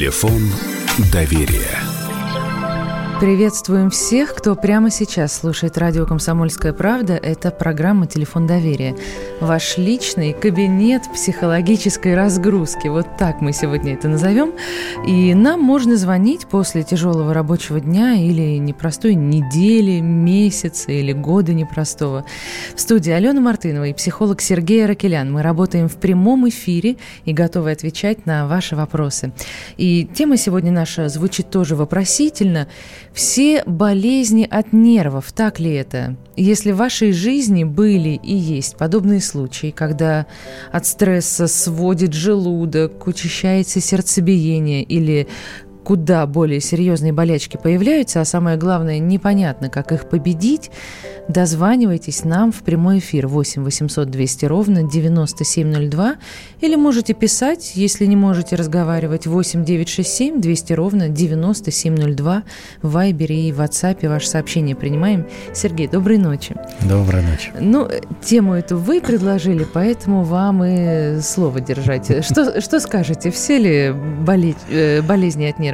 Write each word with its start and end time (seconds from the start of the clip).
Телефон 0.00 0.50
доверия. 1.12 1.89
Приветствуем 3.20 3.90
всех, 3.90 4.34
кто 4.34 4.56
прямо 4.56 4.90
сейчас 4.90 5.36
слушает 5.36 5.76
радио 5.76 6.06
«Комсомольская 6.06 6.72
правда». 6.72 7.16
Это 7.16 7.50
программа 7.50 8.06
«Телефон 8.06 8.46
доверия». 8.46 8.96
Ваш 9.42 9.76
личный 9.76 10.32
кабинет 10.32 11.02
психологической 11.12 12.14
разгрузки. 12.14 12.88
Вот 12.88 13.18
так 13.18 13.42
мы 13.42 13.52
сегодня 13.52 13.92
это 13.92 14.08
назовем. 14.08 14.54
И 15.06 15.34
нам 15.34 15.60
можно 15.60 15.98
звонить 15.98 16.46
после 16.46 16.82
тяжелого 16.82 17.34
рабочего 17.34 17.78
дня 17.78 18.14
или 18.14 18.56
непростой 18.56 19.14
недели, 19.14 20.00
месяца 20.00 20.90
или 20.90 21.12
года 21.12 21.52
непростого. 21.52 22.24
В 22.74 22.80
студии 22.80 23.12
Алена 23.12 23.42
Мартынова 23.42 23.84
и 23.84 23.92
психолог 23.92 24.40
Сергей 24.40 24.86
Ракелян. 24.86 25.30
Мы 25.30 25.42
работаем 25.42 25.90
в 25.90 25.96
прямом 25.96 26.48
эфире 26.48 26.96
и 27.26 27.34
готовы 27.34 27.70
отвечать 27.70 28.24
на 28.24 28.46
ваши 28.46 28.76
вопросы. 28.76 29.32
И 29.76 30.06
тема 30.06 30.38
сегодня 30.38 30.72
наша 30.72 31.10
звучит 31.10 31.50
тоже 31.50 31.76
вопросительно– 31.76 32.66
все 33.12 33.64
болезни 33.64 34.46
от 34.50 34.72
нервов, 34.72 35.32
так 35.32 35.58
ли 35.58 35.72
это? 35.72 36.16
Если 36.36 36.72
в 36.72 36.76
вашей 36.76 37.12
жизни 37.12 37.64
были 37.64 38.20
и 38.22 38.34
есть 38.34 38.76
подобные 38.76 39.20
случаи, 39.20 39.72
когда 39.76 40.26
от 40.72 40.86
стресса 40.86 41.46
сводит 41.48 42.12
желудок, 42.12 43.06
учащается 43.06 43.80
сердцебиение 43.80 44.82
или 44.82 45.28
куда 45.84 46.26
более 46.26 46.60
серьезные 46.60 47.12
болячки 47.12 47.56
появляются, 47.56 48.20
а 48.20 48.24
самое 48.24 48.56
главное, 48.56 48.98
непонятно, 48.98 49.70
как 49.70 49.92
их 49.92 50.08
победить, 50.08 50.70
дозванивайтесь 51.28 52.24
нам 52.24 52.52
в 52.52 52.62
прямой 52.62 52.98
эфир 52.98 53.26
8 53.26 53.62
800 53.62 54.10
200 54.10 54.44
ровно 54.46 54.82
9702 54.82 56.16
или 56.60 56.76
можете 56.76 57.14
писать, 57.14 57.72
если 57.74 58.06
не 58.06 58.16
можете 58.16 58.56
разговаривать, 58.56 59.26
8 59.26 59.64
967 59.64 60.40
200 60.40 60.72
ровно 60.72 61.08
9702 61.08 62.42
в 62.82 62.90
Вайбере 62.90 63.48
и 63.48 63.52
в 63.52 63.60
WhatsApp 63.60 64.08
ваше 64.08 64.28
сообщение 64.28 64.76
принимаем. 64.76 65.26
Сергей, 65.54 65.88
доброй 65.88 66.18
ночи. 66.18 66.54
Доброй 66.82 67.22
ночи. 67.22 67.52
Ну, 67.58 67.88
тему 68.22 68.54
эту 68.54 68.76
вы 68.76 69.00
предложили, 69.00 69.66
поэтому 69.72 70.24
вам 70.24 70.64
и 70.64 71.20
слово 71.20 71.60
держать. 71.60 72.24
Что, 72.24 72.60
что 72.60 72.80
скажете, 72.80 73.30
все 73.30 73.58
ли 73.58 73.94
э, 74.68 75.02
болезни 75.02 75.44
от 75.46 75.58
нервов? 75.58 75.69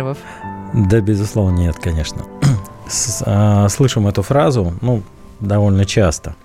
Да, 0.75 1.01
безусловно, 1.01 1.59
нет, 1.59 1.77
конечно. 1.77 2.23
А, 3.25 3.69
слышим 3.69 4.07
эту 4.07 4.23
фразу, 4.23 4.73
ну, 4.81 5.03
довольно 5.41 5.85
часто. 5.85 6.37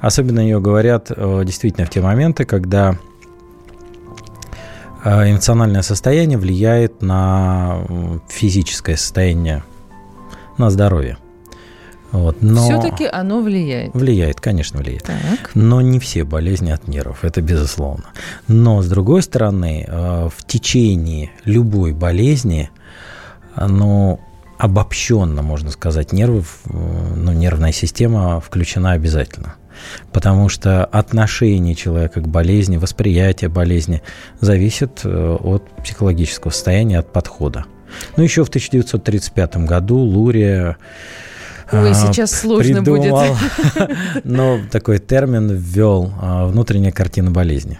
Особенно 0.00 0.38
ее 0.38 0.60
говорят 0.60 1.10
э, 1.10 1.42
действительно 1.44 1.84
в 1.84 1.90
те 1.90 2.00
моменты, 2.00 2.44
когда 2.44 2.96
э, 5.04 5.30
эмоциональное 5.32 5.82
состояние 5.82 6.38
влияет 6.38 7.02
на 7.02 7.80
физическое 8.28 8.96
состояние, 8.96 9.64
на 10.58 10.70
здоровье. 10.70 11.18
Вот, 12.12 12.42
но 12.42 12.64
Все-таки 12.64 13.06
оно 13.06 13.40
влияет. 13.40 13.94
Влияет, 13.94 14.40
конечно, 14.40 14.80
влияет. 14.80 15.04
Так. 15.04 15.50
Но 15.54 15.80
не 15.80 16.00
все 16.00 16.24
болезни 16.24 16.70
от 16.70 16.88
нервов, 16.88 17.24
это 17.24 17.40
безусловно. 17.40 18.06
Но, 18.48 18.82
с 18.82 18.88
другой 18.88 19.22
стороны, 19.22 19.84
э, 19.86 20.28
в 20.34 20.46
течение 20.46 21.30
любой 21.44 21.92
болезни, 21.92 22.70
ну, 23.56 24.20
обобщенно, 24.58 25.42
можно 25.42 25.70
сказать, 25.70 26.12
нервы, 26.12 26.44
ну, 26.66 27.32
нервная 27.32 27.72
система 27.72 28.40
включена 28.40 28.92
обязательно. 28.92 29.54
Потому 30.12 30.48
что 30.48 30.84
отношение 30.84 31.74
человека 31.74 32.20
к 32.20 32.28
болезни, 32.28 32.76
восприятие 32.76 33.48
болезни 33.48 34.02
зависит 34.40 35.00
э, 35.04 35.36
от 35.40 35.70
психологического 35.82 36.50
состояния, 36.50 36.98
от 36.98 37.12
подхода. 37.12 37.64
Ну, 38.16 38.22
еще 38.22 38.44
в 38.44 38.48
1935 38.48 39.56
году 39.58 39.96
Лурия 39.96 40.76
Ой, 41.72 41.90
а, 41.92 41.94
сейчас 41.94 42.32
сложно 42.32 42.82
придумал, 42.82 43.34
будет. 43.34 44.24
Но 44.24 44.58
такой 44.70 44.98
термин 44.98 45.50
ввел 45.50 46.12
а, 46.20 46.46
внутренняя 46.46 46.92
картина 46.92 47.30
болезни. 47.30 47.78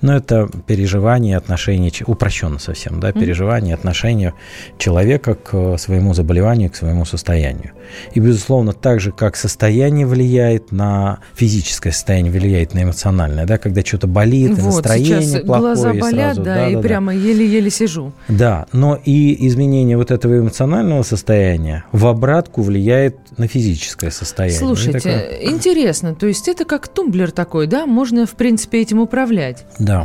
Но 0.00 0.16
это 0.16 0.48
переживание 0.66 1.36
отношения, 1.36 1.90
упрощенно 2.06 2.58
совсем, 2.58 3.00
да, 3.00 3.12
переживание 3.12 3.74
отношения 3.74 4.34
человека 4.78 5.34
к 5.34 5.76
своему 5.78 6.14
заболеванию, 6.14 6.70
к 6.70 6.76
своему 6.76 7.04
состоянию. 7.04 7.72
И, 8.12 8.20
безусловно, 8.20 8.72
так 8.72 9.00
же, 9.00 9.12
как 9.12 9.36
состояние 9.36 10.06
влияет 10.06 10.72
на 10.72 11.18
физическое 11.34 11.90
состояние, 11.90 12.32
влияет 12.32 12.74
на 12.74 12.82
эмоциональное, 12.82 13.46
да, 13.46 13.58
когда 13.58 13.82
что-то 13.82 14.06
болит, 14.06 14.52
вот, 14.52 14.76
настроение 14.76 15.22
сейчас 15.22 15.42
плохое. 15.42 15.74
глаза 15.74 15.94
болят, 15.94 16.34
сразу, 16.34 16.42
да, 16.42 16.54
да, 16.54 16.68
и 16.68 16.74
да, 16.74 16.80
прямо 16.80 17.14
еле-еле 17.14 17.70
сижу. 17.70 18.12
Да, 18.28 18.66
но 18.72 18.98
и 19.04 19.46
изменение 19.48 19.96
вот 19.96 20.10
этого 20.10 20.38
эмоционального 20.38 21.02
состояния 21.02 21.84
в 21.92 22.06
обратку 22.06 22.62
влияет 22.62 23.16
на 23.36 23.48
физическое 23.48 24.10
состояние. 24.10 24.58
Слушайте, 24.58 24.98
такое... 24.98 25.50
интересно, 25.50 26.14
то 26.14 26.26
есть 26.26 26.48
это 26.48 26.64
как 26.64 26.88
тумблер 26.88 27.30
такой, 27.30 27.66
да, 27.66 27.86
можно, 27.86 28.26
в 28.26 28.32
принципе, 28.32 28.80
этим 28.82 29.00
управлять? 29.00 29.64
Да. 29.78 29.97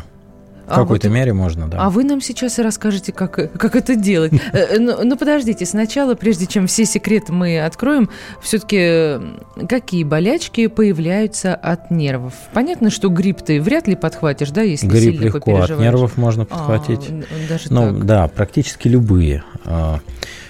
В 0.65 0.71
а 0.71 0.75
какой-то 0.75 1.09
вот, 1.09 1.15
мере 1.15 1.33
можно, 1.33 1.67
да. 1.67 1.77
А 1.79 1.89
вы 1.89 2.05
нам 2.05 2.21
сейчас 2.21 2.57
и 2.57 2.61
расскажете, 2.61 3.11
как, 3.11 3.33
как 3.33 3.75
это 3.75 3.95
делать. 3.95 4.31
Э, 4.53 4.79
но, 4.79 5.03
но 5.03 5.17
подождите, 5.17 5.65
сначала, 5.65 6.15
прежде 6.15 6.45
чем 6.45 6.67
все 6.67 6.85
секреты 6.85 7.33
мы 7.33 7.59
откроем, 7.59 8.09
все-таки 8.41 9.19
какие 9.67 10.05
болячки 10.05 10.67
появляются 10.67 11.53
от 11.53 11.91
нервов? 11.91 12.33
Понятно, 12.53 12.91
что 12.91 13.09
грипп 13.09 13.41
ты 13.41 13.61
вряд 13.61 13.87
ли 13.87 13.95
подхватишь, 13.95 14.51
да, 14.51 14.61
если 14.61 14.87
грипп 14.87 15.15
сильно 15.15 15.23
легко, 15.25 15.61
от 15.61 15.79
нервов 15.79 16.15
можно 16.15 16.43
а, 16.43 16.45
подхватить. 16.45 17.09
А, 17.09 17.49
даже 17.49 17.73
ну, 17.73 17.93
так. 17.93 18.05
Да, 18.05 18.27
практически 18.29 18.87
любые. 18.87 19.43
А, 19.65 19.99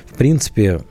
в 0.06 0.16
принципе, 0.16 0.82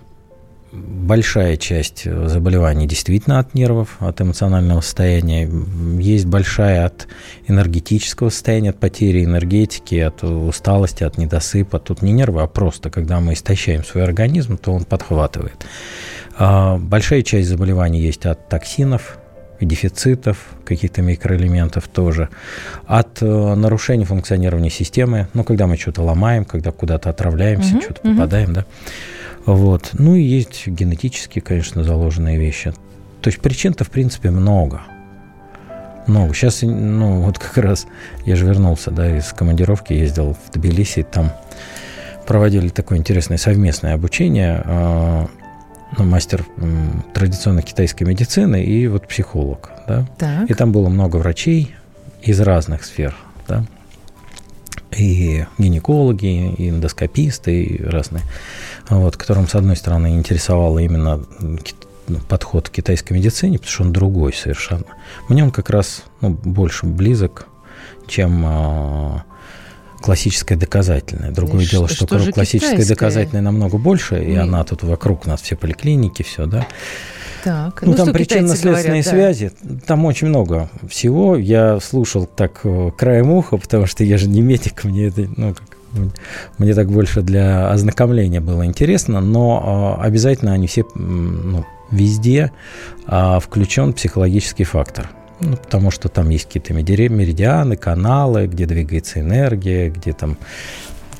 большая 0.72 1.56
часть 1.56 2.04
заболеваний 2.04 2.86
действительно 2.86 3.38
от 3.38 3.54
нервов, 3.54 3.96
от 4.00 4.20
эмоционального 4.20 4.80
состояния. 4.80 5.48
Есть 6.00 6.26
большая 6.26 6.86
от 6.86 7.08
энергетического 7.46 8.30
состояния, 8.30 8.70
от 8.70 8.80
потери 8.80 9.24
энергетики, 9.24 9.96
от 9.96 10.24
усталости, 10.24 11.04
от 11.04 11.18
недосыпа. 11.18 11.78
Тут 11.78 12.02
не 12.02 12.12
нервы, 12.12 12.42
а 12.42 12.46
просто, 12.46 12.90
когда 12.90 13.20
мы 13.20 13.34
истощаем 13.34 13.84
свой 13.84 14.04
организм, 14.04 14.56
то 14.56 14.72
он 14.72 14.84
подхватывает. 14.84 15.66
А, 16.38 16.78
большая 16.78 17.22
часть 17.22 17.48
заболеваний 17.48 18.00
есть 18.00 18.24
от 18.24 18.48
токсинов, 18.48 19.18
дефицитов, 19.60 20.38
каких-то 20.64 21.02
микроэлементов 21.02 21.86
тоже, 21.86 22.28
от 22.86 23.22
э, 23.22 23.54
нарушений 23.54 24.04
функционирования 24.04 24.70
системы, 24.70 25.28
ну, 25.34 25.44
когда 25.44 25.66
мы 25.66 25.76
что-то 25.76 26.02
ломаем, 26.02 26.44
когда 26.44 26.72
куда-то 26.72 27.10
отравляемся, 27.10 27.76
угу, 27.76 27.82
что-то 27.82 28.00
угу. 28.00 28.16
попадаем, 28.16 28.52
да. 28.54 28.64
Вот. 29.46 29.90
Ну 29.94 30.14
и 30.14 30.22
есть 30.22 30.66
генетические, 30.66 31.42
конечно, 31.42 31.84
заложенные 31.84 32.38
вещи. 32.38 32.72
То 33.20 33.28
есть 33.28 33.40
причин-то, 33.40 33.84
в 33.84 33.90
принципе, 33.90 34.30
много. 34.30 34.82
Много. 36.06 36.34
Сейчас, 36.34 36.62
ну, 36.62 37.22
вот 37.22 37.38
как 37.38 37.56
раз 37.58 37.86
я 38.24 38.34
же 38.36 38.44
вернулся, 38.46 38.90
да, 38.90 39.16
из 39.16 39.32
командировки, 39.32 39.92
ездил 39.92 40.34
в 40.34 40.52
Тбилиси, 40.52 41.04
там 41.04 41.30
проводили 42.26 42.68
такое 42.68 42.98
интересное 42.98 43.38
совместное 43.38 43.94
обучение, 43.94 44.62
э, 44.64 45.26
ну, 45.98 46.04
мастер 46.04 46.44
традиционной 47.14 47.62
китайской 47.62 48.04
медицины 48.04 48.64
и 48.64 48.86
вот 48.88 49.06
психолог, 49.06 49.70
да. 49.86 50.06
Так. 50.18 50.50
И 50.50 50.54
там 50.54 50.72
было 50.72 50.88
много 50.88 51.16
врачей 51.16 51.74
из 52.22 52.40
разных 52.40 52.84
сфер, 52.84 53.14
да, 53.46 53.64
и 54.96 55.46
гинекологи, 55.58 56.54
и 56.54 56.70
эндоскописты, 56.70 57.64
и 57.64 57.82
разные 57.82 58.22
вот, 58.88 59.16
которым, 59.16 59.48
с 59.48 59.54
одной 59.54 59.76
стороны, 59.76 60.14
интересовало 60.14 60.78
именно 60.78 61.24
ну, 61.40 62.18
подход 62.28 62.68
к 62.68 62.72
китайской 62.72 63.12
медицине, 63.12 63.58
потому 63.58 63.72
что 63.72 63.82
он 63.84 63.92
другой 63.92 64.32
совершенно. 64.32 64.84
Мне 65.28 65.44
он 65.44 65.50
как 65.50 65.70
раз 65.70 66.04
ну, 66.20 66.30
больше 66.30 66.86
близок, 66.86 67.46
чем 68.06 68.42
а, 68.44 69.24
классическое 70.00 70.58
доказательное. 70.58 71.30
Другое 71.30 71.62
и 71.64 71.66
дело, 71.66 71.88
что, 71.88 72.06
что, 72.06 72.18
что 72.18 72.32
классическое 72.32 72.86
доказательное 72.86 73.42
намного 73.42 73.78
больше, 73.78 74.22
и, 74.22 74.32
и 74.32 74.36
она 74.36 74.64
тут 74.64 74.82
вокруг 74.82 75.26
нас 75.26 75.40
все 75.42 75.56
поликлиники, 75.56 76.22
все, 76.22 76.46
да. 76.46 76.66
Так, 77.44 77.82
ну, 77.82 77.90
ну 77.90 77.96
там 77.96 78.12
причинно-следственные 78.12 79.02
связи, 79.02 79.52
да. 79.62 79.80
там 79.86 80.04
очень 80.04 80.28
много 80.28 80.68
всего. 80.88 81.36
Я 81.36 81.80
слушал 81.80 82.26
так 82.26 82.60
э, 82.64 82.90
краем 82.96 83.30
уха, 83.30 83.56
потому 83.56 83.86
что 83.86 84.04
я 84.04 84.18
же 84.18 84.28
не 84.28 84.40
медик, 84.40 84.84
мне 84.84 85.06
это, 85.06 85.28
ну, 85.36 85.54
как 85.54 85.72
мне 86.58 86.74
так 86.74 86.90
больше 86.90 87.22
для 87.22 87.70
ознакомления 87.70 88.40
было 88.40 88.64
интересно, 88.64 89.20
но 89.20 89.96
а, 89.98 90.02
обязательно 90.02 90.52
они 90.52 90.66
все 90.66 90.84
ну, 90.94 91.64
везде 91.90 92.52
а, 93.06 93.40
включен 93.40 93.92
психологический 93.92 94.64
фактор. 94.64 95.10
Ну, 95.40 95.56
потому 95.56 95.90
что 95.90 96.08
там 96.08 96.30
есть 96.30 96.46
какие-то 96.46 96.72
меридианы, 96.72 97.76
каналы, 97.76 98.46
где 98.46 98.64
двигается 98.64 99.20
энергия, 99.20 99.90
где 99.90 100.12
там 100.12 100.38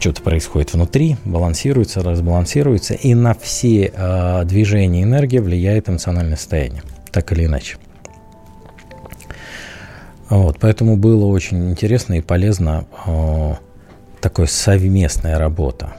что-то 0.03 0.23
происходит 0.23 0.75
внутри, 0.75 1.17
балансируется, 1.25 2.03
разбалансируется, 2.03 2.95
и 2.95 3.15
на 3.15 3.35
все 3.35 3.93
э, 3.95 4.45
движения 4.45 5.05
энергии 5.05 5.39
влияет 5.39 5.89
эмоциональное 5.89 6.37
состояние, 6.37 6.83
так 7.13 7.31
или 7.31 7.47
иначе. 7.47 7.77
Вот, 10.29 10.59
поэтому 10.59 10.97
было 10.97 11.27
очень 11.27 11.71
интересно 11.71 12.15
и 12.15 12.21
полезно 12.21 12.85
э, 13.07 13.55
такая 14.21 14.47
совместная 14.47 15.39
работа. 15.39 15.95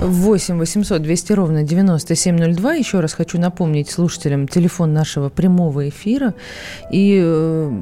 8 0.00 0.58
800 0.58 1.02
200 1.02 1.32
ровно 1.34 1.62
9702. 1.62 2.74
Еще 2.74 2.98
раз 2.98 3.12
хочу 3.12 3.38
напомнить 3.38 3.90
слушателям 3.90 4.48
телефон 4.48 4.92
нашего 4.92 5.28
прямого 5.28 5.88
эфира. 5.88 6.34
И 6.90 7.20
э, 7.22 7.72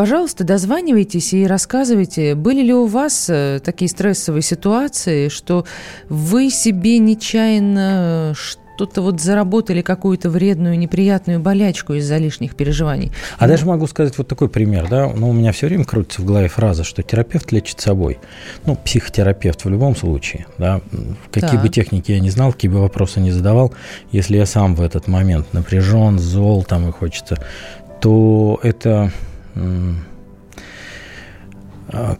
Пожалуйста, 0.00 0.44
дозванивайтесь 0.44 1.34
и 1.34 1.46
рассказывайте, 1.46 2.34
были 2.34 2.62
ли 2.62 2.72
у 2.72 2.86
вас 2.86 3.26
э, 3.28 3.60
такие 3.62 3.86
стрессовые 3.86 4.40
ситуации, 4.40 5.28
что 5.28 5.66
вы 6.08 6.48
себе 6.48 6.96
нечаянно 6.96 8.32
что-то 8.34 9.02
вот 9.02 9.20
заработали 9.20 9.82
какую-то 9.82 10.30
вредную, 10.30 10.78
неприятную 10.78 11.38
болячку 11.38 11.92
из-за 11.92 12.16
лишних 12.16 12.56
переживаний. 12.56 13.12
А 13.36 13.46
даже 13.46 13.66
могу 13.66 13.86
сказать 13.86 14.16
вот 14.16 14.26
такой 14.26 14.48
пример, 14.48 14.88
да, 14.88 15.06
ну, 15.14 15.28
у 15.28 15.32
меня 15.34 15.52
все 15.52 15.66
время 15.66 15.84
крутится 15.84 16.22
в 16.22 16.24
голове 16.24 16.48
фраза, 16.48 16.82
что 16.82 17.02
терапевт 17.02 17.52
лечит 17.52 17.78
собой. 17.78 18.18
Ну, 18.64 18.76
психотерапевт 18.76 19.66
в 19.66 19.68
любом 19.68 19.94
случае, 19.94 20.46
да, 20.56 20.80
какие 21.30 21.50
так. 21.50 21.62
бы 21.62 21.68
техники 21.68 22.10
я 22.10 22.20
не 22.20 22.30
знал, 22.30 22.54
какие 22.54 22.70
бы 22.70 22.80
вопросы 22.80 23.20
не 23.20 23.32
задавал, 23.32 23.74
если 24.12 24.38
я 24.38 24.46
сам 24.46 24.76
в 24.76 24.80
этот 24.80 25.08
момент 25.08 25.52
напряжен, 25.52 26.18
зол 26.18 26.64
там 26.64 26.88
и 26.88 26.90
хочется, 26.90 27.36
то 28.00 28.58
это 28.62 29.12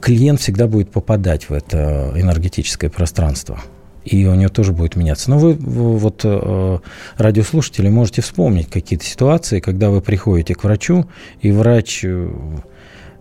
клиент 0.01 0.41
всегда 0.41 0.67
будет 0.67 0.91
попадать 0.91 1.49
в 1.49 1.53
это 1.53 2.13
энергетическое 2.17 2.91
пространство 2.91 3.61
и 4.05 4.27
у 4.27 4.35
нее 4.35 4.49
тоже 4.49 4.73
будет 4.73 4.97
меняться. 4.97 5.31
Но 5.31 5.39
вы, 5.39 5.55
вот 5.55 6.23
э, 6.25 6.79
радиослушатели 7.17 7.89
можете 7.89 8.23
вспомнить 8.23 8.71
какие-то 8.71 9.05
ситуации, 9.05 9.61
когда 9.61 9.91
вы 9.91 10.01
приходите 10.01 10.55
к 10.55 10.65
врачу, 10.65 11.07
и 11.41 11.51
врач 11.51 12.01
э, 12.05 12.29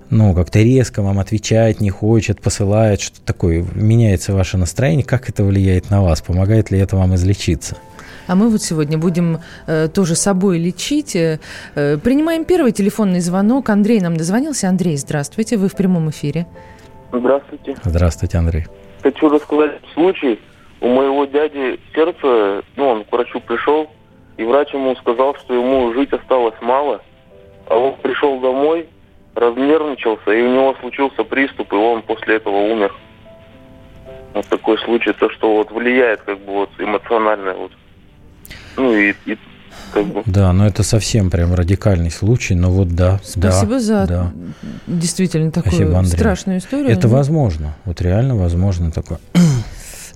ну, 0.10 0.34
как-то 0.34 0.60
резко 0.60 1.02
вам 1.02 1.20
отвечает, 1.20 1.82
не 1.82 1.90
хочет, 1.90 2.42
посылает, 2.42 3.02
что 3.02 3.22
такое, 3.22 3.66
меняется 3.74 4.34
ваше 4.34 4.58
настроение, 4.58 5.06
как 5.06 5.30
это 5.30 5.44
влияет 5.44 5.90
на 5.90 6.02
вас, 6.02 6.22
помогает 6.22 6.72
ли 6.72 6.80
это 6.80 6.96
вам 6.96 7.16
излечиться? 7.16 7.78
А 8.30 8.36
мы 8.36 8.50
вот 8.50 8.62
сегодня 8.62 9.00
будем 9.00 9.40
э, 9.66 9.88
тоже 9.88 10.14
собой 10.14 10.60
лечить. 10.60 11.16
Э, 11.16 11.40
э 11.76 11.98
принимаем 11.98 12.46
первый 12.46 12.72
телефонный 12.72 13.22
звонок. 13.22 13.70
Андрей 13.70 14.00
нам 14.02 14.18
дозвонился. 14.18 14.70
Андрей, 14.70 14.98
здравствуйте, 14.98 15.58
вы 15.58 15.68
в 15.68 15.76
прямом 15.76 16.12
эфире. 16.12 16.46
Здравствуйте. 17.12 17.76
Здравствуйте, 17.84 18.38
Андрей. 18.38 18.66
Хочу 19.02 19.30
рассказать 19.30 19.82
случай 19.96 20.40
у 20.80 20.88
моего 20.90 21.26
дяди 21.26 21.80
сердце, 21.96 22.64
ну, 22.76 22.88
он 22.88 23.04
к 23.04 23.12
врачу 23.12 23.40
пришел, 23.42 23.90
и 24.38 24.44
врач 24.44 24.74
ему 24.76 24.96
сказал, 24.98 25.36
что 25.36 25.56
ему 25.56 25.92
жить 25.94 26.14
осталось 26.14 26.56
мало, 26.62 27.02
а 27.66 27.78
он 27.78 27.96
пришел 27.98 28.40
домой, 28.40 28.88
разнервничался, 29.34 30.32
и 30.32 30.42
у 30.44 30.54
него 30.54 30.76
случился 30.80 31.24
приступ, 31.24 31.74
и 31.74 31.76
он 31.76 32.04
после 32.04 32.36
этого 32.36 32.58
умер. 32.58 32.94
Вот 34.36 34.46
такой 34.46 34.78
случай, 34.78 35.14
то, 35.14 35.30
что 35.32 35.56
вот 35.56 35.72
влияет 35.72 36.22
как 36.22 36.38
бы 36.40 36.54
вот 36.54 36.70
эмоционально 36.78 37.56
вот. 37.56 37.72
Ну 38.78 38.94
и, 38.94 39.14
и 39.26 39.38
как 39.94 40.06
бы. 40.06 40.24
Да, 40.26 40.54
но 40.54 40.68
это 40.68 40.84
совсем 40.84 41.30
прям 41.30 41.54
радикальный 41.54 42.12
случай, 42.12 42.56
но 42.56 42.70
вот 42.70 42.90
да. 42.90 43.20
Спасибо 43.24 43.74
да, 43.74 43.80
за 43.80 44.08
да. 44.08 44.32
действительно 44.88 45.52
такую 45.52 45.90
Спасибо, 45.90 46.04
страшную 46.04 46.60
историю. 46.60 46.90
Это 46.90 47.08
возможно, 47.08 47.76
вот 47.86 48.02
реально 48.02 48.36
возможно 48.36 48.92
такое. 48.92 49.20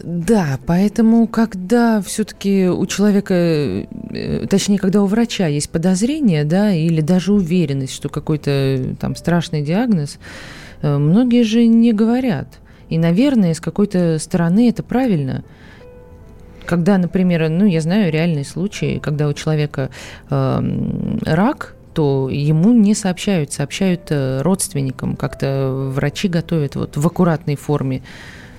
Да, 0.03 0.59
поэтому, 0.65 1.27
когда 1.27 2.01
все-таки 2.01 2.67
у 2.67 2.85
человека, 2.87 3.33
э, 3.33 4.45
точнее, 4.49 4.77
когда 4.77 5.01
у 5.01 5.05
врача 5.05 5.47
есть 5.47 5.69
подозрение, 5.69 6.43
да, 6.43 6.73
или 6.73 6.99
даже 6.99 7.31
уверенность, 7.31 7.93
что 7.93 8.09
какой-то 8.09 8.95
там 8.99 9.15
страшный 9.15 9.61
диагноз, 9.61 10.17
э, 10.81 10.97
многие 10.97 11.43
же 11.43 11.65
не 11.67 11.93
говорят. 11.93 12.47
И, 12.89 12.97
наверное, 12.97 13.53
с 13.53 13.61
какой-то 13.61 14.19
стороны 14.19 14.69
это 14.69 14.83
правильно. 14.83 15.43
Когда, 16.65 16.97
например, 16.97 17.49
ну, 17.49 17.65
я 17.65 17.81
знаю 17.81 18.11
реальные 18.11 18.45
случаи, 18.45 18.99
когда 18.99 19.27
у 19.27 19.33
человека 19.33 19.89
э, 20.29 21.19
рак, 21.25 21.75
то 21.93 22.29
ему 22.29 22.73
не 22.73 22.95
сообщают, 22.95 23.53
сообщают 23.53 24.07
э, 24.09 24.41
родственникам. 24.41 25.15
Как-то 25.15 25.91
врачи 25.93 26.27
готовят 26.27 26.75
вот 26.75 26.97
в 26.97 27.05
аккуратной 27.05 27.55
форме 27.55 28.01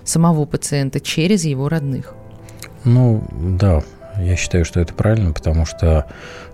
самого 0.05 0.45
пациента 0.45 1.01
через 1.01 1.45
его 1.45 1.69
родных. 1.69 2.15
Ну, 2.85 3.25
да, 3.59 3.83
я 4.19 4.37
считаю, 4.37 4.65
что 4.65 4.81
это 4.81 4.95
правильно, 4.95 5.33
потому 5.33 5.67
что 5.67 6.06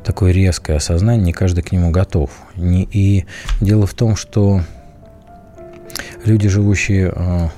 такое 0.04 0.32
резкое 0.32 0.76
осознание, 0.76 1.24
не 1.26 1.32
каждый 1.32 1.62
к 1.62 1.72
нему 1.72 1.90
готов. 1.90 2.30
И 2.56 3.26
дело 3.60 3.86
в 3.86 3.94
том, 3.94 4.16
что 4.16 4.62
люди, 6.24 6.48
живущие 6.48 7.12
э, 7.14 7.48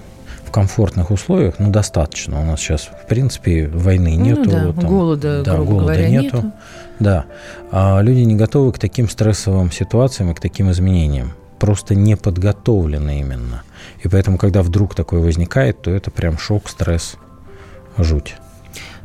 комфортных 0.52 1.10
условиях, 1.10 1.54
ну, 1.58 1.70
достаточно. 1.70 2.40
У 2.40 2.44
нас 2.44 2.60
сейчас, 2.60 2.82
в 2.82 3.06
принципе, 3.08 3.66
войны 3.66 4.16
ну 4.16 4.25
нету. 4.25 4.43
Ну, 4.44 4.50
да, 4.50 4.72
там, 4.72 4.90
голода, 4.90 5.43
да, 5.43 5.56
голода 5.56 5.72
говоря, 5.72 6.08
нету. 6.08 6.37
нету. 6.37 6.52
Да. 7.00 7.25
А 7.72 8.00
люди 8.00 8.20
не 8.20 8.37
готовы 8.37 8.72
к 8.72 8.78
таким 8.78 9.08
стрессовым 9.08 9.72
ситуациям 9.72 10.31
и 10.31 10.34
к 10.34 10.40
таким 10.40 10.70
изменениям. 10.70 11.32
Просто 11.58 11.94
не 11.94 12.16
подготовлены 12.16 13.20
именно. 13.20 13.62
И 14.04 14.08
поэтому, 14.08 14.38
когда 14.38 14.62
вдруг 14.62 14.94
такое 14.94 15.20
возникает, 15.20 15.82
то 15.82 15.90
это 15.90 16.10
прям 16.10 16.38
шок, 16.38 16.69
стресс, 16.69 17.16
жуть. 17.98 18.37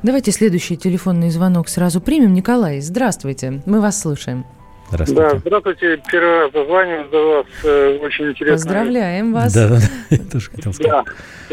Давайте 0.03 0.31
следующий 0.31 0.77
телефонный 0.77 1.31
звонок 1.31 1.69
сразу 1.69 2.01
примем. 2.01 2.33
Николай, 2.33 2.81
здравствуйте, 2.81 3.61
мы 3.65 3.81
вас 3.81 3.99
слушаем. 3.99 4.45
Здравствуйте. 4.89 5.21
Да, 5.21 5.37
здравствуйте. 5.39 6.01
Первый 6.09 6.39
раз 6.39 6.51
дозваниваюсь 6.51 7.09
до 7.09 7.27
вас. 7.37 7.45
Э, 7.63 7.97
очень 8.01 8.29
интересно. 8.29 8.55
Поздравляем 8.55 9.33
вас. 9.33 9.53
Да, 9.53 9.67
да, 9.67 9.75
да. 9.75 10.15
Я 10.15 10.23
тоже 10.31 10.49
хотел 10.49 10.73
сказать. 10.73 10.91
Да, 10.91 11.03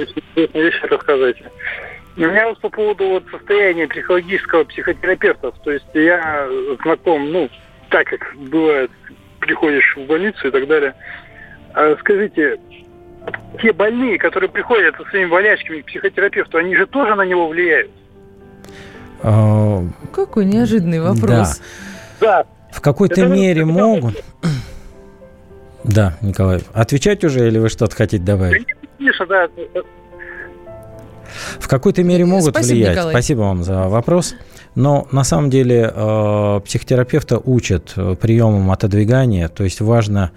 очень 0.02 0.22
интересные 0.36 0.64
вещи 0.64 0.86
рассказывайте. 0.86 1.50
У 2.16 2.20
меня 2.20 2.48
вот 2.48 2.60
по 2.60 2.68
поводу 2.68 3.08
вот 3.08 3.24
состояния 3.30 3.88
психологического 3.88 4.64
психотерапевта. 4.64 5.50
То 5.64 5.72
есть 5.72 5.86
я 5.94 6.48
знаком, 6.84 7.32
ну, 7.32 7.50
так 7.90 8.06
как 8.06 8.20
бывает, 8.36 8.90
приходишь 9.40 9.96
в 9.96 10.06
больницу 10.06 10.46
и 10.46 10.50
так 10.52 10.68
далее. 10.68 10.94
А 11.74 11.96
скажите, 11.98 12.60
те 13.60 13.72
больные, 13.72 14.16
которые 14.18 14.48
приходят 14.48 14.94
со 14.96 15.04
своими 15.10 15.28
болячками 15.28 15.80
к 15.80 15.86
психотерапевту, 15.86 16.58
они 16.58 16.76
же 16.76 16.86
тоже 16.86 17.16
на 17.16 17.22
него 17.22 17.48
влияют? 17.48 17.90
А, 19.24 19.82
Какой 20.12 20.44
неожиданный 20.44 21.00
вопрос. 21.00 21.60
Да. 22.20 22.44
В 22.74 22.80
какой-то 22.80 23.24
мере 23.26 23.64
могут. 23.64 24.22
Да, 25.84 26.16
Николай. 26.22 26.62
Отвечать 26.72 27.24
уже 27.24 27.46
или 27.46 27.58
вы 27.58 27.68
что-то 27.68 27.94
хотите 27.94 28.24
добавить? 28.24 28.66
Конечно, 28.96 29.26
да. 29.26 29.48
В 31.58 31.68
какой-то 31.68 32.02
мере 32.02 32.24
могут 32.24 32.54
Спасибо, 32.54 32.74
влиять. 32.74 32.92
Николай. 32.92 33.12
Спасибо 33.12 33.40
вам 33.40 33.62
за 33.62 33.88
вопрос. 33.88 34.34
Но 34.74 35.06
на 35.12 35.22
самом 35.22 35.50
деле 35.50 35.90
э, 35.94 36.60
психотерапевта 36.64 37.38
учат 37.38 37.92
э, 37.96 38.16
приемам 38.20 38.70
отодвигания, 38.70 39.48
то 39.48 39.62
есть 39.62 39.80
важно 39.80 40.32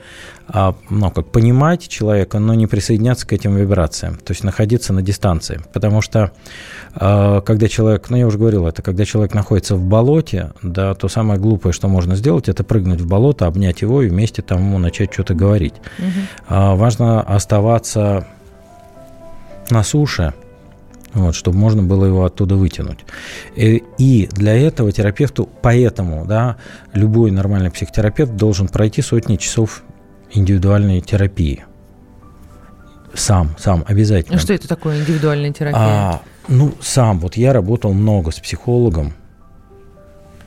э, 0.53 0.73
ну, 0.89 1.09
как 1.11 1.27
понимать 1.27 1.87
человека, 1.87 2.37
но 2.37 2.53
не 2.53 2.67
присоединяться 2.67 3.25
к 3.25 3.33
этим 3.33 3.55
вибрациям, 3.55 4.15
то 4.17 4.31
есть 4.31 4.43
находиться 4.43 4.93
на 4.93 5.01
дистанции. 5.01 5.61
Потому 5.73 6.01
что 6.01 6.31
когда 6.93 7.67
человек, 7.67 8.09
ну 8.09 8.17
я 8.17 8.25
уже 8.25 8.39
говорил 8.39 8.65
это, 8.65 8.81
когда 8.81 9.05
человек 9.05 9.35
находится 9.35 9.75
в 9.75 9.83
болоте, 9.83 10.51
да, 10.63 10.95
то 10.95 11.07
самое 11.07 11.39
глупое, 11.39 11.71
что 11.71 11.87
можно 11.87 12.15
сделать, 12.15 12.49
это 12.49 12.63
прыгнуть 12.63 13.01
в 13.01 13.07
болото, 13.07 13.45
обнять 13.45 13.81
его 13.81 14.01
и 14.01 14.09
вместе 14.09 14.41
там 14.41 14.59
ему 14.59 14.79
начать 14.79 15.13
что-то 15.13 15.35
говорить. 15.35 15.75
Угу. 15.99 16.75
Важно 16.77 17.21
оставаться 17.21 18.25
на 19.69 19.83
суше, 19.83 20.33
вот, 21.17 21.35
чтобы 21.35 21.57
можно 21.57 21.83
было 21.83 22.05
его 22.05 22.25
оттуда 22.25 22.55
вытянуть. 22.55 22.99
И, 23.55 23.83
и 23.97 24.27
для 24.31 24.55
этого 24.55 24.91
терапевту, 24.91 25.49
поэтому, 25.61 26.25
да, 26.25 26.57
любой 26.93 27.31
нормальный 27.31 27.71
психотерапевт 27.71 28.35
должен 28.35 28.67
пройти 28.67 29.01
сотни 29.01 29.35
часов 29.37 29.83
индивидуальной 30.31 31.01
терапии. 31.01 31.65
Сам, 33.13 33.55
сам, 33.57 33.83
обязательно. 33.87 34.37
А 34.37 34.39
что 34.39 34.53
это 34.53 34.67
такое 34.67 34.99
индивидуальная 34.99 35.51
терапия? 35.51 35.79
А, 35.81 36.21
ну, 36.47 36.73
сам, 36.81 37.19
вот 37.19 37.35
я 37.35 37.51
работал 37.51 37.93
много 37.93 38.31
с 38.31 38.39
психологом, 38.39 39.13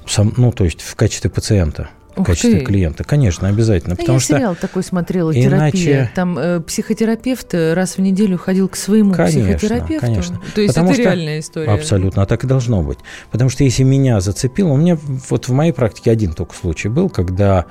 сам, 0.07 0.33
ну, 0.37 0.53
то 0.53 0.65
есть 0.65 0.81
в 0.81 0.95
качестве 0.95 1.31
пациента 1.31 1.91
в 2.25 2.27
качестве 2.27 2.61
ты. 2.61 2.65
клиента. 2.65 3.05
Конечно, 3.05 3.49
обязательно. 3.49 3.97
Потому 3.97 4.15
я 4.15 4.21
что 4.21 4.37
сериал 4.37 4.57
такой 4.57 4.83
смотрела, 4.83 5.33
терапия. 5.33 5.99
Иначе... 5.99 6.11
Там 6.15 6.39
э, 6.39 6.61
психотерапевт 6.61 7.55
э, 7.55 7.75
раз 7.75 7.97
в 7.97 8.01
неделю 8.01 8.39
ходил 8.39 8.69
к 8.69 8.77
своему 8.77 9.13
конечно, 9.13 9.43
психотерапевту. 9.43 10.07
Конечно. 10.07 10.41
То 10.55 10.61
есть 10.61 10.75
Потому 10.75 10.91
это 10.91 11.01
что... 11.01 11.11
реальная 11.11 11.39
история. 11.41 11.71
Абсолютно, 11.71 12.27
так 12.27 12.45
и 12.45 12.47
должно 12.47 12.83
быть. 12.83 12.99
Потому 13.31 13.51
что 13.51 13.65
если 13.65 13.83
меня 13.83 14.21
зацепило, 14.21 14.69
у 14.69 14.77
меня 14.77 14.99
вот 15.29 15.49
в 15.49 15.53
моей 15.53 15.73
практике 15.73 16.11
один 16.11 16.33
только 16.33 16.55
случай 16.55 16.89
был, 16.89 17.09
когда 17.09 17.61
а, 17.61 17.65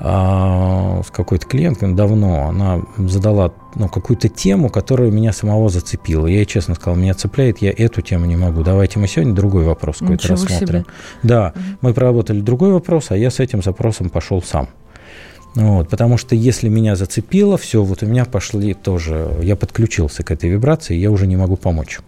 с 0.00 1.10
какой-то 1.10 1.46
клиенткой 1.46 1.92
давно, 1.94 2.48
она 2.48 2.82
задала 2.98 3.52
ну, 3.74 3.88
какую-то 3.88 4.28
тему, 4.28 4.70
которая 4.70 5.10
меня 5.10 5.32
самого 5.32 5.68
зацепила. 5.68 6.26
Я 6.26 6.36
ей 6.36 6.46
честно 6.46 6.76
сказал, 6.76 6.96
меня 6.96 7.14
цепляет, 7.14 7.58
я 7.58 7.72
эту 7.72 8.00
тему 8.00 8.26
не 8.26 8.36
могу. 8.36 8.62
Давайте 8.62 9.00
мы 9.00 9.08
сегодня 9.08 9.34
другой 9.34 9.64
вопрос 9.64 9.98
какой-то 9.98 10.28
рассмотрим. 10.28 10.66
Себе. 10.68 10.84
Да, 11.24 11.52
угу. 11.54 11.64
мы 11.80 11.94
проработали 11.94 12.40
другой 12.40 12.72
вопрос, 12.72 13.10
а 13.10 13.16
я 13.16 13.30
с 13.30 13.40
этим 13.40 13.62
запросом 13.62 14.08
пошел 14.08 14.40
сам. 14.40 14.68
Вот, 15.54 15.88
потому 15.88 16.18
что 16.18 16.36
если 16.36 16.68
меня 16.68 16.94
зацепило, 16.94 17.58
все, 17.58 17.82
вот 17.82 18.02
у 18.04 18.06
меня 18.06 18.24
пошли 18.24 18.74
тоже, 18.74 19.32
я 19.42 19.56
подключился 19.56 20.22
к 20.22 20.30
этой 20.30 20.50
вибрации, 20.50 20.94
я 20.94 21.10
уже 21.10 21.26
не 21.26 21.36
могу 21.36 21.56
помочь. 21.56 21.98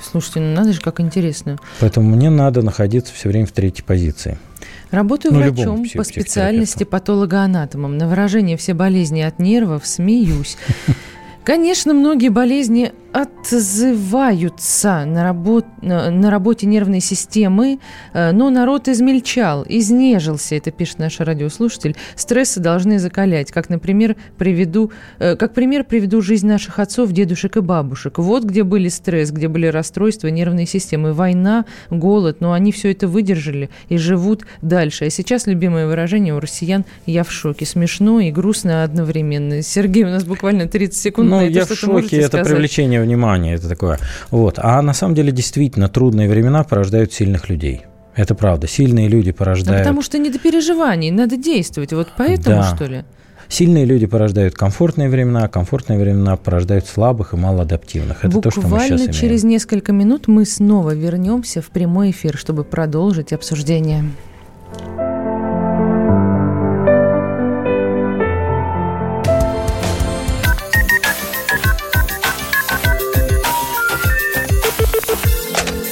Слушайте, 0.00 0.40
ну 0.40 0.54
надо 0.54 0.72
же, 0.72 0.80
как 0.80 0.98
интересно. 0.98 1.58
Поэтому 1.78 2.16
мне 2.16 2.30
надо 2.30 2.62
находиться 2.62 3.14
все 3.14 3.28
время 3.28 3.46
в 3.46 3.52
третьей 3.52 3.84
позиции. 3.84 4.38
Работаю 4.92 5.32
ну, 5.32 5.40
врачом 5.40 5.86
по 5.94 6.04
специальности 6.04 6.84
патологоанатомом. 6.84 7.96
На 7.96 8.06
выражение 8.06 8.58
«все 8.58 8.74
болезни 8.74 9.22
от 9.22 9.38
нервов» 9.38 9.86
смеюсь. 9.86 10.58
Конечно, 11.44 11.92
многие 11.92 12.28
болезни 12.28 12.92
отзываются 13.12 15.04
на, 15.04 15.22
работ, 15.22 15.66
на 15.82 16.30
работе 16.30 16.66
нервной 16.66 17.00
системы, 17.00 17.78
э, 18.14 18.32
но 18.32 18.48
народ 18.48 18.88
измельчал, 18.88 19.66
изнежился, 19.68 20.54
это 20.54 20.70
пишет 20.70 20.98
наш 20.98 21.20
радиослушатель. 21.20 21.94
Стрессы 22.16 22.60
должны 22.60 22.98
закалять. 22.98 23.52
Как, 23.52 23.68
например, 23.68 24.16
приведу, 24.38 24.92
э, 25.18 25.36
как 25.36 25.52
пример 25.52 25.84
приведу 25.84 26.22
жизнь 26.22 26.46
наших 26.46 26.78
отцов, 26.78 27.12
дедушек 27.12 27.58
и 27.58 27.60
бабушек. 27.60 28.18
Вот 28.18 28.44
где 28.44 28.62
были 28.62 28.88
стресс, 28.88 29.30
где 29.30 29.48
были 29.48 29.66
расстройства 29.66 30.28
нервной 30.28 30.66
системы, 30.66 31.12
война, 31.12 31.66
голод, 31.90 32.40
но 32.40 32.52
они 32.52 32.72
все 32.72 32.92
это 32.92 33.08
выдержали 33.08 33.68
и 33.90 33.98
живут 33.98 34.46
дальше. 34.62 35.06
А 35.06 35.10
сейчас 35.10 35.46
любимое 35.46 35.86
выражение 35.86 36.34
у 36.34 36.40
россиян 36.40 36.86
«я 37.04 37.24
в 37.24 37.30
шоке». 37.30 37.66
Смешно 37.66 38.20
и 38.20 38.30
грустно 38.30 38.84
одновременно. 38.84 39.60
Сергей, 39.60 40.04
у 40.04 40.08
нас 40.08 40.24
буквально 40.24 40.66
30 40.66 40.96
секунд 40.96 41.31
ну, 41.32 41.40
это. 41.42 41.52
я 41.52 41.64
в 41.66 41.74
шоке, 41.74 42.16
это 42.18 42.28
сказать? 42.28 42.46
привлечение 42.48 43.02
внимание, 43.02 43.54
это 43.54 43.68
такое. 43.68 43.98
Вот. 44.30 44.58
А 44.58 44.80
на 44.82 44.94
самом 44.94 45.14
деле 45.14 45.32
действительно 45.32 45.88
трудные 45.88 46.28
времена 46.28 46.64
порождают 46.64 47.12
сильных 47.12 47.48
людей. 47.48 47.82
Это 48.14 48.34
правда. 48.34 48.66
Сильные 48.66 49.08
люди 49.08 49.32
порождают... 49.32 49.78
Ну, 49.78 49.84
потому 49.84 50.02
что 50.02 50.18
не 50.18 50.30
до 50.30 50.38
переживаний, 50.38 51.10
надо 51.10 51.36
действовать. 51.36 51.92
Вот 51.92 52.08
поэтому, 52.16 52.56
да. 52.56 52.76
что 52.76 52.84
ли? 52.84 53.04
Сильные 53.48 53.84
люди 53.84 54.06
порождают 54.06 54.54
комфортные 54.54 55.08
времена, 55.08 55.44
а 55.44 55.48
комфортные 55.48 55.98
времена 55.98 56.36
порождают 56.36 56.86
слабых 56.86 57.34
и 57.34 57.36
малоадаптивных. 57.36 58.24
Это 58.24 58.28
Буквально 58.28 58.42
то, 58.42 58.50
что 58.50 58.68
мы 58.68 58.80
сейчас 58.80 59.00
имеем. 59.00 59.12
через 59.12 59.44
несколько 59.44 59.92
минут 59.92 60.26
мы 60.26 60.46
снова 60.46 60.94
вернемся 60.94 61.60
в 61.60 61.66
прямой 61.66 62.12
эфир, 62.12 62.36
чтобы 62.36 62.64
продолжить 62.64 63.32
обсуждение. 63.32 64.04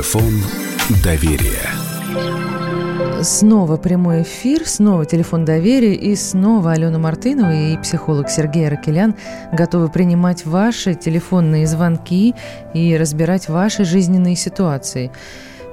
Телефон 0.00 0.32
доверия. 1.04 3.22
Снова 3.22 3.76
прямой 3.76 4.22
эфир, 4.22 4.66
снова 4.66 5.04
телефон 5.04 5.44
доверия 5.44 5.94
и 5.94 6.16
снова 6.16 6.72
Алена 6.72 6.98
Мартынова 6.98 7.52
и 7.52 7.76
психолог 7.76 8.30
Сергей 8.30 8.70
Ракелян 8.70 9.14
готовы 9.52 9.90
принимать 9.90 10.46
ваши 10.46 10.94
телефонные 10.94 11.66
звонки 11.66 12.34
и 12.72 12.96
разбирать 12.96 13.50
ваши 13.50 13.84
жизненные 13.84 14.36
ситуации. 14.36 15.12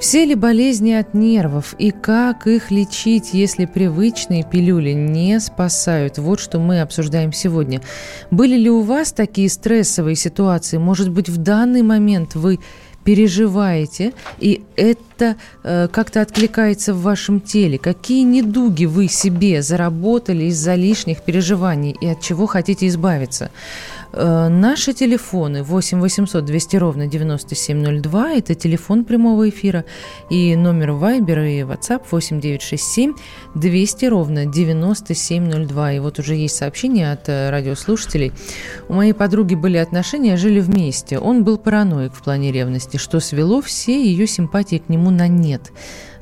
Все 0.02 0.26
ли 0.26 0.36
болезни 0.36 0.92
от 0.92 1.14
нервов 1.14 1.74
и 1.80 1.92
как 1.92 2.48
их 2.48 2.70
лечить, 2.70 3.34
если 3.34 3.66
привычные 3.66 4.44
пилюли 4.44 4.92
не 4.92 5.40
спасают? 5.40 6.18
Вот 6.18 6.42
что 6.42 6.60
мы 6.60 6.82
обсуждаем 6.82 7.32
сегодня. 7.32 7.82
Были 8.30 8.58
ли 8.58 8.70
у 8.70 8.82
вас 8.82 9.14
такие 9.14 9.50
стрессовые 9.50 10.16
ситуации? 10.16 10.78
Может 10.78 11.10
быть, 11.10 11.30
в 11.30 11.38
данный 11.38 11.82
момент 11.82 12.36
вы 12.36 12.60
переживаете, 13.08 14.12
и 14.38 14.62
это 14.76 15.38
э, 15.64 15.88
как-то 15.88 16.22
откликается 16.22 16.94
в 16.94 17.02
вашем 17.04 17.40
теле. 17.40 17.78
Какие 17.78 18.24
недуги 18.24 18.84
вы 18.84 19.08
себе 19.08 19.62
заработали 19.62 20.44
из-за 20.48 20.76
лишних 20.76 21.22
переживаний 21.22 21.96
и 22.02 22.08
от 22.08 22.20
чего 22.20 22.48
хотите 22.48 22.86
избавиться? 22.88 23.50
Э, 24.20 24.48
наши 24.50 24.94
телефоны 24.94 25.62
8 25.64 26.00
800 26.00 26.44
200 26.44 26.78
ровно 26.78 27.08
9702, 27.08 28.32
это 28.34 28.56
телефон 28.56 29.06
прямого 29.06 29.48
эфира, 29.50 29.86
и 30.32 30.56
номер 30.56 30.92
Viber 30.92 31.48
и 31.48 31.62
WhatsApp 31.62 32.02
8 32.10 32.42
967 32.42 33.14
200 33.54 34.06
ровно 34.06 34.46
9702. 34.46 35.94
И 35.94 36.00
вот 36.00 36.20
уже 36.20 36.36
есть 36.36 36.56
сообщение 36.56 37.12
от 37.12 37.30
э, 37.30 37.52
радиослушателей. 37.52 38.32
У 38.90 38.94
моей 38.94 39.14
подруги 39.14 39.54
были 39.54 39.78
отношения, 39.78 40.36
жили 40.38 40.62
вместе. 40.62 41.20
Он 41.20 41.44
был 41.44 41.58
параноик 41.58 42.14
в 42.14 42.24
плане 42.24 42.52
ревности, 42.52 42.98
что 42.98 43.20
свело 43.20 43.62
все 43.62 44.04
ее 44.04 44.26
симпатии 44.26 44.78
к 44.78 44.90
нему 44.90 45.12
на 45.12 45.28
нет. 45.28 45.72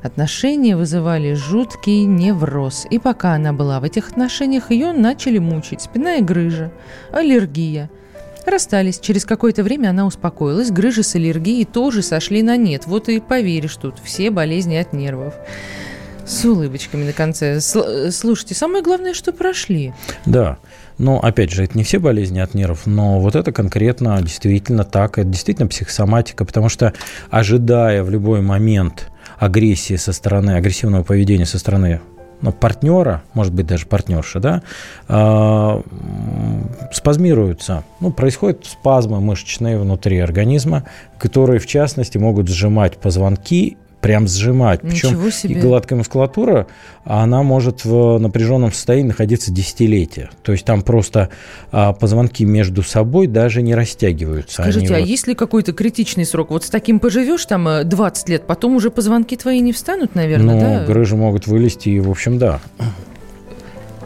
Отношения 0.06 0.76
вызывали 0.76 1.34
жуткий 1.34 2.04
невроз. 2.04 2.86
И 2.90 3.00
пока 3.00 3.34
она 3.34 3.52
была 3.52 3.80
в 3.80 3.84
этих 3.84 4.10
отношениях, 4.10 4.70
ее 4.70 4.92
начали 4.92 5.38
мучить 5.38 5.82
спина 5.82 6.16
и 6.16 6.22
грыжа, 6.22 6.70
аллергия. 7.12 7.90
Расстались. 8.46 9.00
Через 9.00 9.24
какое-то 9.24 9.64
время 9.64 9.90
она 9.90 10.06
успокоилась. 10.06 10.70
Грыжи 10.70 11.02
с 11.02 11.16
аллергией 11.16 11.64
тоже 11.64 12.02
сошли 12.02 12.42
на 12.42 12.56
нет. 12.56 12.86
Вот 12.86 13.08
и 13.08 13.18
поверишь 13.18 13.76
тут, 13.76 13.96
все 14.02 14.30
болезни 14.30 14.76
от 14.76 14.92
нервов. 14.92 15.34
С 16.24 16.44
улыбочками 16.44 17.04
на 17.04 17.12
конце. 17.12 17.60
Слушайте, 17.60 18.54
самое 18.54 18.84
главное, 18.84 19.12
что 19.12 19.32
прошли. 19.32 19.92
Да. 20.24 20.58
Но, 20.98 21.18
опять 21.18 21.50
же, 21.50 21.64
это 21.64 21.76
не 21.76 21.82
все 21.82 21.98
болезни 21.98 22.38
от 22.38 22.54
нервов, 22.54 22.86
но 22.86 23.20
вот 23.20 23.34
это 23.34 23.50
конкретно 23.50 24.22
действительно 24.22 24.84
так, 24.84 25.18
это 25.18 25.28
действительно 25.28 25.68
психосоматика, 25.68 26.44
потому 26.44 26.68
что, 26.68 26.94
ожидая 27.28 28.02
в 28.02 28.10
любой 28.10 28.40
момент 28.40 29.08
агрессии 29.38 29.96
со 29.96 30.12
стороны, 30.12 30.52
агрессивного 30.52 31.02
поведения 31.02 31.46
со 31.46 31.58
стороны 31.58 32.00
ну, 32.40 32.52
партнера, 32.52 33.22
может 33.32 33.54
быть, 33.54 33.66
даже 33.66 33.86
партнерша, 33.86 34.40
да, 34.40 34.62
э, 35.08 35.82
спазмируются. 36.92 37.84
Ну, 38.00 38.12
происходят 38.12 38.66
спазмы 38.66 39.20
мышечные 39.20 39.78
внутри 39.78 40.18
организма, 40.18 40.84
которые, 41.18 41.60
в 41.60 41.66
частности, 41.66 42.18
могут 42.18 42.48
сжимать 42.48 42.98
позвонки 42.98 43.78
прям 44.06 44.28
сжимать. 44.28 44.82
Причем 44.82 45.30
себе. 45.32 45.54
и 45.54 45.58
гладкая 45.58 45.98
мускулатура, 45.98 46.68
она 47.04 47.42
может 47.42 47.84
в 47.84 48.18
напряженном 48.18 48.72
состоянии 48.72 49.08
находиться 49.08 49.50
десятилетия. 49.50 50.30
То 50.42 50.52
есть 50.52 50.64
там 50.64 50.82
просто 50.82 51.30
а, 51.72 51.92
позвонки 51.92 52.44
между 52.44 52.84
собой 52.84 53.26
даже 53.26 53.62
не 53.62 53.74
растягиваются. 53.74 54.62
Скажите, 54.62 54.86
Они 54.86 54.94
а 54.94 55.00
вот... 55.00 55.08
есть 55.08 55.26
ли 55.26 55.34
какой-то 55.34 55.72
критичный 55.72 56.24
срок? 56.24 56.50
Вот 56.50 56.64
с 56.64 56.70
таким 56.70 57.00
поживешь 57.00 57.44
там 57.46 57.66
20 57.84 58.28
э, 58.28 58.32
лет, 58.32 58.46
потом 58.46 58.76
уже 58.76 58.90
позвонки 58.90 59.36
твои 59.36 59.60
не 59.60 59.72
встанут, 59.72 60.14
наверное, 60.14 60.54
ну, 60.54 60.60
да? 60.60 60.84
грыжи 60.84 61.16
могут 61.16 61.48
вылезти, 61.48 61.88
и, 61.88 61.98
в 61.98 62.08
общем, 62.08 62.38
да. 62.38 62.60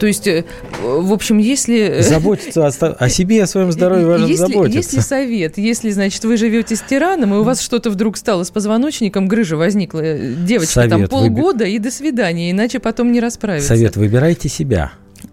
То 0.00 0.06
есть, 0.06 0.26
э, 0.26 0.44
в 0.82 1.12
общем, 1.12 1.36
если... 1.36 2.00
Заботиться 2.00 2.66
о, 2.66 2.86
о 2.86 3.08
себе 3.10 3.36
и 3.36 3.40
о 3.40 3.46
своем 3.46 3.70
здоровье 3.70 4.06
важно 4.06 4.24
если, 4.24 4.46
заботиться. 4.46 4.78
Если 4.78 5.00
совет, 5.00 5.58
если, 5.58 5.90
значит, 5.90 6.24
вы 6.24 6.38
живете 6.38 6.74
с 6.74 6.80
тираном, 6.80 7.34
и 7.34 7.36
у 7.36 7.42
вас 7.42 7.60
что-то 7.60 7.90
вдруг 7.90 8.16
стало 8.16 8.44
с 8.44 8.50
позвоночником, 8.50 9.28
грыжа 9.28 9.58
возникла, 9.58 10.00
э, 10.00 10.34
девочка, 10.34 10.72
совет, 10.72 10.90
там 10.90 11.06
полгода 11.06 11.64
выби... 11.64 11.74
и 11.74 11.78
до 11.78 11.90
свидания, 11.90 12.50
иначе 12.50 12.80
потом 12.80 13.12
не 13.12 13.20
расправиться. 13.20 13.68
Совет, 13.68 13.96
выбирайте 13.96 14.48
себя. 14.48 14.92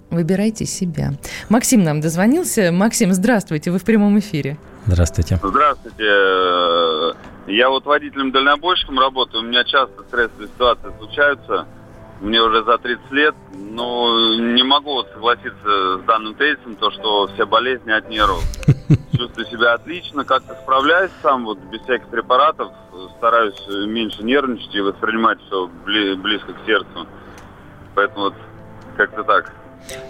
Выбирайте 0.09 0.65
себя. 0.65 1.13
Максим 1.47 1.83
нам 1.83 2.01
дозвонился. 2.01 2.73
Максим, 2.73 3.13
здравствуйте, 3.13 3.71
вы 3.71 3.79
в 3.79 3.83
прямом 3.83 4.19
эфире. 4.19 4.57
Здравствуйте. 4.85 5.39
Здравствуйте. 5.41 6.03
Я 7.47 7.69
вот 7.69 7.85
водителем-дальнобойщиком 7.85 8.99
работаю, 8.99 9.43
у 9.43 9.47
меня 9.47 9.63
часто 9.63 10.03
стрессовые 10.09 10.49
ситуации 10.49 10.89
случаются 10.99 11.65
мне 12.21 12.41
уже 12.41 12.63
за 12.63 12.77
30 12.77 13.11
лет, 13.11 13.35
но 13.53 14.35
не 14.35 14.63
могу 14.63 15.03
согласиться 15.13 15.97
с 15.97 16.01
данным 16.05 16.35
тезисом, 16.35 16.75
то, 16.75 16.91
что 16.91 17.27
все 17.27 17.45
болезни 17.45 17.91
от 17.91 18.09
нервов. 18.09 18.43
Чувствую 19.17 19.45
себя 19.47 19.73
отлично, 19.73 20.25
как-то 20.25 20.55
справляюсь 20.63 21.11
сам, 21.21 21.45
вот 21.45 21.59
без 21.71 21.81
всяких 21.81 22.07
препаратов, 22.07 22.71
стараюсь 23.17 23.59
меньше 23.87 24.23
нервничать 24.23 24.73
и 24.75 24.81
воспринимать 24.81 25.39
все 25.47 25.67
близко 25.85 26.53
к 26.53 26.65
сердцу. 26.65 27.07
Поэтому 27.95 28.25
вот 28.25 28.35
как-то 28.95 29.23
так. 29.23 29.53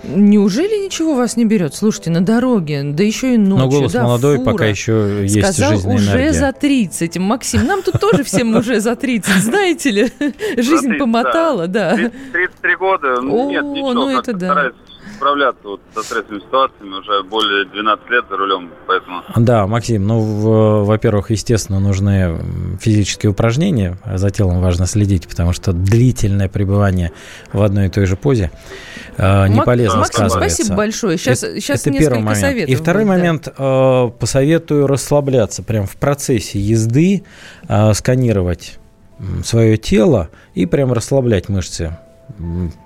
Неужели 0.03 0.85
ничего 0.85 1.15
вас 1.15 1.37
не 1.37 1.45
берет? 1.45 1.75
Слушайте, 1.75 2.09
на 2.09 2.21
дороге, 2.21 2.81
да 2.83 3.03
еще 3.03 3.35
и 3.35 3.37
ночью. 3.37 3.65
Но 3.65 3.69
голос 3.69 3.91
да, 3.91 4.03
молодой, 4.03 4.37
фура. 4.37 4.51
пока 4.51 4.65
еще 4.65 5.19
есть 5.21 5.39
Сказал, 5.39 5.71
жизненная 5.73 5.95
уже 5.95 6.11
энергия. 6.11 6.33
за 6.33 6.51
30. 6.53 7.17
Максим, 7.17 7.65
нам 7.65 7.81
тут 7.83 7.99
тоже 7.99 8.23
всем 8.23 8.55
уже 8.55 8.79
за 8.79 8.95
30, 8.95 9.35
знаете 9.43 9.91
ли. 9.91 10.11
Жизнь 10.57 10.97
помотала, 10.97 11.67
да. 11.67 11.95
33 11.95 12.75
года, 12.75 13.07
нет, 13.21 13.63
ничего, 13.63 13.93
ну 13.93 14.17
это 14.17 14.33
да. 14.33 14.71
Справляться 15.17 15.61
вот 15.63 15.81
со 15.93 16.03
стрессовыми 16.03 16.39
ситуациями 16.39 16.93
уже 16.99 17.23
более 17.23 17.65
12 17.65 18.09
лет 18.09 18.25
за 18.29 18.37
рулем, 18.37 18.69
поэтому... 18.87 19.23
Да, 19.35 19.67
Максим, 19.67 20.07
ну, 20.07 20.83
во-первых, 20.85 21.31
естественно, 21.31 21.79
нужны 21.79 22.37
физические 22.79 23.31
упражнения, 23.31 23.97
за 24.05 24.29
телом 24.29 24.61
важно 24.61 24.85
следить, 24.85 25.27
потому 25.27 25.53
что 25.53 25.73
длительное 25.73 26.47
пребывание 26.49 27.11
в 27.51 27.61
одной 27.61 27.87
и 27.87 27.89
той 27.89 28.05
же 28.05 28.15
позе 28.15 28.51
э, 29.17 29.47
не 29.47 29.61
полезно 29.61 29.99
Максим, 29.99 30.29
спасибо 30.29 30.75
большое. 30.75 31.17
Сейчас, 31.17 31.43
это, 31.43 31.59
сейчас 31.59 31.81
это 31.81 31.97
первый 31.97 32.19
момент. 32.19 32.39
Советов 32.39 32.69
и 32.69 32.75
второй 32.75 33.03
будет, 33.03 33.17
момент, 33.17 33.47
э, 33.57 34.11
посоветую 34.19 34.87
расслабляться 34.87 35.63
прямо 35.63 35.87
в 35.87 35.97
процессе 35.97 36.59
езды, 36.59 37.23
э, 37.67 37.93
сканировать 37.93 38.79
свое 39.43 39.77
тело 39.77 40.29
и 40.53 40.67
прям 40.67 40.93
расслаблять 40.93 41.49
мышцы 41.49 41.97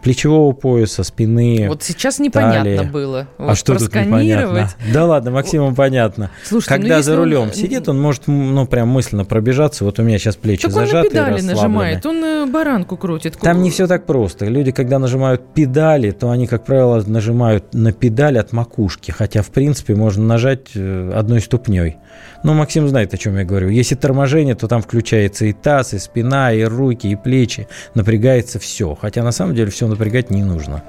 плечевого 0.01 0.53
пояса, 0.53 1.03
спины. 1.03 1.65
Вот 1.67 1.83
сейчас 1.83 2.19
непонятно 2.19 2.77
талии. 2.77 2.89
было. 2.89 3.27
А 3.37 3.43
вот 3.43 3.51
а 3.51 3.55
что 3.55 3.75
тут 3.75 3.93
непонятно? 3.93 4.69
Да 4.93 5.05
ладно, 5.05 5.31
Максиму 5.31 5.75
понятно. 5.75 6.31
Слушайте, 6.43 6.75
ну 6.75 6.81
Когда 6.81 6.97
ну, 6.97 7.03
за 7.03 7.15
рулем 7.15 7.41
он... 7.41 7.53
сидит, 7.53 7.89
он 7.89 7.99
может, 7.99 8.27
ну, 8.27 8.65
прям 8.65 8.89
мысленно 8.89 9.25
пробежаться. 9.25 9.83
Вот 9.83 9.99
у 9.99 10.03
меня 10.03 10.19
сейчас 10.19 10.35
плечи 10.35 10.63
так 10.63 10.71
зажаты. 10.71 10.97
Он 10.97 11.03
на 11.03 11.09
педали 11.09 11.41
нажимает, 11.41 12.05
он 12.05 12.23
э, 12.23 12.45
баранку 12.45 12.97
крутит. 12.97 13.37
Там 13.37 13.61
не 13.61 13.71
все 13.71 13.87
так 13.87 14.05
просто. 14.05 14.45
Люди, 14.45 14.71
когда 14.71 14.99
нажимают 14.99 15.53
педали, 15.53 16.11
то 16.11 16.29
они, 16.29 16.47
как 16.47 16.65
правило, 16.65 17.03
нажимают 17.05 17.73
на 17.73 17.91
педаль 17.91 18.37
от 18.37 18.53
макушки. 18.53 19.11
Хотя, 19.11 19.41
в 19.41 19.49
принципе, 19.49 19.95
можно 19.95 20.23
нажать 20.23 20.71
э, 20.75 21.11
одной 21.13 21.41
ступней. 21.41 21.97
Ну, 22.43 22.53
Максим 22.53 22.87
знает, 22.87 23.13
о 23.13 23.17
чем 23.17 23.37
я 23.37 23.43
говорю. 23.43 23.69
Если 23.69 23.95
торможение, 23.95 24.55
то 24.55 24.67
там 24.67 24.81
включается 24.81 25.45
и 25.45 25.53
таз, 25.53 25.93
и 25.93 25.99
спина, 25.99 26.51
и 26.51 26.63
руки, 26.63 27.07
и 27.07 27.15
плечи. 27.15 27.67
Напрягается 27.93 28.59
все. 28.59 28.95
Хотя 28.95 29.23
на 29.23 29.30
самом 29.31 29.55
деле 29.55 29.71
все 29.71 29.87
напрягать 29.87 30.29
не 30.29 30.43
нужно. 30.43 30.83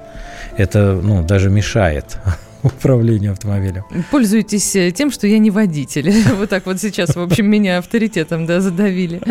Это 0.57 0.99
ну, 1.01 1.23
даже 1.23 1.49
мешает 1.49 2.17
управлению 2.63 3.33
автомобилем. 3.33 3.83
Пользуйтесь 4.09 4.75
э, 4.75 4.91
тем, 4.91 5.11
что 5.11 5.27
я 5.27 5.39
не 5.39 5.51
водитель. 5.51 6.11
Вот 6.43 6.49
так 6.49 6.65
вот 6.65 6.79
сейчас, 6.79 7.15
в 7.15 7.21
общем, 7.21 7.45
меня 7.47 7.77
авторитетом 7.77 8.45
да, 8.45 8.59
задавили. 8.59 9.21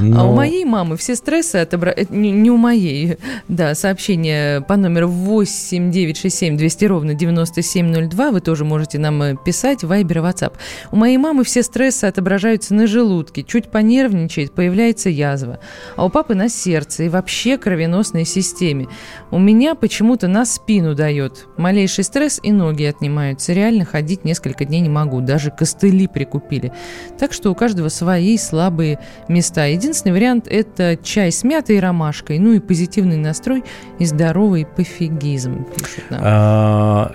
Но... 0.00 0.20
А 0.20 0.24
у 0.24 0.34
моей 0.34 0.64
мамы 0.64 0.96
все 0.96 1.14
стрессы 1.14 1.56
отобрали... 1.56 2.02
Э, 2.02 2.06
не, 2.08 2.30
не 2.30 2.50
у 2.50 2.56
моей, 2.56 3.18
да, 3.48 3.74
сообщение 3.74 4.60
по 4.62 4.76
номеру 4.76 5.08
8967 5.08 6.56
200 6.56 6.84
ровно 6.84 7.14
9702. 7.14 8.30
Вы 8.30 8.40
тоже 8.40 8.64
можете 8.64 8.98
нам 8.98 9.22
э, 9.22 9.36
писать, 9.44 9.82
вайбер 9.82 10.18
WhatsApp. 10.18 10.52
У 10.92 10.96
моей 10.96 11.18
мамы 11.18 11.44
все 11.44 11.62
стрессы 11.62 12.04
отображаются 12.04 12.74
на 12.74 12.86
желудке. 12.86 13.42
Чуть 13.42 13.70
понервничает, 13.70 14.52
появляется 14.52 15.10
язва. 15.10 15.60
А 15.96 16.04
у 16.04 16.10
папы 16.10 16.34
на 16.34 16.48
сердце 16.48 17.04
и 17.04 17.08
вообще 17.08 17.58
кровеносной 17.58 18.24
системе. 18.24 18.88
У 19.30 19.38
меня 19.38 19.74
почему-то 19.74 20.28
на 20.28 20.44
спину 20.44 20.94
дает. 20.94 21.46
Малейший 21.56 22.04
стресс 22.04 22.40
и 22.42 22.49
ноги 22.52 22.84
отнимаются. 22.84 23.52
Реально 23.52 23.84
ходить 23.84 24.24
несколько 24.24 24.64
дней 24.64 24.80
не 24.80 24.88
могу. 24.88 25.20
Даже 25.20 25.50
костыли 25.50 26.06
прикупили. 26.06 26.72
Так 27.18 27.32
что 27.32 27.50
у 27.50 27.54
каждого 27.54 27.88
свои 27.88 28.36
слабые 28.38 28.98
места. 29.28 29.66
Единственный 29.66 30.12
вариант– 30.12 30.46
это 30.50 30.98
чай 31.02 31.32
с 31.32 31.44
мятой 31.44 31.76
и 31.76 31.80
ромашкой. 31.80 32.38
Ну 32.38 32.52
и 32.52 32.60
позитивный 32.60 33.16
настрой 33.16 33.64
и 33.98 34.04
здоровый 34.04 34.66
пофигизм, 34.66 35.66
А, 36.10 37.12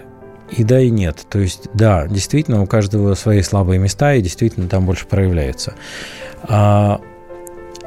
и 0.52 0.64
да, 0.64 0.80
и 0.80 0.90
нет. 0.90 1.26
То 1.30 1.40
есть, 1.40 1.70
да, 1.74 2.08
действительно, 2.08 2.62
у 2.62 2.68
каждого 2.68 3.14
свои 3.16 3.42
слабые 3.42 3.80
места, 3.80 4.14
и 4.14 4.22
действительно 4.22 4.68
там 4.68 4.86
больше 4.86 5.08
проявляется. 5.08 5.74
А, 6.44 7.02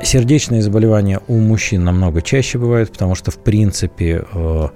сердечные 0.03 0.63
заболевания 0.63 1.21
у 1.29 1.39
мужчин 1.39 1.85
намного 1.85 2.23
чаще 2.23 2.59
бывают, 2.59 2.93
потому 2.93 3.15
что, 3.15 3.31
в 3.31 3.39
принципе, 3.39 4.25
э, 4.33 4.69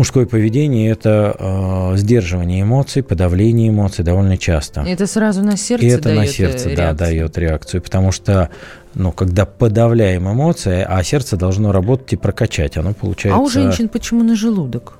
Мужское 0.00 0.24
поведение– 0.24 0.90
это 0.92 1.36
э, 1.38 1.96
сдерживание 1.98 2.62
эмоций, 2.62 3.02
подавление 3.02 3.68
эмоций 3.68 4.02
довольно 4.02 4.38
часто. 4.38 4.80
Это 4.80 5.06
сразу 5.06 5.42
на 5.42 5.58
сердце 5.58 5.84
И 5.84 5.88
это 5.90 6.04
дает 6.04 6.18
на 6.20 6.26
сердце, 6.26 6.68
реакцию. 6.70 6.76
да, 6.78 6.92
дает 6.94 7.36
реакцию, 7.36 7.82
потому 7.82 8.10
что, 8.10 8.48
ну, 8.94 9.12
когда 9.12 9.44
подавляем 9.44 10.26
эмоции, 10.26 10.86
а 10.88 11.04
сердце 11.04 11.36
должно 11.36 11.70
работать 11.70 12.14
и 12.14 12.16
прокачать, 12.16 12.78
оно 12.78 12.94
получается… 12.94 13.38
А 13.38 13.42
у 13.42 13.50
женщин 13.50 13.90
почему 13.90 14.24
на 14.24 14.36
желудок? 14.36 14.94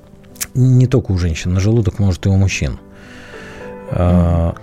Не 0.52 0.86
только 0.86 1.12
у 1.12 1.16
женщин, 1.16 1.54
на 1.54 1.60
желудок 1.60 1.98
может 1.98 2.26
и 2.26 2.28
у 2.28 2.36
мужчин. 2.36 2.78
Mm. 3.92 4.54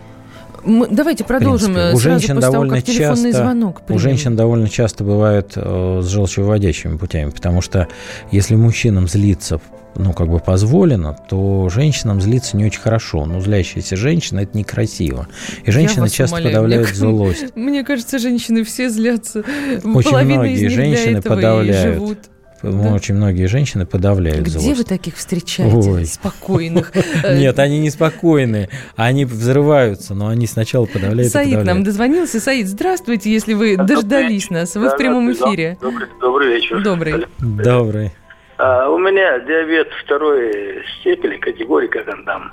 Мы, 0.65 0.87
давайте 0.91 1.23
продолжим. 1.23 1.73
Принципе, 1.73 1.95
у 1.95 1.99
женщин 1.99 2.35
после 2.35 2.51
довольно 2.51 2.81
того, 2.81 2.97
часто 2.97 3.31
звонок 3.31 3.81
у 3.89 3.97
женщин 3.97 4.35
довольно 4.35 4.69
часто 4.69 5.03
бывает 5.03 5.53
э, 5.55 6.01
с 6.03 6.07
желчевыводящими 6.07 6.97
путями, 6.97 7.31
потому 7.31 7.61
что 7.61 7.87
если 8.31 8.55
мужчинам 8.55 9.07
злиться 9.07 9.59
ну, 9.97 10.13
как 10.13 10.27
бы 10.27 10.39
позволено, 10.39 11.17
то 11.29 11.69
женщинам 11.69 12.21
злиться 12.21 12.55
не 12.57 12.65
очень 12.65 12.79
хорошо. 12.79 13.25
Но 13.25 13.39
злящаяся 13.39 13.95
женщина– 13.95 14.39
это 14.41 14.57
некрасиво. 14.57 15.27
И 15.65 15.71
женщины 15.71 16.09
часто 16.09 16.35
умоляю. 16.35 16.55
подавляют 16.55 16.87
мне, 16.89 16.95
злость. 16.95 17.55
Мне 17.55 17.83
кажется, 17.83 18.19
женщины 18.19 18.63
все 18.63 18.89
злятся. 18.89 19.43
Очень 19.83 20.11
Половина 20.11 20.39
многие 20.41 20.67
женщины 20.67 21.21
подавляют. 21.21 22.29
Да? 22.63 22.93
Очень 22.93 23.15
многие 23.15 23.45
женщины 23.45 23.85
подавляют 23.85 24.41
Где 24.41 24.59
злость. 24.59 24.77
вы 24.79 24.83
таких 24.83 25.15
встречаете? 25.15 25.75
Ой. 25.75 26.05
Спокойных. 26.05 26.91
Нет, 27.23 27.59
они 27.59 27.79
не 27.79 27.91
спокойные. 27.91 28.69
Они 28.95 29.25
взрываются, 29.25 30.15
но 30.15 30.29
они 30.29 30.47
сначала 30.47 30.85
подавляют 30.85 31.31
Саид 31.31 31.63
нам 31.63 31.83
дозвонился. 31.83 32.39
Саид, 32.39 32.67
здравствуйте, 32.67 33.31
если 33.31 33.53
вы 33.53 33.77
дождались 33.77 34.49
нас. 34.49 34.75
Вы 34.75 34.89
в 34.89 34.97
прямом 34.97 35.31
эфире. 35.33 35.77
Добрый 36.19 36.55
вечер. 36.55 36.81
Добрый. 36.83 37.25
Добрый. 37.39 38.11
А, 38.57 38.89
у 38.89 38.97
меня 38.97 39.39
диабет 39.39 39.91
второй 40.03 40.83
степени, 40.99 41.37
категории, 41.37 41.87
как 41.87 42.07
он 42.07 42.23
там. 42.25 42.51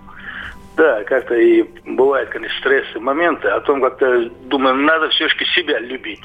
Да, 0.76 1.04
как-то 1.04 1.36
и 1.36 1.62
бывают, 1.84 2.30
конечно, 2.30 2.58
стрессы, 2.58 2.98
моменты, 2.98 3.46
о 3.48 3.60
том 3.60 3.80
как-то 3.80 4.28
думаю, 4.46 4.74
надо 4.74 5.08
все-таки 5.10 5.44
себя 5.44 5.78
любить. 5.78 6.20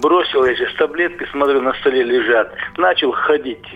Бросил 0.00 0.44
я 0.46 0.54
сейчас 0.54 0.74
таблетки, 0.74 1.28
смотрю, 1.30 1.60
на 1.60 1.74
столе 1.74 2.02
лежат. 2.02 2.52
Начал 2.78 3.12
ходить. 3.12 3.66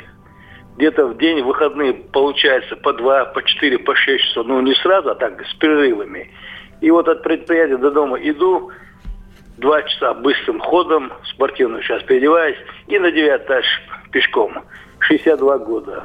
Где-то 0.77 1.07
в 1.07 1.19
день, 1.19 1.43
в 1.43 1.47
выходные, 1.47 1.93
получается, 1.93 2.75
по 2.77 2.95
два, 2.95 3.27
по 3.27 3.43
четыре, 3.45 3.79
по 3.79 3.95
шесть 3.95 4.25
часов. 4.25 4.47
Ну, 4.47 4.61
не 4.63 4.75
сразу, 4.77 5.11
а 5.11 5.15
так, 5.15 5.45
с 5.47 5.55
перерывами. 5.55 6.31
И 6.81 6.91
вот 6.91 7.07
от 7.07 7.23
предприятия 7.23 7.77
до 7.77 7.91
дома 7.91 8.19
иду, 8.19 8.73
два 9.59 9.83
часа 9.83 10.15
быстрым 10.15 10.59
ходом, 10.59 11.13
спортивную 11.25 11.83
сейчас 11.83 12.03
переодеваюсь, 12.03 12.59
и 12.89 12.99
на 12.99 13.13
девятый 13.13 13.47
этаж 13.47 13.65
пешком. 14.11 14.65
62 15.05 15.59
года. 15.59 16.05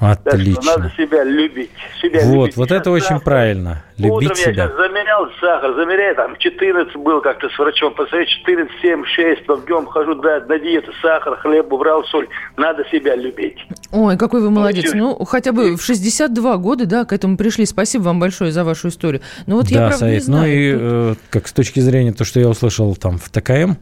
Отлично. 0.00 0.62
Так 0.62 0.76
надо 0.76 0.92
себя 0.96 1.24
любить. 1.24 1.70
Себя 2.00 2.20
вот, 2.24 2.34
любить. 2.34 2.56
вот 2.56 2.70
это 2.70 2.90
очень 2.90 3.18
правильно. 3.18 3.82
Любить 3.96 4.30
Утром 4.30 4.36
себя. 4.36 4.64
я 4.64 4.68
замерял 4.68 5.28
сахар, 5.40 5.74
замеряю, 5.74 6.14
там 6.14 6.36
14 6.36 6.94
был 6.96 7.20
как-то 7.20 7.48
с 7.48 7.58
врачом, 7.58 7.92
посмотреть 7.94 8.28
14, 8.28 8.70
7, 8.80 9.04
6, 9.04 9.46
по 9.46 9.56
днем 9.56 9.86
хожу, 9.86 10.14
да, 10.14 10.38
на 10.46 10.58
диету, 10.60 10.92
сахар, 11.02 11.36
хлеб, 11.38 11.72
убрал 11.72 12.04
соль. 12.04 12.28
Надо 12.56 12.84
себя 12.92 13.16
любить. 13.16 13.58
Ой, 13.90 14.16
какой 14.16 14.40
вы 14.40 14.50
молодец. 14.50 14.92
Ну, 14.94 15.16
ну 15.18 15.24
хотя 15.24 15.50
бы 15.50 15.76
в 15.76 15.82
62 15.82 16.56
года, 16.58 16.86
да, 16.86 17.04
к 17.04 17.12
этому 17.12 17.36
пришли. 17.36 17.66
Спасибо 17.66 18.02
вам 18.02 18.20
большое 18.20 18.52
за 18.52 18.62
вашу 18.62 18.88
историю. 18.88 19.20
Ну, 19.46 19.56
вот 19.56 19.66
да, 19.66 19.70
я, 19.70 19.78
правда, 19.78 19.98
Саид, 19.98 20.14
не 20.14 20.20
знаю. 20.20 20.42
Ну, 20.42 20.48
и 20.48 21.12
э, 21.12 21.14
как 21.30 21.48
с 21.48 21.52
точки 21.52 21.80
зрения 21.80 22.12
то, 22.12 22.24
что 22.24 22.38
я 22.38 22.48
услышал 22.48 22.94
там 22.94 23.18
в 23.18 23.28
ТКМ, 23.30 23.72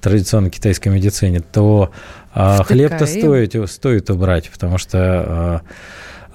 традиционной 0.00 0.50
китайской 0.50 0.88
медицине, 0.88 1.40
то 1.40 1.90
э, 2.36 2.62
хлеб-то 2.64 3.06
стоит, 3.06 3.54
стоит 3.70 4.10
убрать, 4.10 4.50
потому 4.50 4.78
что... 4.78 5.62
Э, 5.64 5.68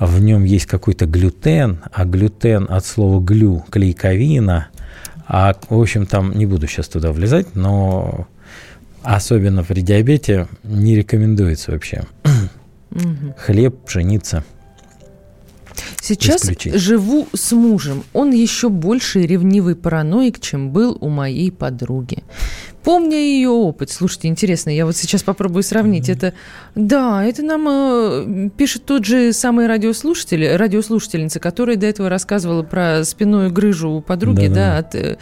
в 0.02 0.20
нем 0.20 0.46
есть 0.46 0.66
какой-то 0.66 1.06
глютен, 1.06 1.80
а 1.92 2.06
глютен 2.06 2.66
от 2.68 2.88
слова 2.88 3.24
глю, 3.24 3.64
клейковина. 3.70 4.70
А, 5.28 5.56
в 5.70 5.80
общем, 5.80 6.08
там 6.08 6.36
не 6.36 6.48
буду 6.48 6.66
сейчас 6.66 6.88
туда 6.88 7.12
влезать, 7.12 7.56
но 7.56 8.28
особенно 9.04 9.64
при 9.64 9.82
диабете 9.82 10.48
не 10.64 10.96
рекомендуется 10.96 11.72
вообще. 11.72 12.04
Хлеб, 13.38 13.86
пшеница. 13.86 14.44
Сейчас 16.02 16.50
живу 16.74 17.28
с 17.34 17.52
мужем. 17.52 18.04
Он 18.14 18.32
еще 18.32 18.70
больше 18.70 19.22
ревнивый 19.22 19.76
параноик, 19.76 20.40
чем 20.40 20.72
был 20.72 20.98
у 21.00 21.10
моей 21.10 21.52
подруги. 21.52 22.24
Помня 22.84 23.18
ее 23.18 23.50
опыт, 23.50 23.92
слушайте, 23.92 24.28
интересно, 24.28 24.70
я 24.72 24.86
вот 24.86 24.96
сейчас 24.96 25.22
попробую 25.22 25.62
сравнить 25.62 26.10
mm-hmm. 26.10 26.14
это. 26.14 26.34
Да, 26.74 27.24
это 27.24 27.44
нам 27.44 27.68
э, 27.70 28.50
пишет 28.58 28.86
тот 28.86 29.06
же 29.06 29.34
самый 29.34 29.68
радиослушатель, 29.68 30.56
радиослушательница, 30.56 31.40
которая 31.40 31.76
до 31.76 31.86
этого 31.86 32.10
рассказывала 32.10 32.64
про 32.64 33.04
спинную 33.04 33.52
грыжу 33.52 33.90
у 33.90 34.02
подруги, 34.02 34.48
да, 34.48 34.56
да 34.56 34.78
от 34.80 34.96
э, 34.96 35.18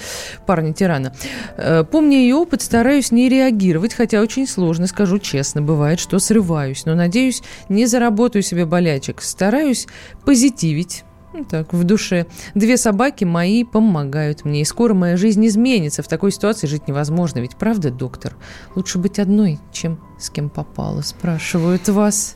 парня-тирана. 0.45 1.13
Э, 1.58 1.84
помня 1.84 2.17
ее 2.17 2.36
опыт, 2.36 2.62
стараюсь 2.62 3.12
не 3.12 3.28
реагировать, 3.28 3.93
хотя 3.93 4.22
очень 4.22 4.48
сложно, 4.48 4.88
скажу 4.88 5.19
честно, 5.19 5.62
бывает, 5.62 6.00
что 6.00 6.19
срываюсь, 6.19 6.86
но 6.86 6.95
надеюсь, 6.95 7.41
не 7.67 7.86
заработаю 7.88 8.41
себе 8.41 8.65
болячек. 8.65 9.22
Стараюсь 9.22 9.88
позитивить, 10.26 11.04
так, 11.50 11.74
в 11.74 11.84
душе. 11.84 12.26
Две 12.56 12.78
собаки 12.78 13.24
мои 13.24 13.63
помогают 13.63 14.46
мне, 14.46 14.62
и 14.62 14.65
скоро 14.65 14.94
моя 14.94 15.18
жизнь 15.18 15.46
изменится. 15.48 16.04
В 16.04 16.08
такой 16.08 16.32
ситуации 16.32 16.68
жить 16.68 16.88
невозможно, 16.88 17.39
ведь 17.39 17.56
правда, 17.56 17.92
доктор? 17.92 18.36
Лучше 18.76 18.98
быть 18.98 19.20
одной, 19.20 19.60
чем 19.72 20.00
с 20.20 20.30
кем 20.30 20.50
попало, 20.50 21.02
спрашивают 21.02 21.88
вас. 21.89 22.36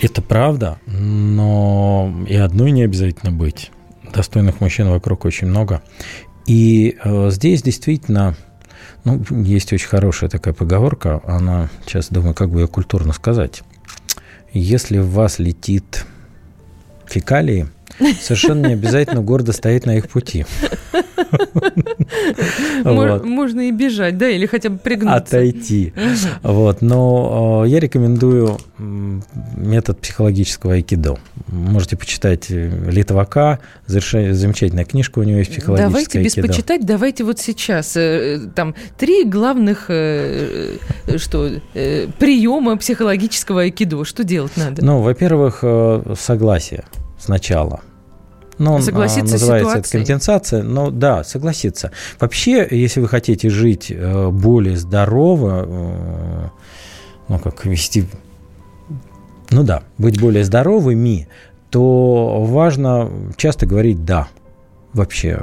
Это 0.00 0.20
правда, 0.20 0.78
но 0.86 2.12
и 2.28 2.34
одной 2.34 2.70
не 2.72 2.82
обязательно 2.82 3.32
быть. 3.32 3.70
Достойных 4.12 4.60
мужчин 4.60 4.88
вокруг 4.88 5.24
очень 5.24 5.48
много. 5.48 5.82
И 6.46 6.96
э, 7.02 7.30
здесь 7.30 7.62
действительно 7.62 8.36
ну, 9.04 9.22
есть 9.30 9.72
очень 9.72 9.88
хорошая 9.88 10.28
такая 10.28 10.52
поговорка, 10.52 11.20
она, 11.24 11.68
сейчас 11.84 12.08
думаю, 12.08 12.34
как 12.34 12.50
бы 12.50 12.60
ее 12.60 12.68
культурно 12.68 13.12
сказать. 13.12 13.62
Если 14.52 14.98
в 14.98 15.10
вас 15.10 15.38
летит 15.38 16.04
фекалии, 17.06 17.68
совершенно 18.20 18.66
не 18.66 18.74
обязательно 18.74 19.22
гордо 19.22 19.52
стоять 19.52 19.86
на 19.86 19.96
их 19.96 20.08
пути. 20.08 20.44
Можно 22.84 23.68
и 23.68 23.72
бежать, 23.72 24.18
да, 24.18 24.28
или 24.28 24.46
хотя 24.46 24.70
бы 24.70 24.78
пригнуться. 24.78 25.16
Отойти. 25.16 25.92
Вот, 26.42 26.82
но 26.82 27.64
э, 27.64 27.68
я 27.68 27.80
рекомендую 27.80 28.58
метод 28.78 30.00
психологического 30.00 30.74
айкидо. 30.74 31.18
Можете 31.48 31.96
почитать 31.96 32.50
э, 32.50 32.90
Литвака, 32.90 33.60
замечательная 33.86 34.84
книжка 34.84 35.18
у 35.18 35.22
него 35.22 35.38
есть 35.38 35.50
психологическая 35.50 35.90
Давайте 35.90 36.22
без 36.22 36.34
почитать, 36.34 36.84
давайте 36.84 37.24
вот 37.24 37.38
сейчас. 37.38 37.96
Э, 37.96 38.40
там 38.54 38.74
три 38.98 39.24
главных 39.24 39.84
что, 39.86 41.50
приема 41.72 42.76
психологического 42.76 43.62
айкидо. 43.62 44.04
Что 44.04 44.24
делать 44.24 44.56
надо? 44.56 44.84
Ну, 44.84 45.00
во-первых, 45.00 45.64
согласие 46.18 46.84
сначала. 47.18 47.80
Ну, 48.58 48.80
согласиться 48.80 49.34
называется 49.34 49.78
это 49.78 49.90
компенсация, 49.90 50.62
но 50.62 50.90
да, 50.90 51.24
согласиться. 51.24 51.90
Вообще, 52.18 52.66
если 52.70 53.00
вы 53.00 53.08
хотите 53.08 53.50
жить 53.50 53.90
э, 53.90 54.30
более 54.30 54.78
здорово, 54.78 55.64
э, 55.66 56.48
ну, 57.28 57.38
как 57.38 57.66
вести, 57.66 58.06
ну 59.50 59.62
да, 59.62 59.82
быть 59.98 60.18
более 60.18 60.42
здоровыми, 60.44 61.28
то 61.70 62.44
важно 62.44 63.10
часто 63.36 63.66
говорить 63.66 64.04
«да» 64.06 64.28
вообще. 64.96 65.40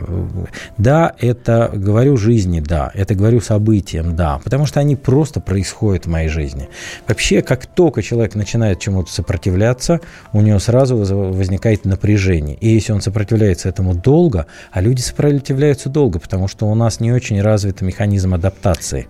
Да, 0.78 1.13
это 1.20 1.72
говорю 1.74 2.18
жизни, 2.18 2.60
да, 2.60 2.92
это 2.94 3.16
говорю 3.16 3.39
событиям, 3.39 4.16
да, 4.16 4.39
потому 4.44 4.66
что 4.66 4.80
они 4.80 4.96
просто 4.96 5.39
происходят 5.39 6.06
в 6.06 6.10
моей 6.10 6.28
жизни. 6.28 6.70
Вообще, 7.08 7.42
как 7.42 7.66
только 7.66 8.02
человек 8.02 8.36
начинает 8.36 8.80
чему-то 8.80 9.12
сопротивляться, 9.12 10.02
у 10.34 10.42
него 10.42 10.60
сразу 10.60 10.98
возникает 10.98 11.86
напряжение. 11.86 12.58
И 12.58 12.70
если 12.70 12.92
он 12.92 13.02
сопротивляется 13.02 13.70
этому 13.70 13.94
долго, 13.94 14.48
а 14.72 14.82
люди 14.82 15.02
сопротивляются 15.02 15.89
долго, 15.89 16.20
потому 16.20 16.48
что 16.48 16.66
у 16.66 16.76
нас 16.76 17.00
не 17.00 17.12
очень 17.12 17.42
развит 17.42 17.82
механизм 17.82 18.34
адаптации, 18.34 19.08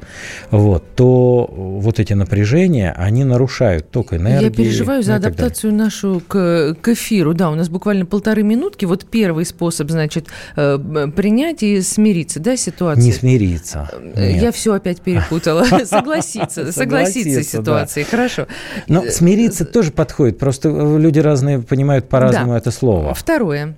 вот, 0.51 0.95
то 0.95 1.49
вот 1.49 1.99
эти 1.99 2.13
напряжения, 2.13 2.93
они 2.97 3.23
нарушают 3.23 3.89
ток 3.91 4.13
энергии. 4.13 4.45
Я 4.45 4.51
переживаю 4.51 5.03
за 5.03 5.15
адаптацию 5.15 5.73
нашу 5.73 6.21
к, 6.27 6.75
к 6.81 6.87
эфиру. 6.89 7.33
Да, 7.33 7.49
у 7.49 7.55
нас 7.55 7.69
буквально 7.69 8.05
полторы 8.05 8.43
минутки. 8.43 8.85
Вот 8.85 9.05
первый 9.05 9.45
способ, 9.45 9.89
значит, 9.89 10.27
принять 10.55 11.63
и 11.63 11.81
смириться, 11.81 12.39
да, 12.39 12.55
ситуация? 12.57 13.03
Не 13.03 13.11
смириться. 13.11 13.89
Э, 14.15 14.31
нет. 14.31 14.41
Я 14.41 14.51
все 14.51 14.73
опять 14.73 15.01
перепутала. 15.01 15.63
Согласиться, 15.85 16.71
согласиться 16.71 17.43
с 17.43 17.47
ситуацией. 17.49 18.05
Хорошо. 18.05 18.47
Но 18.87 19.03
смириться 19.09 19.65
тоже 19.65 19.91
подходит. 19.91 20.37
Просто 20.37 20.69
люди 20.69 21.19
разные 21.19 21.59
понимают 21.59 22.09
по-разному 22.09 22.53
это 22.53 22.71
слово. 22.71 23.13
Второе. 23.13 23.75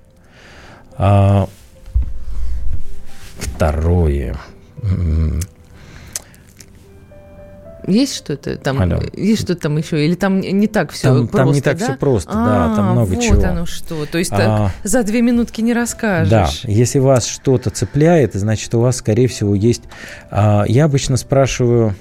А, 0.98 1.48
второе. 3.38 4.36
Есть 7.86 8.16
что-то 8.16 8.56
там? 8.56 8.80
Алло. 8.80 9.00
Есть 9.12 9.42
что-то 9.42 9.62
там 9.62 9.76
еще? 9.76 10.04
Или 10.04 10.14
там 10.14 10.40
не 10.40 10.66
так 10.66 10.90
все 10.90 11.08
там, 11.08 11.28
просто? 11.28 11.36
Там 11.36 11.52
не 11.52 11.60
так 11.60 11.78
да? 11.78 11.84
все 11.84 11.94
просто, 11.96 12.32
а, 12.32 12.68
да, 12.68 12.76
там 12.76 12.92
много 12.92 13.08
вот 13.10 13.22
чего. 13.22 13.36
Вот 13.36 13.44
оно 13.44 13.66
что. 13.66 14.06
То 14.06 14.18
есть 14.18 14.32
а, 14.32 14.36
так 14.36 14.72
за 14.82 15.02
две 15.02 15.22
минутки 15.22 15.60
не 15.60 15.72
расскажешь. 15.72 16.30
Да, 16.30 16.48
если 16.64 16.98
вас 16.98 17.26
что-то 17.26 17.70
цепляет, 17.70 18.34
значит, 18.34 18.74
у 18.74 18.80
вас, 18.80 18.96
скорее 18.96 19.28
всего, 19.28 19.54
есть... 19.54 19.82
А, 20.30 20.64
я 20.66 20.84
обычно 20.84 21.16
спрашиваю... 21.16 21.94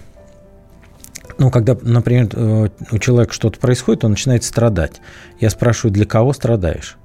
Ну, 1.37 1.51
когда, 1.51 1.77
например, 1.81 2.29
э, 2.31 2.69
у 2.91 2.97
человека 2.97 3.33
что-то 3.33 3.59
происходит, 3.59 4.05
он 4.05 4.11
начинает 4.11 4.45
страдать. 4.45 5.01
Я 5.41 5.49
спрашиваю, 5.49 5.91
для 5.91 6.05
кого 6.05 6.31
страдаешь? 6.31 6.97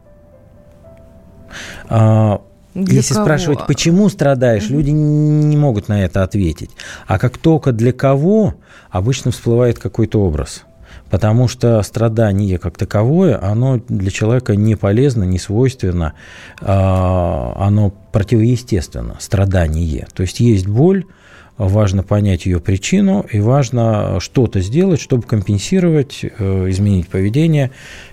А, 1.89 2.41
для 2.75 2.97
Если 2.97 3.15
кого? 3.15 3.25
спрашивать, 3.25 3.67
почему 3.67 4.09
страдаешь, 4.09 4.67
угу. 4.67 4.75
люди 4.75 4.91
не 4.91 5.57
могут 5.57 5.89
на 5.89 6.05
это 6.05 6.23
ответить. 6.23 6.71
А 7.07 7.19
как 7.19 7.39
только 7.39 7.73
для 7.73 7.93
кого, 7.93 8.55
обычно 8.91 9.31
всплывает 9.31 9.79
какой-то 9.79 10.21
образ. 10.21 10.65
Потому 11.11 11.49
что 11.49 11.83
страдание 11.83 12.59
как 12.59 12.79
таковое, 12.79 13.43
оно 13.43 13.81
для 13.89 14.11
человека 14.13 14.55
не 14.55 14.77
полезно, 14.77 15.25
не 15.25 15.41
свойственно, 15.41 16.15
а, 16.61 17.55
оно 17.59 17.93
противоестественно, 18.13 19.17
страдание. 19.19 20.07
То 20.15 20.23
есть 20.23 20.39
есть 20.39 20.69
боль, 20.69 21.05
важно 21.67 22.03
понять 22.03 22.47
ее 22.47 22.59
причину 22.59 23.25
и 23.31 23.39
важно 23.41 24.19
что-то 24.21 24.61
сделать, 24.61 25.01
чтобы 25.01 25.25
компенсировать, 25.25 26.21
э, 26.23 26.71
изменить 26.71 27.09
поведение 27.09 27.71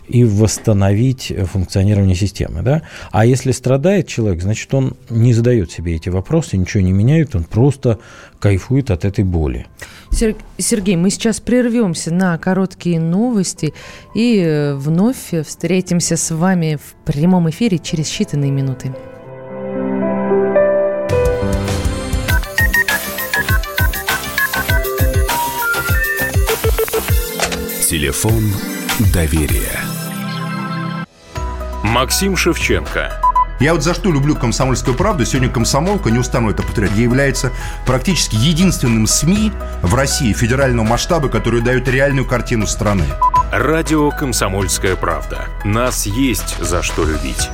и 0.07 0.23
восстановить 0.23 1.33
функционирование 1.51 2.15
системы. 2.15 2.62
Да? 2.62 2.81
А 3.12 3.25
если 3.25 3.51
страдает 3.51 4.07
человек, 4.07 4.41
значит, 4.41 4.73
он 4.73 4.95
не 5.10 5.33
задает 5.33 5.71
себе 5.71 5.95
эти 5.95 6.10
вопросы, 6.10 6.57
ничего 6.57 6.83
не 6.83 6.91
меняет, 6.91 7.36
он 7.36 7.45
просто 7.45 7.99
кайфует 8.39 8.91
от 8.91 9.05
этой 9.05 9.23
боли. 9.23 9.65
Сергей, 10.12 10.95
мы 10.95 11.10
сейчас 11.10 11.39
прервемся 11.39 12.13
на 12.13 12.38
короткие 12.38 12.99
новости 12.99 13.73
и 14.13 14.41
э, 14.43 14.75
вновь 14.75 15.33
встретимся 15.45 16.17
с 16.17 16.33
вами 16.33 16.77
в 16.81 17.05
прямом 17.05 17.49
эфире 17.49 17.79
через 17.79 18.07
считанные 18.07 18.51
минуты. 18.51 18.93
Телефон 27.97 28.53
доверия. 29.12 29.79
Максим 31.81 32.38
Шевченко. 32.38 33.19
Я 33.60 33.73
вот 33.73 33.81
за 33.81 33.95
что 33.95 34.12
люблю 34.12 34.36
«Комсомольскую 34.36 34.95
правду». 34.95 35.25
Сегодня 35.25 35.49
«Комсомолка», 35.49 36.12
не 36.12 36.19
устану 36.19 36.51
это 36.51 36.62
повторять, 36.62 36.91
является 36.91 37.51
практически 37.88 38.36
единственным 38.36 39.07
СМИ 39.07 39.51
в 39.81 39.95
России 39.95 40.31
федерального 40.31 40.86
масштаба, 40.86 41.27
который 41.27 41.62
дает 41.62 41.88
реальную 41.88 42.27
картину 42.27 42.67
страны. 42.67 43.05
Радио 43.51 44.12
«Комсомольская 44.12 44.95
правда». 44.95 45.47
Нас 45.65 46.05
есть 46.05 46.63
за 46.63 46.83
что 46.83 47.03
любить. 47.03 47.49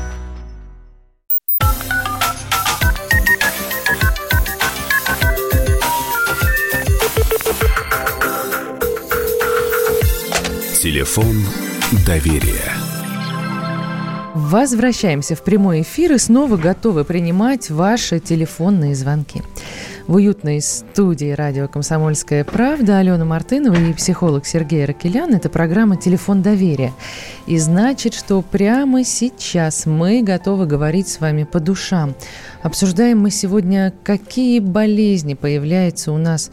Телефон 10.83 11.37
доверия. 12.05 12.73
Возвращаемся 14.35 15.33
в 15.33 15.41
прямой 15.41 15.83
эфир 15.83 16.11
и 16.11 16.17
снова 16.17 16.57
готовы 16.57 17.05
принимать 17.05 17.69
ваши 17.69 18.19
телефонные 18.19 18.93
звонки. 18.93 19.43
В 20.07 20.15
уютной 20.15 20.59
студии 20.59 21.31
радио 21.31 21.69
«Комсомольская 21.69 22.43
правда» 22.43 22.97
Алена 22.97 23.23
Мартынова 23.23 23.75
и 23.75 23.93
психолог 23.93 24.45
Сергей 24.45 24.83
Ракелян. 24.83 25.33
Это 25.33 25.47
программа 25.47 25.95
«Телефон 25.95 26.41
доверия». 26.41 26.91
И 27.47 27.57
значит, 27.57 28.13
что 28.13 28.41
прямо 28.41 29.05
сейчас 29.05 29.85
мы 29.85 30.21
готовы 30.21 30.65
говорить 30.65 31.07
с 31.07 31.21
вами 31.21 31.45
по 31.45 31.61
душам. 31.61 32.13
Обсуждаем 32.61 33.19
мы 33.19 33.31
сегодня, 33.31 33.93
какие 34.03 34.59
болезни 34.59 35.35
появляются 35.35 36.11
у 36.11 36.17
нас 36.17 36.51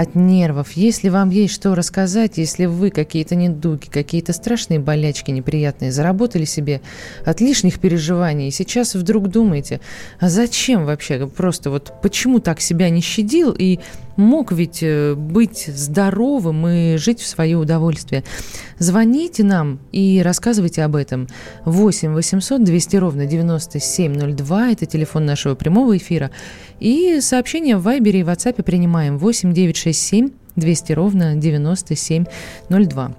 от 0.00 0.14
нервов. 0.14 0.72
Если 0.72 1.08
вам 1.08 1.30
есть 1.30 1.52
что 1.52 1.74
рассказать, 1.74 2.38
если 2.38 2.66
вы 2.66 2.90
какие-то 2.90 3.34
недуги, 3.34 3.86
какие-то 3.86 4.32
страшные 4.32 4.78
болячки 4.78 5.32
неприятные 5.32 5.90
заработали 5.90 6.44
себе 6.44 6.80
от 7.24 7.40
лишних 7.40 7.80
переживаний, 7.80 8.48
и 8.48 8.52
сейчас 8.52 8.94
вдруг 8.94 9.28
думаете, 9.28 9.80
а 10.20 10.28
зачем 10.28 10.86
вообще? 10.86 11.26
Просто 11.26 11.70
вот 11.70 11.92
почему 12.00 12.38
так 12.38 12.60
себя 12.60 12.90
не 12.90 13.00
щадил 13.00 13.52
и 13.58 13.80
мог 14.18 14.52
ведь 14.52 14.82
э, 14.82 15.14
быть 15.14 15.70
здоровым 15.74 16.68
и 16.68 16.96
жить 16.96 17.20
в 17.20 17.26
свое 17.26 17.56
удовольствие. 17.56 18.24
Звоните 18.78 19.44
нам 19.44 19.78
и 19.92 20.20
рассказывайте 20.22 20.82
об 20.82 20.96
этом. 20.96 21.28
8 21.64 22.12
800 22.12 22.62
200 22.64 22.96
ровно 22.96 23.24
9702– 23.26 24.70
это 24.72 24.84
телефон 24.86 25.24
нашего 25.24 25.54
прямого 25.54 25.96
эфира. 25.96 26.30
И 26.80 27.20
сообщения 27.20 27.76
в 27.76 27.82
Вайбере 27.82 28.20
и 28.20 28.24
WhatsApp 28.24 28.62
принимаем 28.62 29.16
8 29.18 29.54
967 29.54 30.30
200 30.56 30.92
ровно 30.92 31.36
9702. 31.36 33.12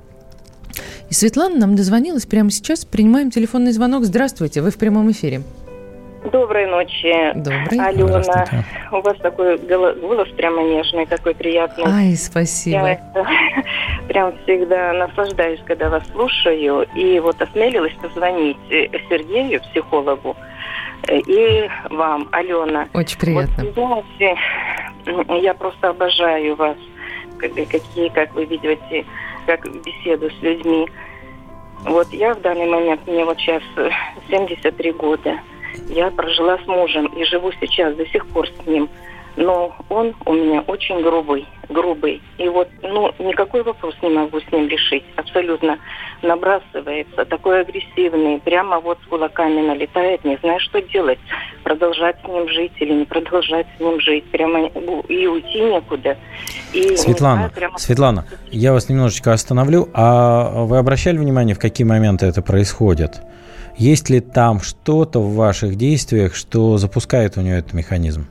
И 1.10 1.14
Светлана 1.14 1.58
нам 1.58 1.76
дозвонилась 1.76 2.26
прямо 2.26 2.52
сейчас. 2.52 2.86
Принимаем 2.86 3.32
телефонный 3.32 3.72
звонок. 3.72 4.06
Здравствуйте, 4.06 4.62
вы 4.62 4.70
в 4.70 4.78
прямом 4.78 5.10
эфире. 5.12 5.42
Доброй 6.26 6.66
ночи. 6.66 7.32
Добрый. 7.36 7.80
Алена, 7.80 8.46
у 8.92 9.02
вас 9.02 9.18
такой 9.18 9.58
голос 9.58 10.28
прямо 10.36 10.62
нежный, 10.64 11.06
такой 11.06 11.34
приятный. 11.34 11.86
Ай, 11.86 12.16
спасибо. 12.16 12.88
Я 12.88 13.00
прям 14.08 14.34
всегда 14.44 14.94
наслаждаюсь, 14.94 15.62
когда 15.66 15.90
вас 15.90 16.04
слушаю. 16.12 16.86
И 16.96 17.20
вот 17.20 17.42
осмелилась 17.42 17.94
позвонить 18.02 18.58
э, 18.70 18.88
Сергею, 19.10 19.62
психологу, 19.62 20.36
э, 21.08 21.20
и 21.20 21.70
вам, 21.90 22.28
Алена. 22.32 22.88
Очень 22.94 23.20
приятно. 23.20 23.66
Вот, 23.76 24.06
знаете, 24.18 24.40
я 25.42 25.54
просто 25.54 25.90
обожаю 25.90 26.56
вас, 26.56 26.78
какие, 27.40 28.10
как 28.10 28.34
вы 28.34 28.46
ведете, 28.46 29.06
как 29.46 29.66
беседу 29.84 30.30
с 30.30 30.42
людьми. 30.42 30.88
Вот 31.86 32.12
я 32.12 32.34
в 32.34 32.42
данный 32.42 32.68
момент, 32.68 33.08
мне 33.08 33.24
вот 33.24 33.38
сейчас 33.38 33.64
73 34.30 34.92
года. 34.92 35.40
Я 35.90 36.12
прожила 36.12 36.58
с 36.58 36.68
мужем 36.68 37.08
и 37.08 37.24
живу 37.26 37.52
сейчас 37.60 37.96
до 37.96 38.06
сих 38.08 38.26
пор 38.28 38.48
с 38.48 38.68
ним. 38.68 38.90
Но 39.36 39.74
он 39.90 40.14
у 40.26 40.34
меня 40.34 40.62
очень 40.62 41.02
грубый, 41.02 41.46
грубый. 41.70 42.22
И 42.38 42.50
вот, 42.50 42.68
ну, 42.82 43.14
никакой 43.20 43.64
вопрос 43.64 43.96
не 44.02 44.10
могу 44.10 44.40
с 44.42 44.52
ним 44.52 44.68
решить. 44.68 45.04
Абсолютно 45.16 45.78
набрасывается, 46.22 47.24
такой 47.24 47.62
агрессивный, 47.62 48.40
прямо 48.40 48.80
вот 48.80 48.98
с 49.06 49.08
кулаками 49.08 49.62
налетает, 49.66 50.26
не 50.26 50.36
знаю, 50.38 50.60
что 50.60 50.82
делать. 50.82 51.20
Продолжать 51.64 52.18
с 52.24 52.28
ним 52.28 52.50
жить 52.50 52.74
или 52.80 52.92
не 52.92 53.06
продолжать 53.06 53.68
с 53.78 53.80
ним 53.80 54.02
жить. 54.02 54.26
Прямо 54.26 54.68
и 54.68 55.28
уйти 55.28 55.62
некуда. 55.62 56.18
И, 56.74 56.98
Светлана, 56.98 57.36
знаю, 57.36 57.52
прямо... 57.52 57.78
Светлана, 57.78 58.26
я 58.52 58.74
вас 58.74 58.90
немножечко 58.90 59.32
остановлю. 59.32 59.88
А 59.94 60.66
вы 60.66 60.78
обращали 60.78 61.18
внимание, 61.18 61.56
в 61.56 61.60
какие 61.60 61.88
моменты 61.88 62.26
это 62.26 62.42
происходит? 62.42 63.22
Есть 63.80 64.10
ли 64.10 64.20
там 64.20 64.60
что-то 64.60 65.20
в 65.20 65.36
ваших 65.36 65.76
действиях, 65.76 66.36
что 66.36 66.78
запускает 66.78 67.38
у 67.38 67.42
нее 67.42 67.60
этот 67.60 67.74
механизм? 67.74 68.28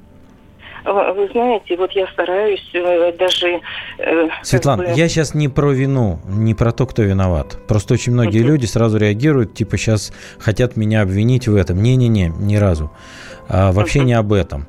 Вы 0.85 1.29
знаете, 1.33 1.77
вот 1.77 1.91
я 1.93 2.07
стараюсь 2.09 2.71
э, 2.73 3.13
даже... 3.19 3.61
Э, 3.99 4.29
Светлана, 4.43 4.85
бы... 4.85 4.91
я 4.91 5.09
сейчас 5.09 5.35
не 5.35 5.49
про 5.49 5.73
вину, 5.73 6.21
не 6.29 6.55
про 6.55 6.73
то, 6.73 6.87
кто 6.87 7.03
виноват. 7.03 7.59
Просто 7.67 7.95
очень 7.95 8.13
многие 8.13 8.39
люди 8.39 8.65
сразу 8.67 8.97
реагируют, 8.99 9.55
типа 9.55 9.77
сейчас 9.77 10.13
хотят 10.39 10.77
меня 10.77 11.03
обвинить 11.03 11.49
в 11.49 11.57
этом. 11.57 11.83
Не-не-не, 11.83 12.29
ни 12.39 12.57
разу. 12.57 12.91
А, 13.49 13.73
вообще 13.73 14.01
не 14.01 14.15
об 14.15 14.33
этом. 14.33 14.67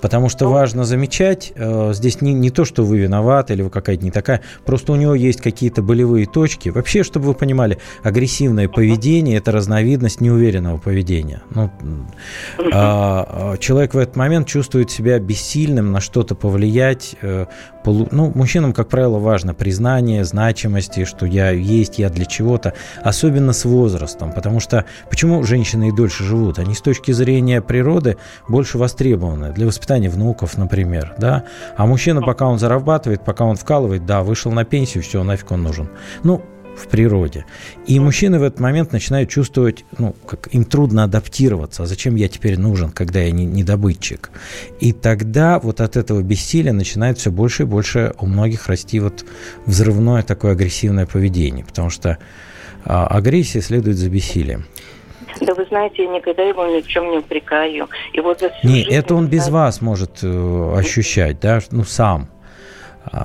Потому 0.00 0.28
что 0.28 0.48
важно 0.48 0.84
замечать, 0.84 1.52
э, 1.54 1.92
здесь 1.94 2.20
не, 2.20 2.32
не 2.32 2.50
то, 2.50 2.64
что 2.64 2.84
вы 2.84 2.98
виноваты 2.98 3.54
или 3.54 3.62
вы 3.62 3.70
какая-то 3.70 4.04
не 4.04 4.10
такая, 4.10 4.40
просто 4.64 4.92
у 4.92 4.96
него 4.96 5.14
есть 5.14 5.40
какие-то 5.40 5.82
болевые 5.82 6.26
точки. 6.26 6.68
Вообще, 6.68 7.02
чтобы 7.02 7.26
вы 7.26 7.34
понимали, 7.34 7.78
агрессивное 8.02 8.68
поведение– 8.68 9.36
это 9.38 9.52
разновидность 9.52 10.20
неуверенного 10.20 10.78
поведения. 10.78 11.42
Ну, 11.50 11.70
а, 12.72 13.52
а, 13.52 13.56
человек 13.58 13.94
в 13.94 13.98
этот 13.98 14.16
момент 14.16 14.46
чувствует 14.46 14.90
себя 14.90 15.18
бессильным 15.18 15.92
на 15.92 16.00
что-то 16.00 16.34
повлиять, 16.34 17.16
э, 17.22 17.46
ну, 17.84 18.32
мужчинам, 18.34 18.72
как 18.72 18.88
правило, 18.88 19.18
важно 19.18 19.54
признание, 19.54 20.24
значимости, 20.24 21.04
что 21.04 21.26
я 21.26 21.50
есть, 21.50 21.98
я 21.98 22.08
для 22.10 22.24
чего-то, 22.24 22.74
особенно 23.02 23.52
с 23.52 23.64
возрастом, 23.64 24.32
потому 24.32 24.60
что 24.60 24.84
почему 25.08 25.42
женщины 25.42 25.88
и 25.88 25.92
дольше 25.92 26.24
живут? 26.24 26.58
Они 26.58 26.74
с 26.74 26.80
точки 26.80 27.12
зрения 27.12 27.60
природы 27.60 28.16
больше 28.48 28.78
востребованы 28.78 29.52
для 29.52 29.66
воспитания 29.66 29.89
внуков, 29.98 30.56
например, 30.56 31.14
да, 31.18 31.44
а 31.76 31.86
мужчина, 31.86 32.22
пока 32.22 32.46
он 32.46 32.58
зарабатывает, 32.58 33.24
пока 33.24 33.44
он 33.44 33.56
вкалывает, 33.56 34.06
да, 34.06 34.22
вышел 34.22 34.52
на 34.52 34.64
пенсию, 34.64 35.02
все, 35.02 35.22
нафиг 35.22 35.50
он 35.50 35.62
нужен. 35.62 35.88
Ну, 36.22 36.42
в 36.80 36.88
природе. 36.88 37.44
И 37.86 38.00
мужчины 38.00 38.38
в 38.38 38.42
этот 38.42 38.60
момент 38.60 38.92
начинают 38.92 39.28
чувствовать, 39.28 39.84
ну, 39.98 40.14
как 40.26 40.48
им 40.52 40.64
трудно 40.64 41.04
адаптироваться. 41.04 41.82
А 41.82 41.86
зачем 41.86 42.14
я 42.16 42.28
теперь 42.28 42.58
нужен, 42.58 42.90
когда 42.90 43.20
я 43.20 43.30
не, 43.30 43.44
не 43.44 43.64
добытчик? 43.64 44.30
И 44.80 44.92
тогда 44.92 45.58
вот 45.58 45.80
от 45.80 45.96
этого 45.96 46.22
бессилия 46.22 46.72
начинает 46.72 47.18
все 47.18 47.30
больше 47.30 47.64
и 47.64 47.66
больше 47.66 48.14
у 48.18 48.26
многих 48.26 48.68
расти 48.68 49.00
вот 49.00 49.24
взрывное 49.66 50.22
такое 50.22 50.52
агрессивное 50.52 51.06
поведение. 51.06 51.64
Потому 51.64 51.90
что 51.90 52.18
а, 52.84 53.06
агрессия 53.06 53.60
следует 53.60 53.96
за 53.96 54.08
бессилием. 54.08 54.64
Да 55.40 55.54
вы 55.54 55.64
знаете, 55.66 56.04
я 56.04 56.10
никогда 56.10 56.42
его 56.42 56.66
ни 56.66 56.80
в 56.80 56.86
чем 56.86 57.10
не 57.10 57.18
упрекаю. 57.18 57.88
И 58.12 58.20
вот 58.20 58.40
за 58.40 58.52
Не, 58.62 58.82
это 58.82 59.14
он 59.14 59.28
без 59.28 59.48
вас 59.48 59.80
может 59.80 60.22
э, 60.22 60.74
ощущать, 60.76 61.40
да, 61.40 61.60
ну 61.70 61.84
сам. 61.84 62.28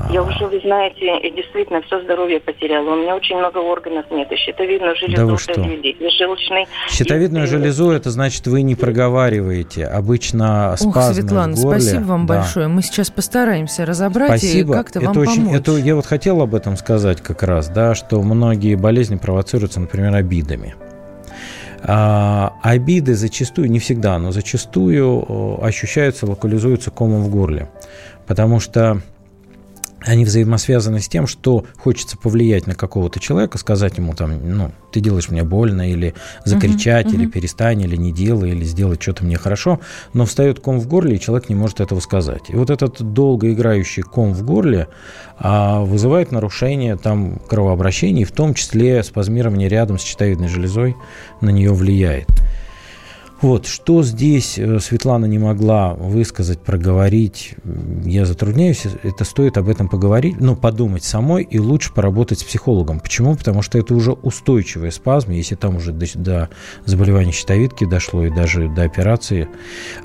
Я 0.10 0.23
уже, 0.23 0.47
вы 0.47 0.60
знаете, 0.62 1.19
действительно 1.36 1.82
все 1.82 2.01
здоровье 2.01 2.39
потеряла. 2.39 2.91
У 2.91 2.95
меня 2.95 3.15
очень 3.15 3.38
много 3.38 3.58
органов 3.58 4.06
нет. 4.10 4.32
И 4.32 4.36
щитовидную 4.36 4.95
железу 4.95 5.17
да 5.17 5.25
вы 5.25 5.38
что? 5.38 5.62
и 5.62 6.10
желчный. 6.17 6.67
Щитовидную 6.89 7.43
и... 7.43 7.47
железу, 7.47 7.91
это 7.91 8.10
значит, 8.10 8.47
вы 8.47 8.62
не 8.62 8.75
проговариваете. 8.75 9.86
Обычно 9.86 10.75
спазмы 10.78 11.01
Ох, 11.01 11.13
Светлана, 11.13 11.56
в 11.56 11.62
горле. 11.62 11.82
спасибо 11.82 12.04
вам 12.04 12.25
да. 12.25 12.36
большое. 12.36 12.67
Мы 12.67 12.82
сейчас 12.82 13.12
постараемся 13.12 13.86
разобрать 13.86 14.39
спасибо. 14.39 14.73
и 14.73 14.78
как-то 14.78 14.99
это 14.99 15.08
вам 15.10 15.17
очень, 15.17 15.43
помочь. 15.43 15.60
Это, 15.60 15.71
я 15.73 15.95
вот 15.95 16.06
хотел 16.06 16.41
об 16.41 16.56
этом 16.56 16.78
сказать 16.78 17.21
как 17.21 17.43
раз, 17.43 17.67
да, 17.67 17.95
что 17.95 18.21
многие 18.21 18.75
болезни 18.75 19.17
провоцируются, 19.17 19.82
например, 19.82 20.15
обидами. 20.15 20.75
А, 21.88 22.54
обиды 22.63 23.15
зачастую, 23.15 23.69
не 23.69 23.80
всегда, 23.80 24.17
но 24.17 24.32
зачастую 24.32 25.63
ощущаются, 25.63 26.26
локализуются 26.26 26.89
комом 26.89 27.24
в 27.24 27.30
горле. 27.30 27.69
Потому 28.26 28.60
что 28.60 29.02
они 30.01 30.25
взаимосвязаны 30.25 30.99
с 30.99 31.08
тем, 31.08 31.25
что 31.25 31.65
хочется 31.77 32.17
повлиять 32.17 32.67
на 32.67 32.75
какого-то 32.75 33.19
человека, 33.19 33.58
сказать 33.58 33.97
ему 33.97 34.13
там, 34.13 34.39
ну, 34.43 34.71
ты 34.91 34.99
делаешь 34.99 35.29
мне 35.29 35.43
больно, 35.43 35.89
или 35.89 36.13
закричать, 36.43 37.08
uh-huh, 37.08 37.15
или 37.15 37.27
uh-huh. 37.27 37.31
перестань, 37.31 37.81
или 37.81 37.95
не 37.95 38.12
делай, 38.12 38.51
или 38.51 38.63
сделать 38.63 39.01
что-то 39.01 39.25
мне 39.25 39.38
хорошо, 39.38 39.79
но 40.13 40.25
встает 40.25 40.60
ком 40.60 40.79
в 40.79 40.88
горле, 40.88 41.15
и 41.15 41.19
человек 41.19 41.49
не 41.49 41.55
может 41.55 41.81
этого 41.81 41.99
сказать. 41.99 42.43
И 42.49 42.55
вот 42.55 42.69
этот 42.69 43.01
долго 43.13 43.51
играющий 43.51 44.03
ком 44.03 44.34
в 44.34 44.43
горле 44.43 44.88
а, 45.38 45.81
вызывает 45.81 46.31
нарушение 46.31 46.97
там 46.97 47.39
кровообращения, 47.47 48.25
в 48.25 48.31
том 48.31 48.53
числе 48.53 49.03
спазмирование 49.03 49.69
рядом 49.69 49.97
с 49.97 50.03
щитовидной 50.03 50.47
железой 50.47 50.95
на 51.41 51.49
нее 51.49 51.73
влияет. 51.73 52.27
Вот, 53.41 53.65
что 53.67 54.02
здесь 54.02 54.58
э, 54.58 54.80
Светлана 54.80 55.26
не 55.26 55.38
могла 55.38 55.93
высказать, 55.93 56.60
проговорить, 56.60 57.56
я 58.06 58.26
затрудняюсь, 58.26 58.86
это 59.04 59.24
стоит 59.26 59.58
об 59.58 59.67
этом 59.67 59.89
поговорить, 59.89 60.39
ну, 60.39 60.56
подумать 60.56 61.04
самой 61.04 61.43
и 61.43 61.60
лучше 61.60 61.93
поработать 61.93 62.39
с 62.39 62.43
психологом. 62.43 63.00
Почему? 63.00 63.36
Потому 63.36 63.62
что 63.62 63.78
это 63.78 63.93
уже 63.93 64.13
устойчивый 64.13 64.91
спазм, 64.91 65.32
если 65.32 65.56
там 65.56 65.76
уже 65.76 65.91
до, 65.91 66.06
до 66.15 66.50
заболевания 66.86 67.32
щитовидки 67.32 67.86
дошло 67.86 68.26
и 68.26 68.30
даже 68.30 68.69
до 68.69 68.84
операции. 68.84 69.50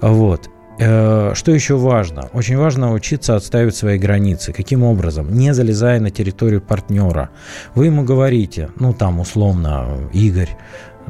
Вот. 0.01 0.51
Э, 0.83 1.33
что 1.35 1.53
еще 1.53 1.77
важно? 1.77 2.31
Очень 2.33 2.57
важно 2.57 2.93
учиться 2.93 3.37
отстаивать 3.37 3.77
свои 3.77 3.99
границы. 3.99 4.55
Каким 4.55 4.83
образом? 4.83 5.33
Не 5.35 5.53
залезая 5.53 6.01
на 6.01 6.11
территорию 6.11 6.62
партнера. 6.62 7.29
Вы 7.75 7.87
ему 7.87 8.03
говорите, 8.03 8.71
ну 8.77 8.95
там 8.95 9.21
условно, 9.21 9.87
Игорь, 10.14 10.57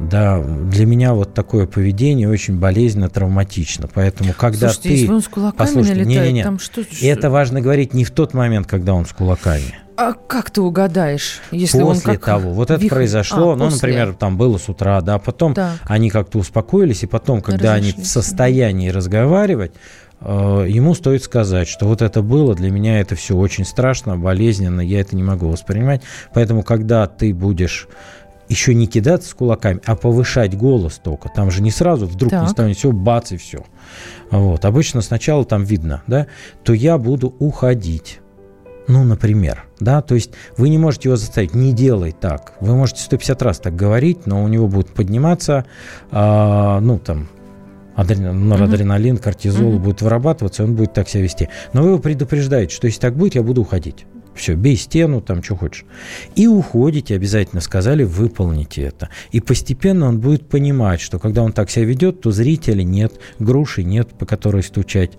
да, 0.09 0.41
для 0.41 0.85
меня 0.85 1.13
вот 1.13 1.33
такое 1.33 1.67
поведение 1.67 2.29
очень 2.29 2.59
болезненно, 2.59 3.09
травматично. 3.09 3.89
Поэтому, 3.93 4.33
когда 4.33 4.69
Слушайте, 4.69 4.89
ты... 4.89 4.95
если 4.95 5.13
он 5.13 5.21
с 5.21 5.27
кулаками 5.27 5.67
Послушайте, 5.67 6.03
налетает, 6.03 6.27
не, 6.27 6.27
не, 6.27 6.33
не. 6.33 6.43
там 6.43 6.59
что... 6.59 6.83
Это 7.01 7.29
важно 7.29 7.61
говорить 7.61 7.93
не 7.93 8.03
в 8.03 8.11
тот 8.11 8.33
момент, 8.33 8.67
когда 8.67 8.93
он 8.93 9.05
с 9.05 9.11
кулаками. 9.11 9.75
А 9.97 10.13
как 10.13 10.49
ты 10.49 10.61
угадаешь, 10.61 11.41
если 11.51 11.81
после 11.81 12.11
он 12.13 12.17
как 12.17 12.25
того, 12.25 12.53
вот 12.53 12.71
это 12.71 12.81
вихрь... 12.81 12.95
произошло, 12.95 13.51
а, 13.51 13.55
ну, 13.55 13.65
после. 13.65 13.89
например, 13.89 14.15
там 14.15 14.37
было 14.37 14.57
с 14.57 14.67
утра, 14.67 15.01
да, 15.01 15.19
потом 15.19 15.53
так. 15.53 15.73
они 15.85 16.09
как-то 16.09 16.39
успокоились, 16.39 17.03
и 17.03 17.07
потом, 17.07 17.41
когда 17.41 17.75
Разошлись. 17.75 17.93
они 17.95 18.03
в 18.03 18.07
состоянии 18.07 18.89
разговаривать, 18.89 19.73
э, 20.21 20.65
ему 20.67 20.95
стоит 20.95 21.23
сказать, 21.23 21.67
что 21.67 21.85
вот 21.85 22.01
это 22.01 22.23
было, 22.23 22.55
для 22.55 22.71
меня 22.71 22.99
это 22.99 23.15
все 23.15 23.35
очень 23.35 23.65
страшно, 23.65 24.17
болезненно, 24.17 24.81
я 24.81 25.01
это 25.01 25.15
не 25.15 25.23
могу 25.23 25.49
воспринимать. 25.49 26.01
Поэтому, 26.33 26.63
когда 26.63 27.05
ты 27.05 27.33
будешь 27.33 27.87
еще 28.51 28.73
не 28.75 28.85
кидаться 28.85 29.29
с 29.29 29.33
кулаками, 29.33 29.79
а 29.85 29.95
повышать 29.95 30.57
голос 30.57 30.99
только. 31.01 31.29
Там 31.29 31.49
же 31.51 31.61
не 31.61 31.71
сразу 31.71 32.05
вдруг 32.05 32.31
так. 32.31 32.43
не 32.43 32.49
станет 32.49 32.77
все, 32.77 32.91
бац 32.91 33.31
и 33.31 33.37
все. 33.37 33.63
Вот. 34.29 34.65
Обычно 34.65 35.01
сначала 35.01 35.45
там 35.45 35.63
видно, 35.63 36.03
да, 36.05 36.27
то 36.63 36.73
я 36.73 36.97
буду 36.97 37.33
уходить. 37.39 38.19
Ну, 38.87 39.05
например, 39.05 39.65
да, 39.79 40.01
то 40.01 40.15
есть 40.15 40.31
вы 40.57 40.67
не 40.67 40.77
можете 40.77 41.07
его 41.09 41.15
заставить, 41.15 41.55
не 41.55 41.71
делай 41.71 42.11
так. 42.11 42.53
Вы 42.59 42.75
можете 42.75 43.01
150 43.03 43.41
раз 43.41 43.59
так 43.59 43.73
говорить, 43.73 44.25
но 44.25 44.43
у 44.43 44.47
него 44.49 44.67
будет 44.67 44.89
подниматься, 44.89 45.65
э, 46.11 46.79
ну, 46.81 46.99
там, 46.99 47.29
адреналин, 47.95 48.49
норадреналин, 48.49 49.17
кортизол 49.17 49.73
mm-hmm. 49.73 49.79
будет 49.79 50.01
вырабатываться, 50.01 50.65
он 50.65 50.75
будет 50.75 50.93
так 50.93 51.07
себя 51.07 51.23
вести. 51.23 51.47
Но 51.71 51.83
вы 51.83 51.89
его 51.89 51.99
предупреждаете, 51.99 52.75
что 52.75 52.87
если 52.87 52.99
так 52.99 53.15
будет, 53.15 53.35
я 53.35 53.43
буду 53.43 53.61
уходить. 53.61 54.05
Все, 54.35 54.55
бей 54.55 54.75
стену, 54.77 55.21
там, 55.21 55.43
что 55.43 55.55
хочешь. 55.55 55.85
И 56.35 56.47
уходите, 56.47 57.15
обязательно 57.15 57.61
сказали, 57.61 58.03
выполните 58.03 58.81
это. 58.83 59.09
И 59.31 59.41
постепенно 59.41 60.07
он 60.07 60.19
будет 60.19 60.47
понимать, 60.47 61.01
что 61.01 61.19
когда 61.19 61.43
он 61.43 61.51
так 61.51 61.69
себя 61.69 61.85
ведет, 61.85 62.21
то 62.21 62.31
зрителей 62.31 62.83
нет, 62.83 63.13
груши 63.39 63.83
нет, 63.83 64.09
по 64.09 64.25
которой 64.25 64.63
стучать. 64.63 65.11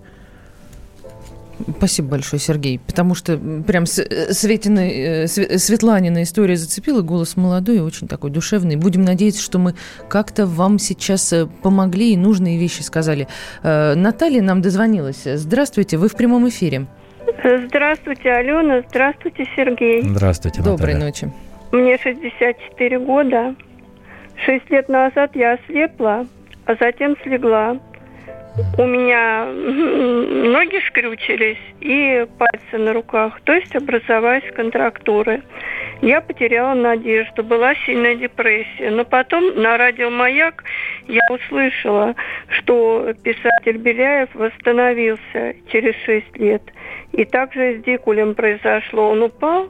Спасибо 1.77 2.09
большое, 2.09 2.39
Сергей. 2.39 2.79
Потому 2.79 3.15
что 3.15 3.37
прям 3.37 3.85
Светина, 3.85 4.79
э, 4.79 5.27
Светланина 5.27 6.23
история 6.23 6.57
зацепила, 6.57 7.01
голос 7.01 7.37
молодой 7.37 7.79
очень 7.79 8.07
такой 8.07 8.31
душевный. 8.31 8.75
Будем 8.75 9.03
надеяться, 9.03 9.41
что 9.41 9.59
мы 9.59 9.75
как-то 10.09 10.45
вам 10.45 10.79
сейчас 10.79 11.31
э, 11.31 11.47
помогли 11.61 12.13
и 12.13 12.17
нужные 12.17 12.57
вещи 12.57 12.81
сказали. 12.81 13.27
Э, 13.61 13.93
Наталья 13.95 14.41
нам 14.41 14.61
дозвонилась. 14.61 15.21
Здравствуйте, 15.25 15.97
вы 15.97 16.09
в 16.09 16.15
прямом 16.15 16.49
эфире. 16.49 16.87
Здравствуйте, 17.43 18.31
Алена. 18.31 18.83
Здравствуйте, 18.89 19.47
Сергей. 19.55 20.01
Здравствуйте, 20.01 20.59
Наталья. 20.59 20.77
Доброй 20.77 20.95
ночи. 20.95 21.31
Мне 21.71 21.97
64 21.97 22.99
года. 22.99 23.55
Шесть 24.45 24.69
лет 24.69 24.89
назад 24.89 25.35
я 25.35 25.53
ослепла, 25.53 26.25
а 26.65 26.75
затем 26.75 27.15
слегла. 27.23 27.77
У 28.77 28.85
меня 28.85 29.45
ноги 29.45 30.79
скрючились 30.87 31.57
и 31.81 32.27
пальцы 32.37 32.77
на 32.77 32.93
руках, 32.93 33.41
то 33.45 33.53
есть 33.53 33.75
образовались 33.75 34.51
контрактуры. 34.55 35.41
Я 36.01 36.21
потеряла 36.21 36.75
надежду, 36.75 37.43
была 37.43 37.73
сильная 37.85 38.15
депрессия. 38.15 38.91
Но 38.91 39.05
потом 39.05 39.59
на 39.59 39.77
радио 39.77 40.09
«Маяк» 40.09 40.63
я 41.07 41.21
услышала, 41.29 42.13
что 42.49 43.13
писатель 43.23 43.77
Беляев 43.77 44.29
восстановился 44.35 45.55
через 45.71 45.95
шесть 46.05 46.37
лет. 46.37 46.61
И 47.13 47.25
также 47.25 47.79
с 47.79 47.83
Дикулем 47.83 48.35
произошло. 48.35 49.11
Он 49.11 49.23
упал, 49.23 49.69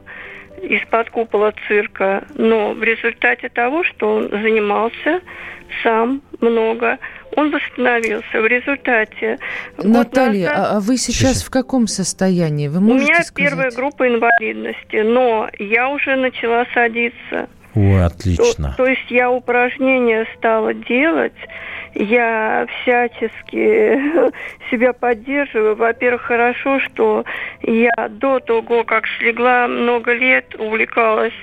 из-под 0.62 1.10
купола 1.10 1.54
цирка, 1.68 2.24
но 2.36 2.74
в 2.74 2.84
результате 2.84 3.50
того, 3.50 3.84
что 3.84 4.16
он 4.16 4.30
занимался 4.30 5.22
сам 5.82 6.22
много, 6.40 7.00
он 7.36 7.52
восстановился. 7.52 8.42
В 8.42 8.46
результате... 8.46 9.40
Наталья, 9.78 10.50
назад... 10.50 10.68
а 10.72 10.80
вы 10.80 10.98
сейчас, 10.98 11.44
в 11.44 11.50
каком 11.50 11.88
состоянии? 11.88 12.68
Вы 12.68 12.80
можете 12.80 13.06
У 13.06 13.08
меня 13.08 13.24
сказать? 13.24 13.34
первая 13.36 13.72
группа 13.72 14.08
инвалидности, 14.08 14.98
но 14.98 15.50
я 15.60 15.90
уже 15.90 16.16
начала 16.16 16.66
садиться. 16.74 17.50
О, 17.76 18.06
отлично. 18.06 18.76
То, 18.78 18.84
то 18.84 18.86
есть 18.86 19.10
я 19.10 19.32
упражнения 19.32 20.28
стала 20.38 20.74
делать, 20.74 21.34
я 21.96 22.66
всячески 22.82 24.32
себя 24.72 24.94
поддерживаю. 24.94 25.76
Во-первых, 25.76 26.22
хорошо, 26.24 26.80
что 26.80 27.26
я 27.62 28.10
до 28.10 28.40
того, 28.40 28.84
как 28.84 29.06
слегла 29.20 29.68
много 29.68 30.14
лет, 30.14 30.56
увлекалась 30.58 31.34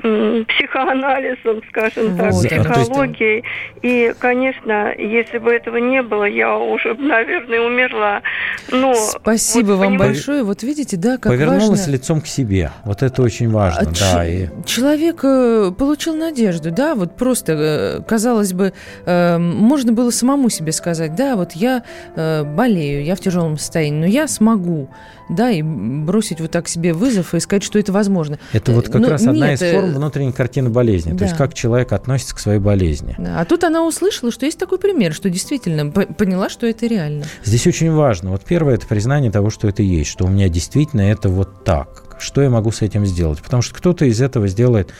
психоанализом, 0.00 1.62
скажем 1.68 2.16
так, 2.16 2.32
вот. 2.32 2.46
психологией. 2.46 3.44
И, 3.82 4.14
конечно, 4.18 4.94
если 4.96 5.38
бы 5.38 5.52
этого 5.52 5.76
не 5.76 6.02
было, 6.02 6.24
я 6.24 6.56
уже, 6.56 6.94
наверное, 6.94 7.60
умерла. 7.60 8.22
Но 8.70 8.94
Спасибо 8.94 9.72
вот, 9.72 9.78
вам 9.78 9.86
понимаете... 9.92 10.14
большое. 10.14 10.42
Вот 10.42 10.62
видите, 10.62 10.96
да, 10.96 11.18
как 11.18 11.32
Повернулась 11.32 11.80
важно... 11.80 11.92
лицом 11.92 12.20
к 12.20 12.26
себе. 12.26 12.70
Вот 12.84 13.02
это 13.02 13.22
очень 13.22 13.50
важно, 13.50 13.82
а 13.82 13.84
да. 13.84 14.24
Ч... 14.24 14.30
И... 14.30 14.66
Человек 14.66 15.20
э, 15.24 15.72
получил 15.76 16.16
надежду, 16.16 16.70
да, 16.70 16.94
вот 16.94 17.16
просто, 17.16 17.52
э, 17.52 18.02
казалось 18.06 18.52
бы, 18.52 18.72
э, 19.04 19.38
можно 19.38 19.92
было 19.92 20.10
самому 20.10 20.48
себе 20.50 20.72
сказать, 20.72 21.14
да, 21.14 21.36
вот 21.36 21.52
я 21.52 21.82
болею, 22.16 23.04
я 23.04 23.14
в 23.14 23.20
тяжелом 23.20 23.58
состоянии, 23.58 24.00
но 24.00 24.06
я 24.06 24.28
смогу 24.28 24.88
да, 25.30 25.50
и 25.50 25.62
бросить 25.62 26.40
вот 26.40 26.50
так 26.50 26.68
себе 26.68 26.92
вызов 26.92 27.34
и 27.34 27.40
сказать, 27.40 27.62
что 27.62 27.78
это 27.78 27.92
возможно. 27.92 28.38
Это 28.52 28.72
вот 28.72 28.88
как 28.88 29.00
Но 29.00 29.08
раз 29.10 29.26
одна 29.26 29.54
из 29.54 29.60
форм 29.60 29.89
внутренней 29.90 30.32
картины 30.32 30.70
болезни, 30.70 31.12
да. 31.12 31.18
то 31.18 31.24
есть 31.24 31.36
как 31.36 31.54
человек 31.54 31.92
относится 31.92 32.34
к 32.34 32.38
своей 32.38 32.58
болезни. 32.58 33.14
Да. 33.18 33.40
А 33.40 33.44
тут 33.44 33.64
она 33.64 33.84
услышала, 33.84 34.32
что 34.32 34.46
есть 34.46 34.58
такой 34.58 34.78
пример, 34.78 35.12
что 35.12 35.30
действительно 35.30 35.90
поняла, 35.90 36.48
что 36.48 36.66
это 36.66 36.86
реально. 36.86 37.24
Здесь 37.44 37.66
очень 37.66 37.92
важно. 37.92 38.30
Вот 38.30 38.42
первое– 38.44 38.74
это 38.76 38.86
признание 38.86 39.30
того, 39.30 39.50
что 39.50 39.68
это 39.68 39.82
есть, 39.82 40.10
что 40.10 40.24
у 40.24 40.28
меня 40.28 40.48
действительно 40.48 41.02
это 41.02 41.28
вот 41.28 41.64
так 41.64 42.04
что 42.20 42.42
я 42.42 42.50
могу 42.50 42.70
с 42.70 42.82
этим 42.82 43.06
сделать? 43.06 43.40
Потому 43.40 43.62
что 43.62 43.74
кто-то 43.74 44.04
из 44.04 44.20
этого 44.20 44.46
сделает 44.46 44.92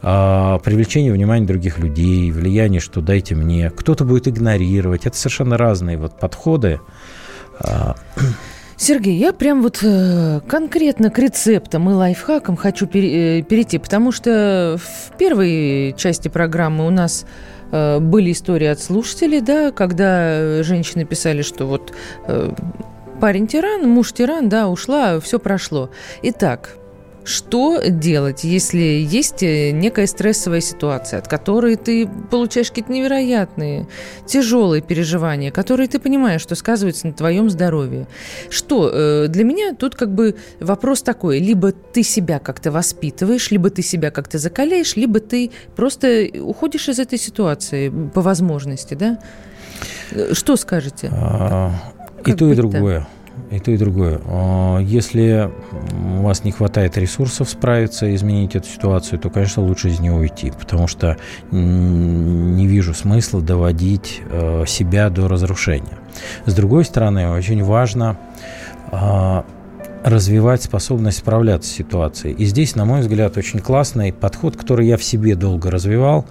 а, 0.00 0.58
привлечение 0.58 1.12
внимания 1.12 1.46
других 1.46 1.78
людей, 1.78 2.30
влияние, 2.30 2.80
что 2.80 3.00
дайте 3.00 3.34
мне. 3.34 3.70
Кто-то 3.70 4.04
будет 4.04 4.28
игнорировать. 4.28 5.06
Это 5.06 5.16
совершенно 5.16 5.56
разные 5.56 5.98
вот 5.98 6.18
подходы. 6.18 6.80
Сергей, 8.80 9.16
я 9.16 9.32
прям 9.32 9.60
вот 9.60 9.80
э, 9.82 10.40
конкретно 10.46 11.10
к 11.10 11.18
рецептам 11.18 11.90
и 11.90 11.92
лайфхакам 11.92 12.56
хочу 12.56 12.86
э, 12.86 13.42
перейти, 13.42 13.78
потому 13.78 14.12
что 14.12 14.78
в 14.78 15.16
первой 15.18 15.94
части 15.96 16.28
программы 16.28 16.86
у 16.86 16.90
нас 16.90 17.26
э, 17.72 17.98
были 17.98 18.30
истории 18.30 18.68
от 18.68 18.80
слушателей, 18.80 19.40
да, 19.40 19.72
когда 19.72 20.62
женщины 20.62 21.04
писали, 21.04 21.42
что 21.42 21.66
вот 21.66 21.92
парень 23.20 23.48
тиран, 23.48 23.88
муж 23.88 24.12
тиран, 24.12 24.48
да, 24.48 24.68
ушла, 24.68 25.18
все 25.18 25.40
прошло. 25.40 25.90
Итак, 26.22 26.76
что 27.28 27.82
делать, 27.86 28.42
если 28.42 28.78
есть 28.78 29.42
э, 29.42 29.70
некая 29.70 30.06
стрессовая 30.06 30.60
ситуация, 30.60 31.18
от 31.18 31.28
которой 31.28 31.76
ты 31.76 32.08
получаешь 32.30 32.70
какие-то 32.70 32.90
невероятные, 32.90 33.86
тяжелые 34.26 34.80
переживания, 34.80 35.50
которые 35.50 35.88
ты 35.88 35.98
понимаешь, 35.98 36.40
что 36.40 36.54
сказываются 36.54 37.06
на 37.06 37.12
твоем 37.12 37.50
здоровье? 37.50 38.06
Что? 38.48 38.90
Э, 38.92 39.26
для 39.28 39.44
меня 39.44 39.74
тут 39.74 39.94
как 39.94 40.14
бы 40.14 40.36
вопрос 40.58 41.02
такой. 41.02 41.38
Либо 41.38 41.72
ты 41.72 42.02
себя 42.02 42.38
как-то 42.38 42.72
воспитываешь, 42.72 43.50
либо 43.50 43.68
ты 43.68 43.82
себя 43.82 44.10
как-то 44.10 44.38
закаляешь, 44.38 44.96
либо 44.96 45.20
ты 45.20 45.50
просто 45.76 46.28
уходишь 46.40 46.88
из 46.88 46.98
этой 46.98 47.18
ситуации 47.18 47.90
по 48.14 48.22
возможности, 48.22 48.94
да? 48.94 49.18
Э, 50.12 50.32
что 50.32 50.56
скажете? 50.56 51.10
А, 51.12 51.72
и 52.24 52.32
то, 52.32 52.50
и 52.50 52.54
другое 52.54 53.06
и 53.50 53.58
то, 53.58 53.70
и 53.70 53.76
другое. 53.76 54.20
А, 54.26 54.78
если 54.78 55.50
у 56.18 56.22
вас 56.22 56.44
не 56.44 56.52
хватает 56.52 56.96
ресурсов 56.98 57.48
справиться 57.48 58.06
и 58.06 58.14
изменить 58.14 58.56
эту 58.56 58.68
ситуацию, 58.68 59.18
то, 59.18 59.30
конечно, 59.30 59.62
лучше 59.62 59.88
из 59.88 60.00
нее 60.00 60.12
уйти, 60.12 60.50
потому 60.50 60.86
что 60.86 61.16
не 61.50 62.66
вижу 62.66 62.94
смысла 62.94 63.40
доводить 63.40 64.20
э, 64.30 64.64
себя 64.66 65.10
до 65.10 65.28
разрушения. 65.28 65.98
С 66.46 66.54
другой 66.54 66.84
стороны, 66.84 67.30
очень 67.30 67.62
важно 67.62 68.18
а, 68.90 69.44
развивать 70.04 70.62
способность 70.62 71.18
справляться 71.18 71.70
с 71.70 71.72
ситуацией. 71.72 72.34
И 72.34 72.44
здесь, 72.44 72.74
на 72.74 72.84
мой 72.84 73.00
взгляд, 73.00 73.36
очень 73.36 73.60
классный 73.60 74.12
подход, 74.12 74.56
который 74.56 74.86
я 74.86 74.96
в 74.96 75.04
себе 75.04 75.34
долго 75.34 75.70
развивал, 75.70 76.26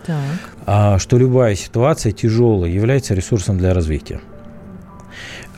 так. 0.66 1.00
что 1.00 1.18
любая 1.18 1.56
ситуация 1.56 2.12
тяжелая 2.12 2.70
является 2.70 3.14
ресурсом 3.14 3.58
для 3.58 3.74
развития 3.74 4.20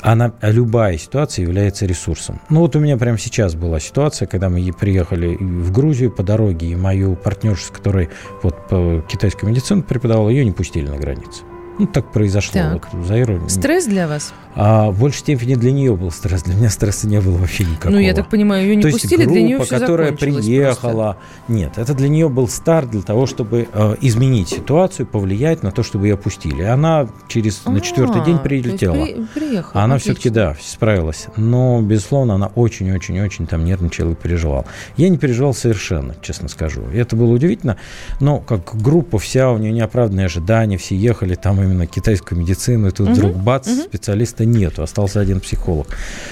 она, 0.01 0.33
любая 0.41 0.97
ситуация 0.97 1.43
является 1.43 1.85
ресурсом. 1.85 2.41
Ну 2.49 2.61
вот 2.61 2.75
у 2.75 2.79
меня 2.79 2.97
прямо 2.97 3.17
сейчас 3.17 3.55
была 3.55 3.79
ситуация, 3.79 4.27
когда 4.27 4.49
мы 4.49 4.71
приехали 4.73 5.35
в 5.35 5.71
Грузию 5.71 6.11
по 6.11 6.23
дороге, 6.23 6.67
и 6.67 6.75
мою 6.75 7.15
партнершу, 7.15 7.65
с 7.65 7.71
которой 7.71 8.09
вот 8.41 8.67
по 8.67 9.03
китайскую 9.09 9.49
медицину 9.49 9.83
преподавала, 9.83 10.29
ее 10.29 10.45
не 10.45 10.51
пустили 10.51 10.87
на 10.87 10.97
границу. 10.97 11.43
Ну, 11.79 11.87
так 11.87 12.11
произошло. 12.11 12.53
Так. 12.53 12.89
Вот, 12.93 13.07
Заиру. 13.07 13.41
Стресс 13.47 13.85
для 13.85 14.07
вас? 14.07 14.33
А 14.55 14.89
в 14.91 14.99
большей 14.99 15.19
степени 15.19 15.55
для 15.55 15.71
нее 15.71 15.95
был 15.95 16.11
стресс. 16.11 16.43
Для 16.43 16.55
меня 16.55 16.69
стресса 16.69 17.07
не 17.07 17.21
было 17.21 17.37
вообще 17.37 17.63
никакого. 17.63 17.93
Ну, 17.93 17.99
я 17.99 18.13
так 18.13 18.29
понимаю, 18.29 18.63
ее 18.63 18.75
не 18.75 18.81
То 18.81 18.89
пустили, 18.89 19.11
есть 19.11 19.23
группа, 19.23 19.33
для 19.33 19.43
нее 19.43 19.63
все 19.63 19.79
которая 19.79 20.11
приехала. 20.11 21.13
Просто. 21.13 21.53
Нет, 21.53 21.77
это 21.77 21.93
для 21.93 22.09
нее 22.09 22.27
был 22.27 22.49
старт 22.49 22.89
для 22.89 23.01
того, 23.01 23.25
чтобы 23.25 23.69
э, 23.71 23.95
изменить 24.01 24.49
ситуацию, 24.49 25.05
повлиять 25.05 25.63
на 25.63 25.71
то, 25.71 25.81
чтобы 25.83 26.07
ее 26.07 26.17
пустили. 26.17 26.63
И 26.63 26.65
она 26.65 27.07
через 27.29 27.61
а, 27.63 27.71
на 27.71 27.79
четвертый 27.79 28.25
день 28.25 28.39
прилетела. 28.39 29.05
При, 29.05 29.25
приехала. 29.33 29.83
Она 29.83 29.97
все-таки, 29.99 30.29
да, 30.29 30.57
справилась. 30.61 31.27
Но, 31.37 31.81
безусловно, 31.81 32.35
она 32.35 32.47
очень-очень-очень 32.47 33.47
там 33.47 33.63
нервничала 33.63 34.11
и 34.11 34.15
переживала. 34.15 34.65
Я 34.97 35.07
не 35.07 35.17
переживал 35.17 35.53
совершенно, 35.53 36.15
честно 36.21 36.49
скажу. 36.49 36.81
И 36.93 36.97
это 36.97 37.15
было 37.15 37.31
удивительно. 37.31 37.77
Но 38.19 38.39
как 38.39 38.75
группа 38.75 39.19
вся, 39.19 39.51
у 39.51 39.57
нее 39.57 39.71
неоправданные 39.71 40.25
ожидания, 40.25 40.77
все 40.77 40.97
ехали 40.97 41.35
там 41.35 41.61
именно 41.69 41.87
китайскую 41.87 42.39
медицину, 42.39 42.87
и 42.87 42.91
тут 42.91 43.09
угу, 43.09 43.15
вдруг 43.15 43.35
бац, 43.35 43.67
угу. 43.67 43.81
специалиста 43.81 44.45
нету, 44.45 44.83
остался 44.83 45.19
один 45.19 45.39
психолог. 45.39 45.87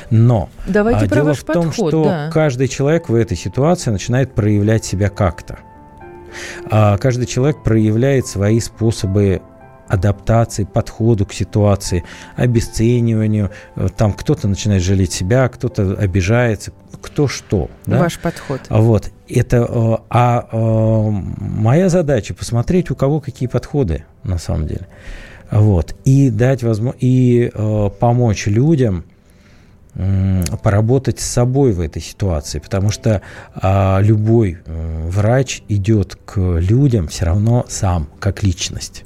Но 0.10 0.50
Давайте 0.68 1.06
а, 1.06 1.08
дело 1.08 1.34
в 1.34 1.44
том, 1.44 1.68
подход, 1.68 1.90
что 1.90 2.04
да. 2.06 2.30
каждый 2.32 2.68
человек 2.68 3.10
в 3.10 3.16
этой 3.16 3.38
ситуации 3.38 3.92
начинает 3.92 4.34
проявлять 4.34 4.86
себя 4.86 5.10
как-то. 5.10 5.60
А 6.70 6.98
каждый 6.98 7.26
человек 7.26 7.64
проявляет 7.64 8.28
свои 8.28 8.60
способы 8.60 9.42
адаптации, 9.88 10.64
подходу 10.66 11.26
к 11.26 11.34
ситуации, 11.34 12.04
обесцениванию. 12.36 13.52
Там 13.98 14.14
кто-то 14.14 14.48
начинает 14.48 14.84
жалеть 14.84 15.12
себя, 15.12 15.48
кто-то 15.50 15.94
обижается, 15.94 16.72
кто 17.02 17.28
что. 17.28 17.70
Да? 17.86 18.00
Ваш 18.00 18.20
подход. 18.20 18.62
Вот. 18.70 19.12
Это, 19.28 19.58
э, 19.58 19.98
а, 20.10 20.48
а 20.52 21.10
моя 21.10 21.90
задача 21.90 22.34
посмотреть, 22.34 22.92
у 22.92 22.96
кого 22.96 23.20
какие 23.20 23.48
подходы 23.48 24.06
на 24.24 24.38
самом 24.38 24.68
деле. 24.68 24.88
Вот. 25.52 25.96
И 26.06 26.30
дать 26.30 26.64
возможность, 26.64 27.04
и 27.04 27.52
э, 27.54 27.90
помочь 28.00 28.48
людям 28.48 29.06
э, 29.96 30.44
поработать 30.62 31.20
с 31.20 31.26
собой 31.26 31.72
в 31.72 31.80
этой 31.80 32.02
ситуации, 32.02 32.60
потому 32.60 32.92
что 32.92 33.22
э, 33.62 34.02
любой 34.02 34.58
э, 34.66 35.08
врач 35.10 35.64
идет 35.70 36.18
к 36.26 36.40
людям 36.40 37.08
все 37.08 37.26
равно 37.26 37.66
сам, 37.70 38.10
как 38.20 38.44
личность. 38.44 39.06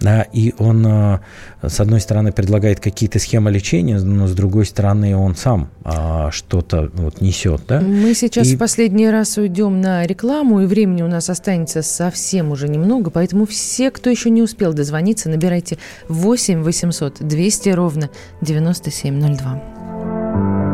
Да, 0.00 0.22
и 0.32 0.54
он, 0.58 0.86
э, 0.86 1.18
с 1.62 1.80
одной 1.80 2.00
стороны, 2.00 2.32
предлагает 2.32 2.80
какие-то 2.80 3.18
схемы 3.18 3.50
лечения, 3.50 3.98
но 3.98 4.26
с 4.26 4.32
другой 4.32 4.66
стороны, 4.66 5.16
он 5.16 5.34
сам 5.34 5.70
а, 5.84 6.30
что-то 6.30 6.90
вот 6.94 7.20
несет. 7.20 7.62
Да? 7.68 7.80
Мы 7.80 8.14
сейчас 8.14 8.48
и... 8.48 8.56
в 8.56 8.58
последний 8.58 9.08
раз 9.08 9.38
уйдем 9.38 9.80
на 9.80 10.06
рекламу, 10.06 10.60
и 10.60 10.66
времени 10.66 11.02
у 11.02 11.08
нас 11.08 11.30
останется 11.30 11.82
совсем 11.82 12.50
уже 12.50 12.68
немного, 12.68 13.10
поэтому 13.10 13.46
все, 13.46 13.90
кто 13.90 14.10
еще 14.10 14.30
не 14.30 14.42
успел 14.42 14.72
дозвониться, 14.72 15.28
набирайте 15.28 15.78
8 16.08 16.62
800 16.62 17.18
200 17.20 17.68
ровно 17.70 18.10
9702. 18.40 20.71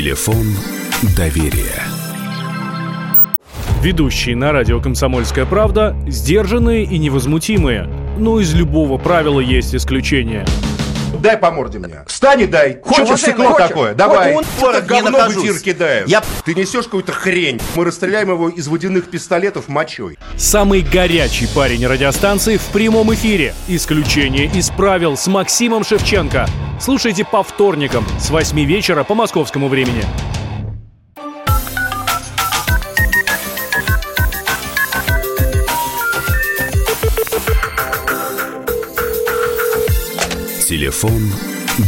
Телефон 0.00 0.46
доверия. 1.14 1.82
Ведущие 3.82 4.34
на 4.34 4.50
радио 4.50 4.80
«Комсомольская 4.80 5.44
правда» 5.44 5.94
сдержанные 6.08 6.84
и 6.84 6.96
невозмутимые. 6.96 7.86
Но 8.16 8.40
из 8.40 8.54
любого 8.54 8.96
правила 8.96 9.40
есть 9.40 9.74
исключение– 9.74 10.46
дай 11.20 11.36
по 11.36 11.50
морде 11.50 11.78
мне. 11.78 12.04
Встань 12.06 12.42
и 12.42 12.46
дай. 12.46 12.80
Хочешь 12.82 13.20
стекло 13.20 13.50
хочешь? 13.52 13.68
такое? 13.68 13.94
Давай. 13.94 14.34
Он 14.34 14.44
это 14.60 14.82
говно 14.82 15.28
в 15.28 15.32
эфир 15.32 15.58
кидаешь. 15.58 16.08
Я... 16.08 16.22
Ты 16.44 16.54
несешь 16.54 16.84
какую-то 16.84 17.12
хрень. 17.12 17.60
Мы 17.74 17.84
расстреляем 17.84 18.30
его 18.30 18.48
из 18.48 18.68
водяных 18.68 19.10
пистолетов 19.10 19.68
мочой. 19.68 20.18
Самый 20.36 20.82
горячий 20.82 21.46
парень 21.54 21.86
радиостанции 21.86 22.56
в 22.56 22.64
прямом 22.66 23.12
эфире. 23.14 23.54
Исключение 23.68 24.46
из 24.46 24.70
правил 24.70 25.16
с 25.16 25.26
Максимом 25.26 25.84
Шевченко. 25.84 26.46
Слушайте 26.80 27.24
по 27.24 27.42
вторникам 27.42 28.04
с 28.18 28.30
8 28.30 28.58
вечера 28.64 29.04
по 29.04 29.14
московскому 29.14 29.68
времени. 29.68 30.04
Телефон 40.80 41.30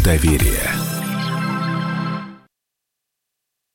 доверия. 0.04 0.71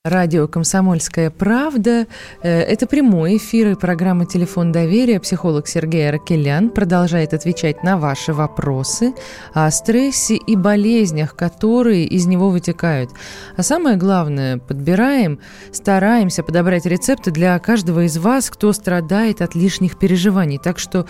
Радио 0.04 0.46
«Комсомольская 0.46 1.28
правда». 1.28 2.06
Э, 2.40 2.60
это 2.60 2.86
прямой 2.86 3.38
эфир 3.38 3.70
и 3.70 3.74
программа 3.74 4.26
«Телефон 4.26 4.70
доверия». 4.70 5.18
Психолог 5.18 5.66
Сергей 5.66 6.08
Аркелян 6.08 6.70
продолжает 6.70 7.34
отвечать 7.34 7.82
на 7.82 7.98
ваши 7.98 8.32
вопросы 8.32 9.12
о 9.54 9.68
стрессе 9.72 10.36
и 10.36 10.54
болезнях, 10.54 11.34
которые 11.34 12.04
из 12.04 12.26
него 12.26 12.48
вытекают. 12.50 13.10
А 13.56 13.64
самое 13.64 13.96
главное, 13.96 14.58
подбираем, 14.58 15.40
стараемся 15.72 16.44
подобрать 16.44 16.86
рецепты 16.86 17.32
для 17.32 17.58
каждого 17.58 18.06
из 18.06 18.18
вас, 18.18 18.50
кто 18.50 18.72
страдает 18.72 19.42
от 19.42 19.56
лишних 19.56 19.98
переживаний. 19.98 20.60
Так 20.62 20.78
что 20.78 21.06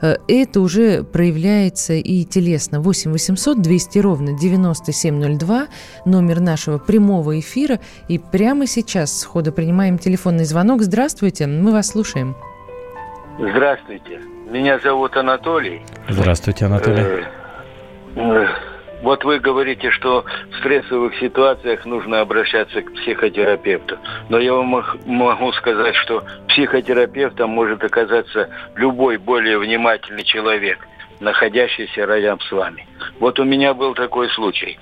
э, 0.00 0.16
это 0.28 0.62
уже 0.62 1.04
проявляется 1.04 1.92
и 1.92 2.24
телесно. 2.24 2.80
8 2.80 3.12
800 3.12 3.60
200 3.60 3.98
ровно 3.98 4.32
9702, 4.32 5.66
номер 6.06 6.40
нашего 6.40 6.78
прямого 6.78 7.38
эфира. 7.38 7.80
И 8.08 8.18
Прямо 8.32 8.66
сейчас 8.66 9.22
сходу 9.22 9.50
принимаем 9.50 9.98
телефонный 9.98 10.44
звонок. 10.44 10.82
Здравствуйте, 10.82 11.48
мы 11.48 11.72
вас 11.72 11.88
слушаем. 11.88 12.36
Здравствуйте. 13.38 14.20
Меня 14.48 14.78
зовут 14.78 15.16
Анатолий. 15.16 15.82
Здравствуйте, 16.08 16.66
Анатолий. 16.66 17.02
Э, 17.02 17.24
э, 18.14 18.46
вот 19.02 19.24
вы 19.24 19.40
говорите, 19.40 19.90
что 19.90 20.24
в 20.52 20.58
стрессовых 20.60 21.18
ситуациях 21.18 21.84
нужно 21.84 22.20
обращаться 22.20 22.82
к 22.82 22.92
психотерапевту. 22.92 23.98
Но 24.28 24.38
я 24.38 24.54
вам 24.54 24.84
могу 25.06 25.52
сказать, 25.54 25.96
что 25.96 26.22
психотерапевтом 26.48 27.50
может 27.50 27.82
оказаться 27.82 28.48
любой 28.76 29.16
более 29.16 29.58
внимательный 29.58 30.22
человек 30.22 30.78
находящийся 31.20 32.04
рядом 32.04 32.40
с 32.40 32.50
вами. 32.50 32.86
Вот 33.20 33.38
у 33.38 33.44
меня 33.44 33.74
был 33.74 33.94
такой 33.94 34.28
случай. 34.30 34.78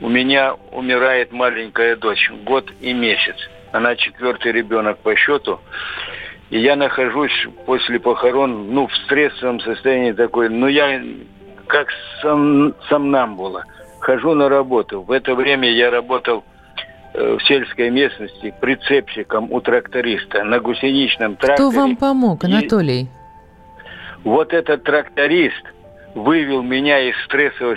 У 0.00 0.08
меня 0.08 0.54
умирает 0.72 1.32
маленькая 1.32 1.96
дочь, 1.96 2.30
год 2.44 2.70
и 2.80 2.92
месяц. 2.92 3.36
Она 3.72 3.96
четвертый 3.96 4.52
ребенок 4.52 4.98
по 4.98 5.14
счету. 5.16 5.60
И 6.50 6.58
я 6.58 6.74
нахожусь 6.74 7.46
после 7.66 8.00
похорон, 8.00 8.72
ну, 8.72 8.88
в 8.88 8.96
стрессовом 9.04 9.60
состоянии 9.60 10.12
такой, 10.12 10.48
ну, 10.48 10.66
я 10.66 11.00
как 11.66 11.88
сам, 12.22 12.74
сомнамбула. 12.88 13.64
Хожу 14.00 14.34
на 14.34 14.48
работу. 14.48 15.02
В 15.02 15.12
это 15.12 15.34
время 15.34 15.70
я 15.70 15.90
работал 15.90 16.42
э, 17.14 17.36
в 17.38 17.42
сельской 17.44 17.90
местности 17.90 18.52
прицепщиком 18.60 19.52
у 19.52 19.60
тракториста 19.60 20.42
на 20.42 20.58
гусеничном 20.58 21.36
тракторе. 21.36 21.70
Кто 21.70 21.70
вам 21.70 21.96
помог, 21.96 22.42
Анатолий? 22.42 23.02
И 23.02 23.08
вот 24.24 24.52
этот 24.52 24.82
тракторист– 24.82 25.62
вывел 26.14 26.62
меня 26.62 27.00
из 27.00 27.14
стрессового 27.24 27.76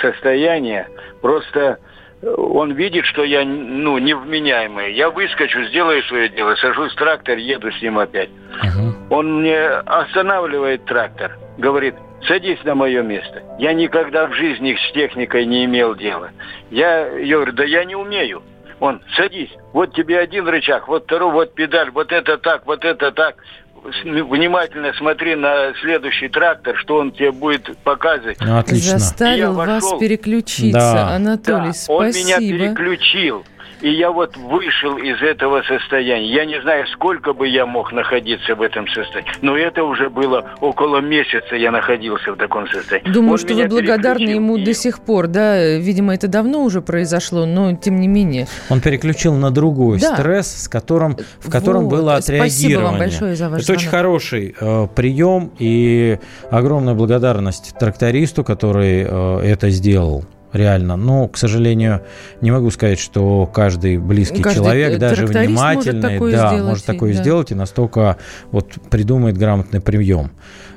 состояния. 0.00 0.88
Просто 1.20 1.78
э, 2.22 2.34
он 2.34 2.72
видит, 2.72 3.04
что 3.06 3.24
я 3.24 3.44
ну, 3.44 3.98
невменяемый. 3.98 4.94
Я 4.94 5.10
выскочу, 5.10 5.64
сделаю 5.64 6.02
свое 6.04 6.28
дело, 6.28 6.54
сажусь 6.56 6.92
в 6.92 6.96
трактор, 6.96 7.36
еду 7.38 7.70
с 7.70 7.82
ним 7.82 7.98
опять. 7.98 8.30
uh 8.62 8.92
Он 9.10 9.40
мне 9.40 9.60
останавливает 9.60 10.84
трактор, 10.86 11.36
говорит, 11.58 11.94
садись 12.26 12.62
на 12.64 12.74
мое 12.74 13.02
место. 13.02 13.42
Я 13.58 13.72
никогда 13.72 14.26
в 14.26 14.32
жизни 14.32 14.76
с 14.76 14.92
техникой 14.92 15.46
не 15.46 15.64
имел 15.64 15.94
дела. 15.94 16.30
Я, 16.70 17.08
я 17.18 17.36
говорю, 17.36 17.52
да 17.52 17.64
я 17.64 17.84
не 17.84 17.94
умею. 17.94 18.42
Он, 18.80 19.00
садись, 19.16 19.54
вот 19.72 19.94
тебе 19.94 20.18
один 20.18 20.48
рычаг, 20.48 20.88
вот 20.88 21.04
второй, 21.04 21.32
вот 21.32 21.54
педаль, 21.54 21.90
вот 21.90 22.12
это 22.12 22.38
так, 22.38 22.66
вот 22.66 22.84
это 22.84 23.12
так 23.12 23.36
внимательно 23.84 24.92
смотри 24.94 25.34
на 25.34 25.72
следующий 25.80 26.28
трактор, 26.28 26.76
что 26.76 26.96
он 26.96 27.12
тебе 27.12 27.32
будет 27.32 27.76
показывать. 27.78 28.38
Ну, 28.40 28.58
отлично. 28.58 28.98
Заставил 28.98 29.52
вас 29.52 29.84
переключиться, 30.00 30.78
да. 30.78 31.08
Анатолий, 31.14 31.66
да, 31.68 31.72
спасибо. 31.72 31.92
Он 31.92 32.08
меня 32.08 32.38
переключил. 32.38 33.44
И 33.84 33.90
я 33.90 34.10
вот 34.10 34.34
вышел 34.38 34.96
из 34.96 35.20
этого 35.20 35.60
состояния. 35.68 36.32
Я 36.32 36.46
не 36.46 36.58
знаю, 36.62 36.86
сколько 36.86 37.34
бы 37.34 37.46
я 37.46 37.66
мог 37.66 37.92
находиться 37.92 38.54
в 38.54 38.62
этом 38.62 38.88
состоянии. 38.88 39.30
Но 39.42 39.58
это 39.58 39.84
уже 39.84 40.08
было 40.08 40.52
около 40.62 41.02
месяца 41.02 41.54
я 41.54 41.70
находился 41.70 42.32
в 42.32 42.36
таком 42.36 42.66
состоянии. 42.66 43.12
Думаю, 43.12 43.32
Он 43.32 43.38
что 43.38 43.52
вы 43.52 43.68
благодарны 43.68 44.30
ему 44.30 44.56
и... 44.56 44.64
до 44.64 44.72
сих 44.72 45.00
пор, 45.00 45.26
да? 45.26 45.76
Видимо, 45.76 46.14
это 46.14 46.28
давно 46.28 46.62
уже 46.62 46.80
произошло, 46.80 47.44
но 47.44 47.76
тем 47.76 48.00
не 48.00 48.08
менее. 48.08 48.46
Он 48.70 48.80
переключил 48.80 49.34
на 49.34 49.50
другой 49.50 50.00
да. 50.00 50.16
стресс, 50.16 50.62
с 50.62 50.66
которым, 50.66 51.18
в 51.40 51.50
котором 51.50 51.82
вот. 51.82 51.90
было 51.90 52.14
отреагирование. 52.14 52.50
Спасибо 52.50 52.80
вам 52.80 52.98
большое 52.98 53.36
за 53.36 53.50
ваш 53.50 53.58
Это 53.58 53.66
звонок. 53.66 53.80
очень 53.80 53.90
хороший 53.90 54.54
э, 54.58 54.86
прием 54.96 55.52
и 55.58 56.18
огромная 56.50 56.94
благодарность 56.94 57.74
трактористу, 57.78 58.44
который 58.44 59.04
э, 59.06 59.40
это 59.42 59.68
сделал 59.68 60.24
реально. 60.54 60.96
Но, 60.96 61.28
к 61.28 61.36
сожалению, 61.36 62.02
не 62.40 62.50
могу 62.50 62.70
сказать, 62.70 62.98
что 62.98 63.46
каждый 63.46 63.98
близкий 63.98 64.42
каждый 64.42 64.58
человек, 64.58 64.98
даже 64.98 65.26
внимательный, 65.26 66.18
может 66.18 66.36
да, 66.36 66.48
сделать, 66.48 66.64
может 66.64 66.84
такое 66.86 67.14
да. 67.14 67.20
сделать 67.20 67.50
и 67.50 67.54
настолько 67.54 68.16
вот 68.50 68.72
придумает 68.88 69.36
грамотный 69.36 69.80
прием. 69.80 70.30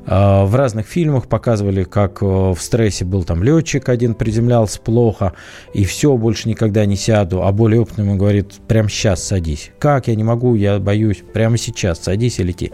А, 0.07 0.45
в 0.45 0.55
разных 0.55 0.87
фильмах 0.87 1.27
показывали, 1.27 1.83
как 1.83 2.21
э, 2.21 2.25
в 2.25 2.57
стрессе 2.59 3.03
был 3.03 3.23
там 3.23 3.43
летчик 3.43 3.89
один, 3.89 4.13
приземлялся 4.13 4.79
плохо, 4.79 5.33
и 5.73 5.83
все, 5.83 6.15
больше 6.15 6.47
никогда 6.47 6.85
не 6.85 6.95
сяду. 6.95 7.43
А 7.43 7.51
более 7.51 7.81
опытный 7.81 8.05
ему 8.05 8.15
говорит, 8.15 8.53
прямо 8.67 8.89
сейчас 8.89 9.23
садись. 9.23 9.71
Как? 9.79 10.07
Я 10.07 10.15
не 10.15 10.23
могу, 10.23 10.55
я 10.55 10.79
боюсь. 10.79 11.23
Прямо 11.33 11.57
сейчас 11.57 11.99
садись 11.99 12.39
и 12.39 12.43
лети. 12.43 12.71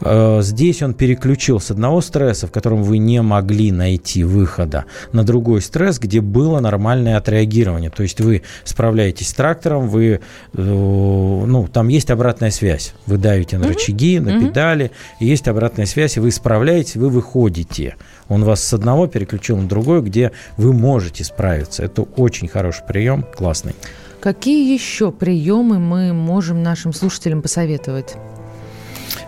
А, 0.00 0.40
здесь 0.42 0.82
он 0.82 0.94
переключил 0.94 1.60
с 1.60 1.70
одного 1.70 2.00
стресса, 2.00 2.48
в 2.48 2.52
котором 2.52 2.82
вы 2.82 2.98
не 2.98 3.22
могли 3.22 3.70
найти 3.70 4.24
выхода, 4.24 4.84
на 5.12 5.22
другой 5.22 5.62
стресс, 5.62 6.00
где 6.00 6.20
было 6.20 6.58
нормальное 6.58 7.16
отреагирование. 7.16 7.90
То 7.90 8.02
есть 8.02 8.20
вы 8.20 8.42
справляетесь 8.64 9.28
с 9.28 9.34
трактором, 9.34 9.88
вы, 9.88 10.04
э, 10.04 10.18
ну, 10.54 11.68
там 11.72 11.86
есть 11.86 12.10
обратная 12.10 12.50
связь. 12.50 12.92
Вы 13.06 13.18
давите 13.18 13.58
на 13.58 13.68
рычаги, 13.68 14.18
на 14.18 14.40
педали, 14.40 14.90
и 15.20 15.26
есть 15.26 15.46
обратная 15.46 15.86
связь, 15.86 16.16
и 16.16 16.20
вы 16.20 16.32
справляетесь 16.32 16.71
справляетесь, 16.72 16.96
вы 16.96 17.08
выходите. 17.10 17.96
Он 18.28 18.44
вас 18.44 18.62
с 18.62 18.72
одного 18.72 19.06
переключил 19.06 19.58
на 19.58 19.68
другой, 19.68 20.00
где 20.00 20.32
вы 20.56 20.72
можете 20.72 21.24
справиться. 21.24 21.82
Это 21.82 22.02
очень 22.02 22.48
хороший 22.48 22.84
прием, 22.86 23.24
классный. 23.36 23.74
Какие 24.20 24.72
еще 24.72 25.10
приемы 25.10 25.78
мы 25.78 26.12
можем 26.12 26.62
нашим 26.62 26.92
слушателям 26.92 27.42
посоветовать? 27.42 28.14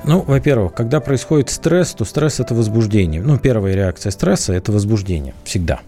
Ну, 0.05 0.22
во-первых, 0.22 0.72
когда 0.72 1.01
происходит 1.01 1.51
стресс, 1.51 1.92
то 1.92 2.05
стресс– 2.05 2.40
это 2.40 2.55
возбуждение. 2.55 3.20
Ну, 3.20 3.38
первая 3.38 3.74
реакция 3.74 4.11
стресса– 4.11 4.53
это 4.55 4.72
возбуждение, 4.72 5.34
всегда. 5.45 5.80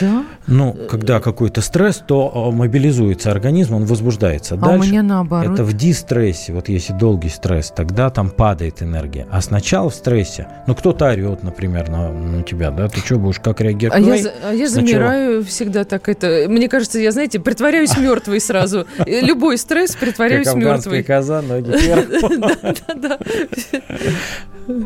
Да? 0.00 0.24
Ну, 0.46 0.76
когда 0.88 1.20
какой-то 1.20 1.60
стресс, 1.60 2.02
то 2.06 2.50
мобилизуется 2.52 3.30
организм, 3.30 3.74
он 3.74 3.84
возбуждается. 3.84 4.54
А 4.54 4.58
Дальше 4.58 4.88
у 4.88 4.90
меня 4.90 5.02
наоборот. 5.02 5.54
Это 5.54 5.64
в 5.64 5.72
дистрессе, 5.72 6.52
вот 6.52 6.68
если 6.68 6.92
долгий 6.92 7.28
стресс, 7.28 7.72
тогда 7.74 8.10
там 8.10 8.30
падает 8.30 8.82
энергия. 8.82 9.26
А 9.30 9.40
сначала 9.40 9.90
в 9.90 9.94
стрессе, 9.94 10.48
ну, 10.66 10.74
кто-то 10.74 11.06
орет, 11.06 11.42
например, 11.42 11.88
на, 11.88 12.12
на 12.12 12.42
тебя, 12.42 12.70
да, 12.70 12.88
ты 12.88 13.00
что 13.00 13.16
будешь, 13.16 13.40
как 13.40 13.60
реагировать? 13.60 14.06
А, 14.06 14.16
я, 14.16 14.32
а 14.50 14.52
я 14.54 14.68
замираю 14.68 15.44
всегда 15.44 15.84
так 15.84 16.08
это. 16.08 16.46
Мне 16.48 16.68
кажется, 16.68 16.98
я, 16.98 17.12
знаете, 17.12 17.40
притворяюсь 17.40 17.96
мертвой 17.96 18.40
сразу. 18.40 18.86
Любой 19.06 19.58
стресс 19.58 19.94
притворяюсь 19.96 20.52
мертвой. 20.54 21.02
коза, 21.02 21.42
ноги 21.42 21.70
вверх. 21.70 22.06
Да, 22.40 22.74
да, 22.94 22.94
да. 22.94 23.18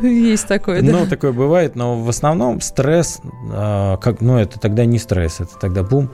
Есть 0.03 0.47
такое, 0.47 0.83
да. 0.83 0.93
Ну, 0.93 1.07
такое 1.07 1.33
бывает, 1.33 1.77
но 1.77 2.01
в 2.01 2.09
основном 2.09 2.61
стресс, 2.61 3.21
а, 3.53 3.97
как, 3.99 4.21
ну, 4.21 4.39
это 4.39 4.59
тогда 4.75 4.87
не 4.87 4.99
стресс, 4.99 5.39
это 5.39 5.53
тогда 5.61 5.85
бум. 5.85 6.11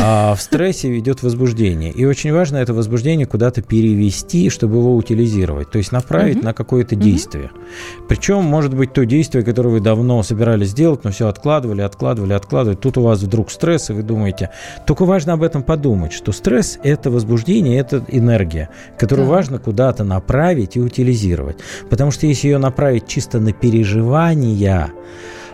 А 0.00 0.34
в 0.34 0.42
стрессе 0.42 0.98
идет 0.98 1.22
возбуждение. 1.22 1.92
И 1.92 2.04
очень 2.04 2.32
важно 2.32 2.56
это 2.56 2.74
возбуждение 2.74 3.24
куда-то 3.24 3.62
перевести, 3.62 4.50
чтобы 4.50 4.78
его 4.78 4.96
утилизировать, 4.96 5.70
то 5.70 5.78
есть 5.78 5.92
направить 5.92 6.38
угу. 6.38 6.46
на 6.46 6.52
какое-то 6.52 6.96
действие. 6.96 7.50
Угу. 7.54 8.06
Причем, 8.08 8.42
может 8.42 8.74
быть, 8.74 8.92
то 8.92 9.06
действие, 9.06 9.44
которое 9.44 9.68
вы 9.68 9.80
давно 9.80 10.24
собирались 10.24 10.70
сделать, 10.70 11.04
но 11.04 11.12
все 11.12 11.28
откладывали, 11.28 11.82
откладывали, 11.82 12.32
откладывали. 12.32 12.76
Тут 12.76 12.98
у 12.98 13.02
вас 13.02 13.22
вдруг 13.22 13.52
стресс, 13.52 13.90
и 13.90 13.92
вы 13.92 14.02
думаете. 14.02 14.50
Только 14.86 15.04
важно 15.04 15.34
об 15.34 15.44
этом 15.44 15.62
подумать, 15.62 16.12
что 16.12 16.32
стресс– 16.32 16.80
это 16.82 17.10
возбуждение, 17.10 17.78
это 17.78 18.04
энергия, 18.08 18.70
которую 18.98 19.28
да. 19.28 19.34
важно 19.34 19.58
куда-то 19.60 20.02
направить 20.02 20.76
и 20.76 20.80
утилизировать. 20.80 21.58
Потому 21.88 22.10
что 22.10 22.26
если 22.26 22.48
ее 22.48 22.58
направить 22.58 23.06
чисто 23.06 23.38
на 23.38 23.52
переживания, 23.52 24.90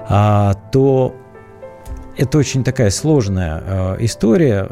а, 0.08 0.54
то 0.72 1.14
это 2.16 2.38
очень 2.38 2.64
такая 2.64 2.90
сложная 2.90 3.62
э, 3.64 3.96
история. 4.00 4.68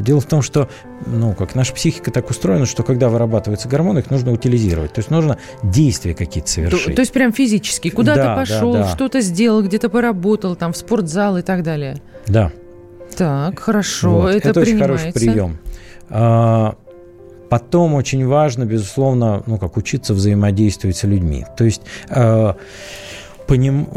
Дело 0.00 0.20
в 0.20 0.26
том, 0.26 0.42
что, 0.42 0.68
ну, 1.06 1.34
как 1.34 1.54
наша 1.54 1.72
психика 1.72 2.10
так 2.10 2.28
устроена, 2.30 2.66
что 2.66 2.82
когда 2.82 3.08
вырабатываются 3.08 3.68
гормоны, 3.68 4.00
их 4.00 4.10
нужно 4.10 4.32
утилизировать. 4.32 4.92
То 4.92 5.00
есть 5.00 5.10
нужно 5.10 5.38
действия 5.62 6.14
какие-то 6.14 6.50
совершить. 6.50 6.86
То, 6.86 6.94
то 6.94 7.00
есть 7.00 7.12
прям 7.12 7.32
физически. 7.32 7.90
Куда-то 7.90 8.22
да, 8.22 8.36
пошел, 8.36 8.72
да, 8.72 8.78
да. 8.80 8.88
что-то 8.88 9.20
сделал, 9.20 9.62
где-то 9.62 9.88
поработал, 9.88 10.56
там, 10.56 10.72
в 10.72 10.76
спортзал 10.76 11.38
и 11.38 11.42
так 11.42 11.62
далее. 11.62 12.00
Да. 12.26 12.52
Так, 13.16 13.60
хорошо, 13.60 14.10
вот. 14.10 14.34
это, 14.34 14.50
это 14.50 14.60
очень 14.60 14.78
хороший 14.78 15.12
прием. 15.12 15.58
А, 16.10 16.76
потом 17.48 17.94
очень 17.94 18.26
важно, 18.26 18.64
безусловно, 18.64 19.42
ну, 19.46 19.58
как 19.58 19.76
учиться 19.76 20.12
взаимодействовать 20.12 20.96
с 20.96 21.04
людьми. 21.04 21.46
То 21.56 21.64
есть 21.64 21.82
э, 22.10 22.54
поним 23.46 23.88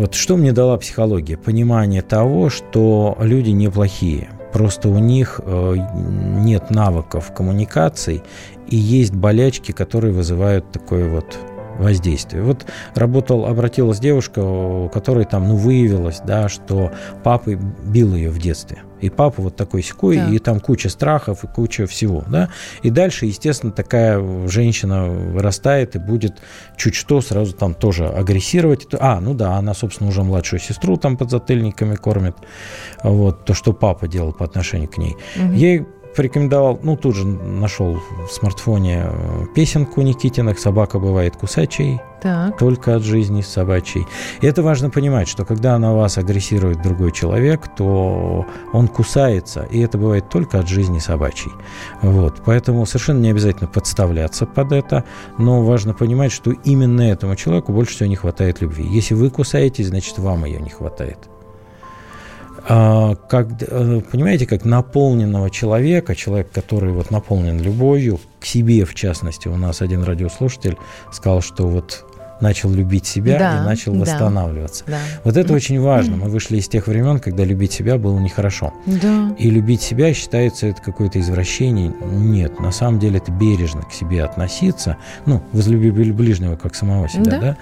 вот 0.00 0.14
что 0.14 0.38
мне 0.38 0.52
дала 0.52 0.78
психология? 0.78 1.36
Понимание 1.36 2.00
того, 2.00 2.48
что 2.48 3.18
люди 3.20 3.50
неплохие. 3.50 4.30
Просто 4.50 4.88
у 4.88 4.98
них 4.98 5.42
э, 5.44 5.74
нет 5.94 6.70
навыков 6.70 7.34
коммуникаций 7.34 8.22
и 8.66 8.76
есть 8.76 9.12
болячки, 9.12 9.72
которые 9.72 10.14
вызывают 10.14 10.72
такое 10.72 11.06
вот 11.10 11.36
воздействие. 11.80 12.42
Вот 12.42 12.66
работал, 12.94 13.46
обратилась 13.46 13.98
девушка, 13.98 14.40
у 14.40 14.88
которой 14.88 15.24
там, 15.24 15.48
ну, 15.48 15.56
выявилось, 15.56 16.20
да, 16.24 16.48
что 16.48 16.92
папа 17.22 17.50
бил 17.84 18.14
ее 18.14 18.30
в 18.30 18.38
детстве. 18.38 18.82
И 19.00 19.08
папа 19.08 19.40
вот 19.42 19.56
такой 19.56 19.82
секой, 19.82 20.16
да. 20.16 20.28
и 20.28 20.38
там 20.38 20.60
куча 20.60 20.90
страхов, 20.90 21.42
и 21.42 21.46
куча 21.46 21.86
всего, 21.86 22.22
да. 22.28 22.50
И 22.82 22.90
дальше, 22.90 23.26
естественно, 23.26 23.72
такая 23.72 24.22
женщина 24.46 25.06
вырастает 25.08 25.96
и 25.96 25.98
будет 25.98 26.34
чуть 26.76 26.94
что 26.94 27.20
сразу 27.20 27.54
там 27.54 27.74
тоже 27.74 28.06
агрессировать. 28.06 28.86
А, 28.92 29.20
ну 29.20 29.34
да, 29.34 29.56
она, 29.56 29.74
собственно, 29.74 30.10
уже 30.10 30.22
младшую 30.22 30.60
сестру 30.60 30.96
там 30.96 31.16
под 31.16 31.30
затыльниками 31.30 31.94
кормит. 31.94 32.36
Вот, 33.02 33.44
то, 33.44 33.54
что 33.54 33.72
папа 33.72 34.06
делал 34.06 34.32
по 34.32 34.44
отношению 34.44 34.88
к 34.88 34.98
ней. 34.98 35.16
Угу. 35.36 35.52
Ей 35.54 35.86
порекомендовал, 36.16 36.78
ну, 36.82 36.96
тут 36.96 37.14
же 37.14 37.26
нашел 37.26 37.98
в 38.28 38.32
смартфоне 38.32 39.04
э, 39.04 39.46
песенку 39.54 40.02
Никитиных 40.02 40.58
«Собака 40.58 40.98
бывает 40.98 41.36
кусачей, 41.36 42.00
так. 42.22 42.58
только 42.58 42.96
от 42.96 43.02
жизни 43.02 43.42
собачьей». 43.42 44.06
И 44.40 44.46
это 44.46 44.62
важно 44.62 44.90
понимать, 44.90 45.28
что 45.28 45.44
когда 45.44 45.78
на 45.78 45.94
вас 45.94 46.18
агрессирует 46.18 46.82
другой 46.82 47.12
человек, 47.12 47.68
то 47.76 48.46
он 48.72 48.88
кусается, 48.88 49.66
и 49.70 49.80
это 49.80 49.98
бывает 49.98 50.28
только 50.28 50.58
от 50.58 50.68
жизни 50.68 50.98
собачьей. 50.98 51.52
Вот, 52.02 52.42
поэтому 52.44 52.86
совершенно 52.86 53.20
не 53.20 53.30
обязательно 53.30 53.68
подставляться 53.68 54.46
под 54.46 54.72
это, 54.72 55.04
но 55.38 55.62
важно 55.62 55.94
понимать, 55.94 56.32
что 56.32 56.50
именно 56.50 57.02
этому 57.02 57.36
человеку 57.36 57.72
больше 57.72 57.94
всего 57.94 58.08
не 58.08 58.16
хватает 58.16 58.60
любви. 58.60 58.86
Если 58.86 59.14
вы 59.14 59.30
кусаетесь, 59.30 59.88
значит, 59.88 60.18
вам 60.18 60.44
ее 60.44 60.60
не 60.60 60.70
хватает. 60.70 61.18
А, 62.68 63.14
как, 63.14 63.48
э, 63.60 64.00
понимаете, 64.10 64.46
как 64.46 64.64
наполненного 64.64 65.50
человека, 65.50 66.14
человек, 66.14 66.50
который 66.52 66.92
вот 66.92 67.10
наполнен 67.10 67.60
любовью, 67.60 68.20
к 68.38 68.46
себе 68.46 68.84
в 68.84 68.94
частности, 68.94 69.48
у 69.48 69.56
нас 69.56 69.82
один 69.82 70.02
радиослушатель 70.02 70.76
сказал, 71.12 71.40
что 71.40 71.66
вот 71.66 72.04
начал 72.40 72.70
любить 72.70 73.06
себя 73.06 73.38
да, 73.38 73.62
и 73.62 73.66
начал 73.66 73.92
да, 73.92 74.00
восстанавливаться. 74.00 74.84
Да. 74.86 74.98
Вот 75.24 75.36
это 75.36 75.52
очень 75.52 75.80
важно. 75.80 76.16
Мы 76.16 76.28
вышли 76.28 76.56
из 76.56 76.68
тех 76.68 76.86
времен, 76.86 77.20
когда 77.20 77.44
любить 77.44 77.72
себя 77.72 77.98
было 77.98 78.18
нехорошо. 78.18 78.72
Да. 78.86 79.34
И 79.38 79.50
любить 79.50 79.82
себя 79.82 80.12
считается 80.14 80.66
это 80.66 80.80
какое-то 80.82 81.20
извращение. 81.20 81.92
Нет, 82.00 82.58
на 82.58 82.72
самом 82.72 82.98
деле 82.98 83.18
это 83.18 83.30
бережно 83.30 83.82
к 83.82 83.92
себе 83.92 84.24
относиться. 84.24 84.96
Ну, 85.26 85.42
возлюби 85.52 85.90
ближнего 85.90 86.56
как 86.56 86.74
самого 86.74 87.08
себя, 87.08 87.24
да? 87.24 87.56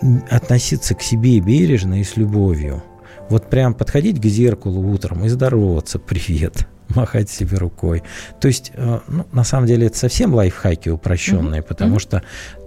да? 0.00 0.20
Относиться 0.30 0.94
к 0.94 1.02
себе 1.02 1.40
бережно 1.40 2.00
и 2.00 2.04
с 2.04 2.16
любовью. 2.16 2.82
Вот 3.28 3.50
прям 3.50 3.74
подходить 3.74 4.20
к 4.20 4.24
зеркалу 4.24 4.80
утром 4.92 5.24
и 5.24 5.28
здороваться, 5.28 5.98
привет, 5.98 6.66
махать 6.94 7.30
себе 7.30 7.56
рукой. 7.58 8.02
То 8.40 8.48
есть, 8.48 8.72
э, 8.74 9.00
ну, 9.08 9.26
на 9.32 9.44
самом 9.44 9.66
деле, 9.66 9.86
это 9.86 9.96
совсем 9.96 10.34
лайфхаки 10.34 10.88
упрощенные, 10.88 11.60
mm-hmm. 11.60 11.66
потому 11.66 11.96
mm-hmm. 11.96 12.00
что 12.00 12.22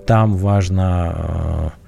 там 0.05 0.37
важно 0.37 1.73
э, 1.73 1.87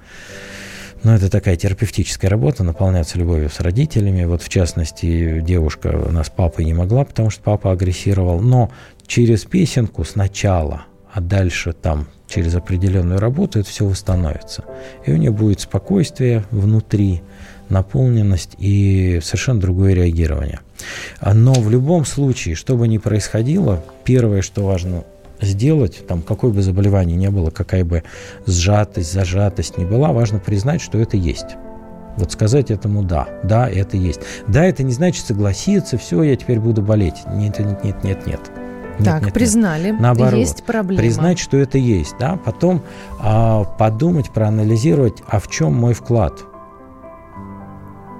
ну, 1.03 1.13
это 1.13 1.29
такая 1.29 1.55
терапевтическая 1.55 2.29
работа, 2.29 2.63
наполняться 2.63 3.17
любовью 3.17 3.49
с 3.49 3.61
родителями. 3.61 4.25
Вот, 4.25 4.41
в 4.41 4.49
частности, 4.49 5.39
девушка 5.41 5.87
у 5.87 6.11
нас 6.11 6.29
папой 6.29 6.65
не 6.65 6.73
могла, 6.73 7.05
потому 7.05 7.29
что 7.29 7.41
папа 7.41 7.71
агрессировал. 7.71 8.41
Но 8.41 8.69
через 9.07 9.45
песенку 9.45 10.03
сначала, 10.03 10.83
а 11.11 11.21
дальше 11.21 11.71
там 11.71 12.07
через 12.27 12.53
определенную 12.55 13.19
работу 13.19 13.59
это 13.59 13.69
все 13.69 13.85
восстановится. 13.85 14.65
И 15.05 15.11
у 15.11 15.15
нее 15.15 15.31
будет 15.31 15.61
спокойствие 15.61 16.43
внутри, 16.51 17.21
наполненность 17.69 18.55
и 18.57 19.19
совершенно 19.23 19.59
другое 19.59 19.93
реагирование. 19.93 20.59
Но 21.21 21.53
в 21.53 21.69
любом 21.69 22.05
случае, 22.05 22.55
что 22.55 22.77
бы 22.77 22.87
ни 22.87 22.97
происходило, 22.97 23.83
первое, 24.03 24.41
что 24.41 24.65
важно 24.65 25.03
сделать, 25.41 26.05
там, 26.07 26.21
какое 26.21 26.51
бы 26.51 26.61
заболевание 26.61 27.17
ни 27.17 27.27
было, 27.27 27.49
какая 27.49 27.85
бы 27.85 28.03
сжатость, 28.45 29.11
зажатость 29.13 29.77
ни 29.77 29.85
была, 29.85 30.11
важно 30.11 30.39
признать, 30.39 30.81
что 30.81 30.97
это 30.97 31.17
есть. 31.17 31.55
Вот 32.17 32.31
сказать 32.33 32.69
этому 32.69 33.03
«да», 33.03 33.29
«да, 33.43 33.69
это 33.69 33.95
есть». 33.95 34.19
«Да» 34.47 34.65
это 34.65 34.83
не 34.83 34.91
значит 34.91 35.25
согласиться, 35.25 35.97
все, 35.97 36.23
я 36.23 36.35
теперь 36.35 36.59
буду 36.59 36.81
болеть. 36.81 37.15
Нет, 37.31 37.59
нет, 37.59 37.83
нет, 37.83 38.03
нет, 38.03 38.27
нет. 38.27 38.41
Нет, 38.99 39.05
так, 39.05 39.23
нет, 39.23 39.33
признали, 39.33 39.91
нет. 39.91 40.01
Наоборот, 40.01 40.39
есть 40.39 40.63
проблема. 40.65 41.01
Признать, 41.01 41.39
что 41.39 41.55
это 41.55 41.77
есть, 41.77 42.15
да, 42.19 42.37
потом 42.43 42.83
а, 43.21 43.63
подумать, 43.63 44.31
проанализировать, 44.31 45.23
а 45.27 45.39
в 45.39 45.49
чем 45.49 45.73
мой 45.73 45.93
вклад– 45.93 46.43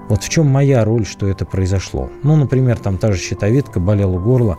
вот 0.10 0.24
в 0.24 0.30
чем 0.30 0.47
моя 0.47 0.84
роль, 0.84 1.05
что 1.05 1.28
это 1.28 1.45
произошло? 1.45 2.10
Ну, 2.24 2.36
например, 2.36 2.80
там 2.80 2.97
та 2.97 3.12
же 3.12 3.20
щитовидка, 3.20 3.80
болела 3.80 4.20
горло. 4.20 4.57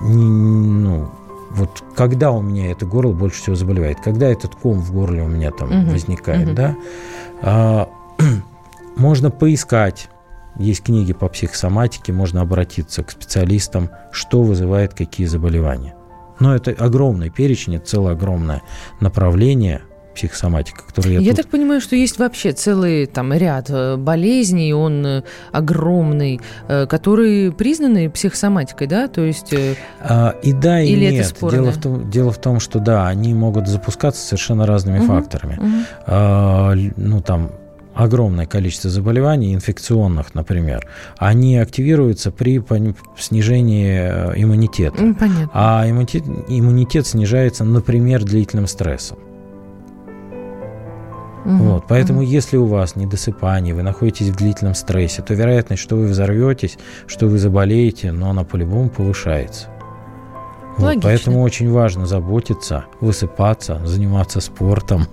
Не, 0.00 0.24
ну, 0.24 1.08
вот 1.50 1.84
когда 1.94 2.32
у 2.32 2.42
меня 2.42 2.72
это 2.72 2.84
горло 2.84 3.12
больше 3.12 3.40
всего 3.40 3.54
заболевает? 3.54 4.00
Когда 4.00 4.28
этот 4.28 4.56
ком 4.56 4.80
в 4.80 4.92
горле 4.92 5.22
у 5.22 5.28
меня 5.28 5.52
там 5.52 5.84
угу, 5.84 5.92
возникает, 5.92 6.48
угу. 6.48 6.56
да? 6.56 6.76
А, 7.42 7.88
можно 8.96 9.30
поискать. 9.30 10.08
Есть 10.58 10.82
книги 10.82 11.12
по 11.12 11.28
психосоматике, 11.28 12.12
можно 12.12 12.42
обратиться 12.42 13.04
к 13.04 13.10
специалистам, 13.12 13.88
что 14.10 14.42
вызывает 14.42 14.94
какие 14.94 15.26
заболевания. 15.26 15.94
Но 16.40 16.54
это 16.54 16.72
огромный 16.72 17.30
перечень, 17.30 17.76
это 17.76 17.86
целое 17.86 18.12
огромное 18.14 18.62
направление– 19.00 19.82
психосоматика, 20.14 20.82
которую 20.86 21.14
я 21.14 21.20
Я 21.20 21.30
тут... 21.30 21.42
так 21.42 21.48
понимаю, 21.48 21.80
что 21.80 21.96
есть 21.96 22.18
вообще 22.18 22.52
целый 22.52 23.06
там 23.06 23.32
ряд 23.32 23.66
э, 23.70 23.96
болезней, 23.96 24.72
он 24.72 25.04
э, 25.04 25.22
огромный, 25.52 26.40
э, 26.68 26.86
которые 26.86 27.52
признаны 27.52 28.10
психосоматикой, 28.10 28.86
да? 28.86 29.08
То 29.08 29.22
есть... 29.22 29.54
А, 30.00 30.34
и 30.42 30.52
да, 30.52 30.80
и 30.80 30.88
или 30.88 31.10
нет. 31.10 31.32
Это 31.36 31.50
дело, 31.50 31.72
в 31.72 31.80
том, 31.80 32.10
дело 32.10 32.32
в 32.32 32.38
том, 32.38 32.60
что 32.60 32.78
да, 32.78 33.06
они 33.08 33.34
могут 33.34 33.68
запускаться 33.68 34.24
совершенно 34.24 34.66
разными 34.66 34.98
угу, 34.98 35.06
факторами. 35.06 35.56
Угу. 35.58 35.84
А, 36.06 36.74
ну, 36.96 37.20
там, 37.20 37.52
огромное 37.94 38.46
количество 38.46 38.90
заболеваний, 38.90 39.54
инфекционных, 39.54 40.34
например, 40.34 40.86
они 41.18 41.58
активируются 41.58 42.30
при 42.30 42.62
снижении 43.18 43.98
иммунитета. 44.36 44.96
Понятно. 45.18 45.50
А 45.52 45.88
иммунитет, 45.88 46.24
иммунитет 46.48 47.06
снижается, 47.06 47.64
например, 47.64 48.24
длительным 48.24 48.66
стрессом. 48.66 49.18
Угу. 51.44 51.54
Вот, 51.54 51.84
поэтому, 51.88 52.20
угу. 52.20 52.28
если 52.28 52.56
у 52.56 52.66
вас 52.66 52.96
недосыпание, 52.96 53.74
вы 53.74 53.82
находитесь 53.82 54.28
в 54.28 54.36
длительном 54.36 54.74
стрессе, 54.74 55.22
то 55.22 55.34
вероятность, 55.34 55.82
что 55.82 55.96
вы 55.96 56.06
взорветесь, 56.06 56.78
что 57.06 57.26
вы 57.26 57.38
заболеете, 57.38 58.12
но 58.12 58.30
она 58.30 58.44
по-любому 58.44 58.88
повышается. 58.88 59.68
Вот, 60.78 61.02
поэтому 61.02 61.42
очень 61.42 61.70
важно 61.70 62.06
заботиться, 62.06 62.86
высыпаться, 63.00 63.80
заниматься 63.84 64.40
спортом. 64.40 65.06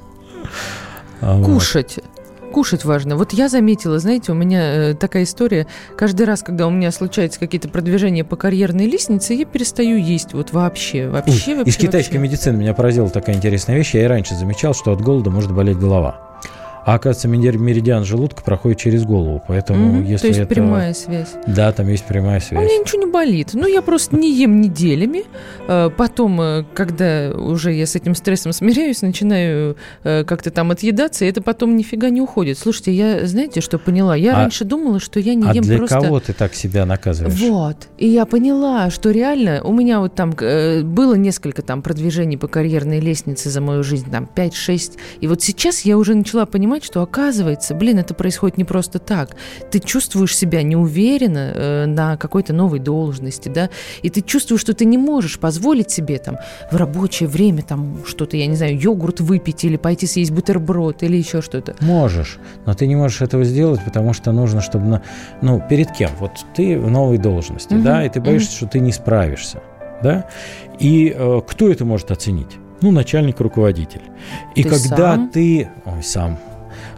Кушать. 1.19 1.97
Вот. 1.97 2.18
Кушать 2.51 2.83
важно. 2.85 3.15
Вот 3.15 3.33
я 3.33 3.47
заметила, 3.49 3.99
знаете, 3.99 4.31
у 4.31 4.35
меня 4.35 4.61
э, 4.61 4.93
такая 4.95 5.23
история. 5.23 5.67
Каждый 5.97 6.25
раз, 6.25 6.41
когда 6.41 6.67
у 6.67 6.71
меня 6.71 6.91
случаются 6.91 7.39
какие-то 7.39 7.69
продвижения 7.69 8.23
по 8.23 8.35
карьерной 8.35 8.87
лестнице, 8.87 9.33
я 9.33 9.45
перестаю 9.45 9.97
есть 9.97 10.33
вот 10.33 10.51
вообще. 10.51 11.07
Вообще, 11.09 11.55
вообще 11.55 11.71
Из 11.71 11.77
китайской 11.77 12.17
вообще. 12.17 12.29
медицины 12.29 12.57
меня 12.57 12.73
поразила 12.73 13.09
такая 13.09 13.35
интересная 13.35 13.77
вещь. 13.77 13.93
Я 13.93 14.03
и 14.03 14.07
раньше 14.07 14.35
замечал, 14.35 14.73
что 14.73 14.91
от 14.91 15.01
голода 15.01 15.29
может 15.29 15.51
болеть 15.53 15.77
голова. 15.77 16.28
А 16.89 16.95
оказывается, 16.95 17.27
меридиан 17.27 18.03
желудка 18.03 18.41
проходит 18.41 18.79
через 18.79 19.03
голову, 19.03 19.43
поэтому 19.47 19.99
угу, 19.99 20.01
если 20.01 20.21
То 20.21 20.27
есть 20.27 20.39
это... 20.39 20.49
прямая 20.55 20.95
связь. 20.95 21.35
Да, 21.45 21.71
там 21.71 21.87
есть 21.87 22.03
прямая 22.05 22.39
связь. 22.39 22.59
А 22.59 22.63
у 22.63 22.65
меня 22.65 22.79
ничего 22.79 23.03
не 23.03 23.11
болит. 23.11 23.49
Ну, 23.53 23.67
я 23.67 23.83
просто 23.83 24.15
не 24.15 24.33
ем 24.33 24.59
неделями. 24.59 25.25
Э, 25.67 25.91
потом, 25.95 26.41
э, 26.41 26.65
когда 26.73 27.29
уже 27.29 27.73
я 27.73 27.85
с 27.85 27.95
этим 27.95 28.15
стрессом 28.15 28.53
смиряюсь, 28.53 29.03
начинаю 29.03 29.77
э, 30.03 30.23
как-то 30.23 30.49
там 30.49 30.71
отъедаться, 30.71 31.25
и 31.25 31.27
это 31.27 31.43
потом 31.43 31.77
нифига 31.77 32.09
не 32.09 32.21
уходит. 32.21 32.57
Слушайте, 32.57 32.91
я, 32.91 33.27
знаете, 33.27 33.61
что 33.61 33.77
поняла? 33.77 34.15
Я 34.15 34.33
а, 34.33 34.37
раньше 34.37 34.65
думала, 34.65 34.99
что 34.99 35.19
я 35.19 35.35
не 35.35 35.47
а 35.47 35.53
ем 35.53 35.63
для 35.63 35.77
просто... 35.77 36.01
кого 36.01 36.19
ты 36.19 36.33
так 36.33 36.55
себя 36.55 36.87
наказываешь? 36.87 37.39
Вот. 37.39 37.87
И 37.99 38.07
я 38.07 38.25
поняла, 38.25 38.89
что 38.89 39.11
реально 39.11 39.61
у 39.63 39.73
меня 39.73 39.99
вот 39.99 40.15
там 40.15 40.31
было 40.31 41.13
несколько 41.13 41.61
там 41.61 41.83
продвижений 41.83 42.37
по 42.37 42.47
карьерной 42.47 42.99
лестнице 42.99 43.51
за 43.51 43.61
мою 43.61 43.83
жизнь, 43.83 44.09
там 44.09 44.27
5-6. 44.35 44.93
И 45.21 45.27
вот 45.27 45.43
сейчас 45.43 45.81
я 45.81 45.95
уже 45.95 46.15
начала 46.15 46.47
понимать, 46.47 46.78
что 46.83 47.01
оказывается, 47.01 47.29
оказывается, 47.29 47.75
блин, 47.75 47.99
это 47.99 48.13
происходит 48.13 48.57
не 48.57 48.63
просто 48.63 48.99
так. 48.99 49.35
Ты 49.71 49.79
чувствуешь 49.79 50.35
себя 50.35 50.63
неуверенно 50.63 51.51
э, 51.53 51.85
на 51.85 52.17
какой-то 52.17 52.53
новой 52.53 52.79
должности, 52.79 53.49
да, 53.49 53.69
и 54.01 54.09
ты 54.09 54.21
чувствуешь, 54.21 54.61
что 54.61 54.73
ты 54.73 54.85
не 54.85 54.97
можешь 54.97 55.39
позволить 55.39 55.91
себе 55.91 56.17
там 56.17 56.37
в 56.71 56.75
рабочее 56.75 57.29
время 57.29 57.61
там 57.61 57.99
что-то, 58.05 58.37
я 58.37 58.47
не 58.47 58.55
знаю, 58.55 58.79
йогурт 58.79 59.19
выпить 59.19 59.63
или 59.63 59.77
пойти 59.77 60.07
съесть 60.07 60.31
бутерброд 60.31 61.03
или 61.03 61.17
еще 61.17 61.41
что-то. 61.41 61.75
Можешь, 61.81 62.39
но 62.65 62.73
ты 62.73 62.87
не 62.87 62.95
можешь 62.95 63.21
этого 63.21 63.43
сделать, 63.43 63.81
потому 63.85 64.13
что 64.13 64.31
нужно, 64.31 64.61
чтобы, 64.61 64.85
на, 64.85 65.01
ну, 65.41 65.61
перед 65.69 65.91
кем? 65.91 66.11
Вот 66.19 66.31
ты 66.55 66.79
в 66.79 66.89
новой 66.89 67.17
должности, 67.17 67.73
угу, 67.73 67.83
да, 67.83 68.05
и 68.05 68.09
ты 68.09 68.21
боишься, 68.21 68.49
угу. 68.49 68.55
что 68.57 68.67
ты 68.67 68.79
не 68.79 68.91
справишься, 68.91 69.61
да, 70.03 70.27
и 70.79 71.13
э, 71.15 71.41
кто 71.47 71.69
это 71.69 71.85
может 71.85 72.11
оценить? 72.11 72.57
Ну, 72.81 72.91
начальник, 72.91 73.41
руководитель. 73.41 74.01
И 74.55 74.63
ты 74.63 74.69
когда 74.69 75.15
сам? 75.15 75.29
ты... 75.29 75.69
Ой, 75.85 76.01
сам 76.01 76.39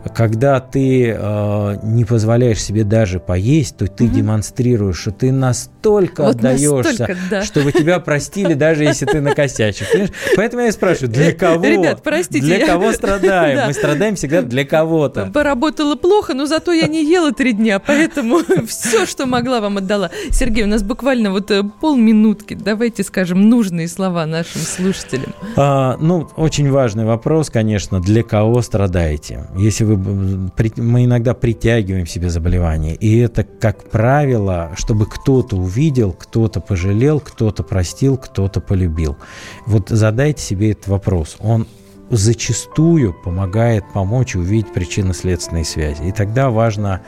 когда 0.09 0.59
ты 0.59 1.15
э, 1.17 1.79
не 1.83 2.05
позволяешь 2.05 2.61
себе 2.61 2.83
даже 2.83 3.19
поесть, 3.19 3.77
то 3.77 3.87
ты 3.87 4.05
угу. 4.05 4.13
демонстрируешь, 4.13 4.99
что 4.99 5.11
ты 5.11 5.31
настолько 5.31 6.23
вот 6.23 6.35
отдаешься, 6.35 6.91
настолько, 6.91 7.17
да. 7.29 7.43
чтобы 7.43 7.71
тебя 7.71 7.99
простили, 7.99 8.53
даже 8.53 8.83
если 8.83 9.05
ты 9.05 9.21
накосячишь. 9.21 9.87
Понимаешь? 9.91 10.11
Поэтому 10.35 10.63
я 10.63 10.69
и 10.69 10.71
спрашиваю, 10.71 11.11
для 11.11 11.31
кого? 11.33 11.63
Ребят, 11.63 12.01
простите. 12.03 12.45
Для 12.45 12.65
кого 12.65 12.91
страдаем? 12.91 13.57
Да. 13.57 13.67
Мы 13.67 13.73
страдаем 13.73 14.15
всегда 14.15 14.41
для 14.41 14.65
кого-то. 14.65 15.29
Поработала 15.33 15.95
плохо, 15.95 16.33
но 16.33 16.45
зато 16.45 16.71
я 16.71 16.87
не 16.87 17.03
ела 17.03 17.31
три 17.31 17.53
дня, 17.53 17.79
поэтому 17.79 18.39
все, 18.67 19.05
что 19.05 19.25
могла, 19.25 19.61
вам 19.61 19.77
отдала. 19.77 20.11
Сергей, 20.31 20.63
у 20.63 20.67
нас 20.67 20.83
буквально 20.83 21.31
вот 21.31 21.51
э, 21.51 21.63
полминутки. 21.63 22.55
Давайте 22.55 23.03
скажем 23.03 23.49
нужные 23.49 23.87
слова 23.87 24.25
нашим 24.25 24.61
слушателям. 24.61 25.33
А, 25.55 25.97
ну, 25.99 26.27
очень 26.35 26.71
важный 26.71 27.05
вопрос, 27.05 27.49
конечно, 27.49 27.99
для 27.99 28.23
кого 28.23 28.61
страдаете? 28.61 29.47
Если 29.55 29.83
вы 29.83 29.90
мы 29.97 31.05
иногда 31.05 31.33
притягиваем 31.33 32.05
себе 32.05 32.29
заболевание. 32.29 32.95
И 32.95 33.17
это, 33.17 33.43
как 33.43 33.89
правило, 33.89 34.71
чтобы 34.75 35.05
кто-то 35.05 35.57
увидел, 35.57 36.13
кто-то 36.13 36.59
пожалел, 36.59 37.19
кто-то 37.19 37.63
простил, 37.63 38.17
кто-то 38.17 38.61
полюбил. 38.61 39.17
Вот 39.65 39.89
задайте 39.89 40.41
себе 40.41 40.71
этот 40.71 40.87
вопрос. 40.87 41.37
Он 41.39 41.67
зачастую 42.11 43.13
помогает 43.13 43.85
помочь 43.93 44.35
увидеть 44.35 44.73
причинно-следственные 44.73 45.65
связи. 45.65 46.03
И 46.03 46.11
тогда 46.11 46.49
важно 46.49 47.01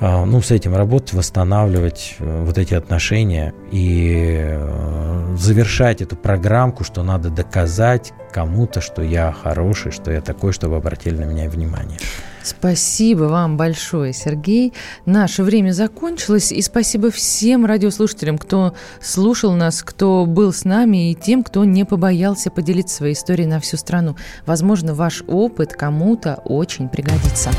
а, 0.00 0.24
ну, 0.24 0.40
с 0.40 0.50
этим 0.50 0.74
работать, 0.74 1.12
восстанавливать 1.12 2.16
э, 2.20 2.44
вот 2.44 2.56
эти 2.56 2.72
отношения 2.72 3.52
и 3.70 4.38
э, 4.40 5.36
завершать 5.36 6.00
эту 6.00 6.16
программку, 6.16 6.84
что 6.84 7.02
надо 7.02 7.28
доказать 7.28 8.14
кому-то, 8.32 8.80
что 8.80 9.02
я 9.02 9.30
хороший, 9.30 9.92
что 9.92 10.10
я 10.10 10.22
такой, 10.22 10.52
чтобы 10.52 10.76
обратили 10.76 11.16
на 11.16 11.24
меня 11.24 11.50
внимание. 11.50 11.98
Спасибо 12.42 13.24
вам 13.24 13.56
большое, 13.56 14.12
Сергей. 14.12 14.72
Наше 15.06 15.42
время 15.42 15.72
закончилось. 15.72 16.52
И 16.52 16.62
спасибо 16.62 17.10
всем 17.10 17.66
радиослушателям, 17.66 18.38
кто 18.38 18.74
слушал 19.00 19.52
нас, 19.52 19.82
кто 19.82 20.26
был 20.26 20.52
с 20.52 20.64
нами, 20.64 21.10
и 21.10 21.14
тем, 21.14 21.42
кто 21.42 21.64
не 21.64 21.84
побоялся 21.84 22.50
поделиться 22.50 22.96
своей 22.96 23.14
историей 23.14 23.46
на 23.46 23.60
всю 23.60 23.76
страну. 23.76 24.16
Возможно, 24.46 24.94
ваш 24.94 25.22
опыт 25.26 25.72
кому-то 25.74 26.40
очень 26.44 26.88
пригодится. 26.88 27.50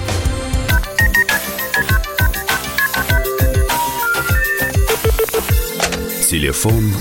Телефон 6.30 6.94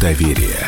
доверия. 0.00 0.67